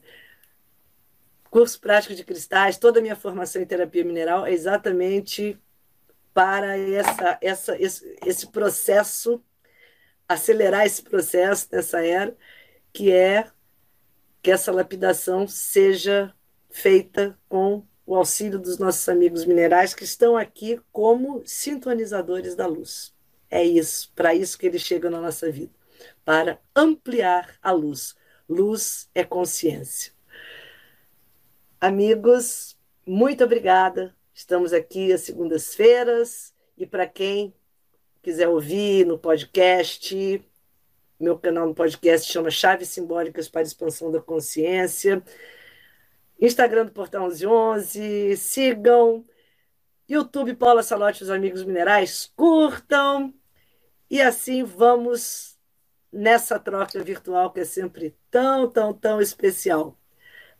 Curso 1.50 1.80
prático 1.80 2.14
de 2.14 2.24
cristais, 2.24 2.78
toda 2.78 3.00
a 3.00 3.02
minha 3.02 3.16
formação 3.16 3.60
em 3.60 3.66
terapia 3.66 4.04
mineral 4.04 4.46
é 4.46 4.52
exatamente 4.52 5.58
para 6.32 6.78
essa, 6.78 7.38
essa, 7.40 7.82
esse, 7.82 8.18
esse 8.24 8.46
processo, 8.46 9.42
acelerar 10.28 10.86
esse 10.86 11.02
processo 11.02 11.66
nessa 11.72 12.04
era, 12.04 12.36
que 12.92 13.10
é 13.10 13.50
que 14.42 14.50
essa 14.50 14.72
lapidação 14.72 15.46
seja 15.46 16.32
feita 16.70 17.36
com 17.48 17.84
o 18.06 18.14
auxílio 18.14 18.58
dos 18.58 18.78
nossos 18.78 19.08
amigos 19.08 19.44
minerais 19.44 19.94
que 19.94 20.04
estão 20.04 20.36
aqui 20.36 20.80
como 20.92 21.42
sintonizadores 21.44 22.54
da 22.54 22.66
luz. 22.66 23.14
É 23.50 23.62
isso, 23.64 24.12
para 24.14 24.34
isso 24.34 24.56
que 24.58 24.66
eles 24.66 24.82
chegam 24.82 25.10
na 25.10 25.20
nossa 25.20 25.50
vida, 25.50 25.72
para 26.24 26.60
ampliar 26.74 27.56
a 27.62 27.72
luz. 27.72 28.16
Luz 28.48 29.08
é 29.14 29.24
consciência. 29.24 30.12
Amigos, 31.80 32.76
muito 33.06 33.44
obrigada. 33.44 34.14
Estamos 34.34 34.72
aqui 34.72 35.12
às 35.12 35.22
segundas-feiras 35.22 36.54
e 36.76 36.86
para 36.86 37.06
quem 37.06 37.54
quiser 38.22 38.48
ouvir 38.48 39.06
no 39.06 39.18
podcast, 39.18 40.44
meu 41.18 41.38
canal 41.38 41.66
no 41.66 41.74
podcast 41.74 42.30
chama 42.30 42.50
Chaves 42.50 42.88
Simbólicas 42.88 43.48
para 43.48 43.62
Expansão 43.62 44.10
da 44.10 44.20
Consciência. 44.20 45.22
Instagram 46.40 46.86
do 46.86 46.92
Portão 46.92 47.28
1111, 47.28 48.36
sigam. 48.36 49.24
YouTube 50.08 50.54
Paula 50.54 50.82
Salote 50.82 51.22
os 51.22 51.30
Amigos 51.30 51.62
Minerais, 51.62 52.32
curtam. 52.34 53.34
E 54.10 54.20
assim 54.20 54.64
vamos 54.64 55.58
nessa 56.12 56.58
troca 56.58 57.02
virtual 57.02 57.52
que 57.52 57.60
é 57.60 57.64
sempre 57.64 58.16
tão, 58.30 58.68
tão, 58.70 58.92
tão 58.92 59.20
especial. 59.20 59.96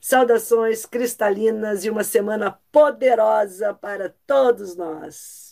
Saudações 0.01 0.87
cristalinas 0.87 1.85
e 1.85 1.91
uma 1.91 2.05
semana 2.05 2.59
poderosa 2.73 3.75
para 3.75 4.15
todos 4.27 4.75
nós. 4.75 5.51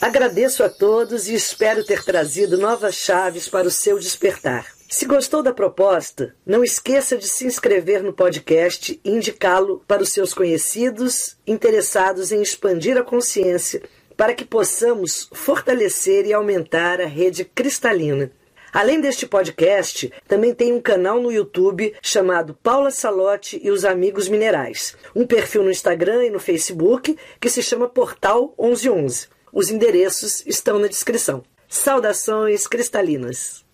Agradeço 0.00 0.64
a 0.64 0.68
todos 0.70 1.28
e 1.28 1.34
espero 1.34 1.84
ter 1.84 2.02
trazido 2.02 2.56
novas 2.56 2.94
chaves 2.94 3.46
para 3.46 3.68
o 3.68 3.70
seu 3.70 3.98
despertar. 3.98 4.66
Se 4.88 5.04
gostou 5.04 5.42
da 5.42 5.52
proposta, 5.52 6.34
não 6.44 6.64
esqueça 6.64 7.18
de 7.18 7.28
se 7.28 7.46
inscrever 7.46 8.02
no 8.02 8.14
podcast 8.14 8.98
e 9.04 9.10
indicá-lo 9.10 9.84
para 9.86 10.02
os 10.02 10.08
seus 10.08 10.32
conhecidos 10.32 11.36
interessados 11.46 12.32
em 12.32 12.40
expandir 12.40 12.96
a 12.96 13.04
consciência, 13.04 13.82
para 14.20 14.34
que 14.34 14.44
possamos 14.44 15.30
fortalecer 15.32 16.26
e 16.26 16.34
aumentar 16.34 17.00
a 17.00 17.06
rede 17.06 17.42
cristalina. 17.42 18.30
Além 18.70 19.00
deste 19.00 19.26
podcast, 19.26 20.12
também 20.28 20.54
tem 20.54 20.74
um 20.74 20.80
canal 20.80 21.18
no 21.22 21.32
YouTube 21.32 21.94
chamado 22.02 22.52
Paula 22.62 22.90
Salote 22.90 23.58
e 23.64 23.70
os 23.70 23.82
Amigos 23.82 24.28
Minerais, 24.28 24.94
um 25.16 25.26
perfil 25.26 25.62
no 25.62 25.70
Instagram 25.70 26.26
e 26.26 26.30
no 26.30 26.38
Facebook 26.38 27.16
que 27.40 27.48
se 27.48 27.62
chama 27.62 27.88
Portal 27.88 28.54
1111. 28.58 29.28
Os 29.50 29.70
endereços 29.70 30.44
estão 30.46 30.78
na 30.78 30.86
descrição. 30.86 31.42
Saudações 31.66 32.66
cristalinas! 32.66 33.69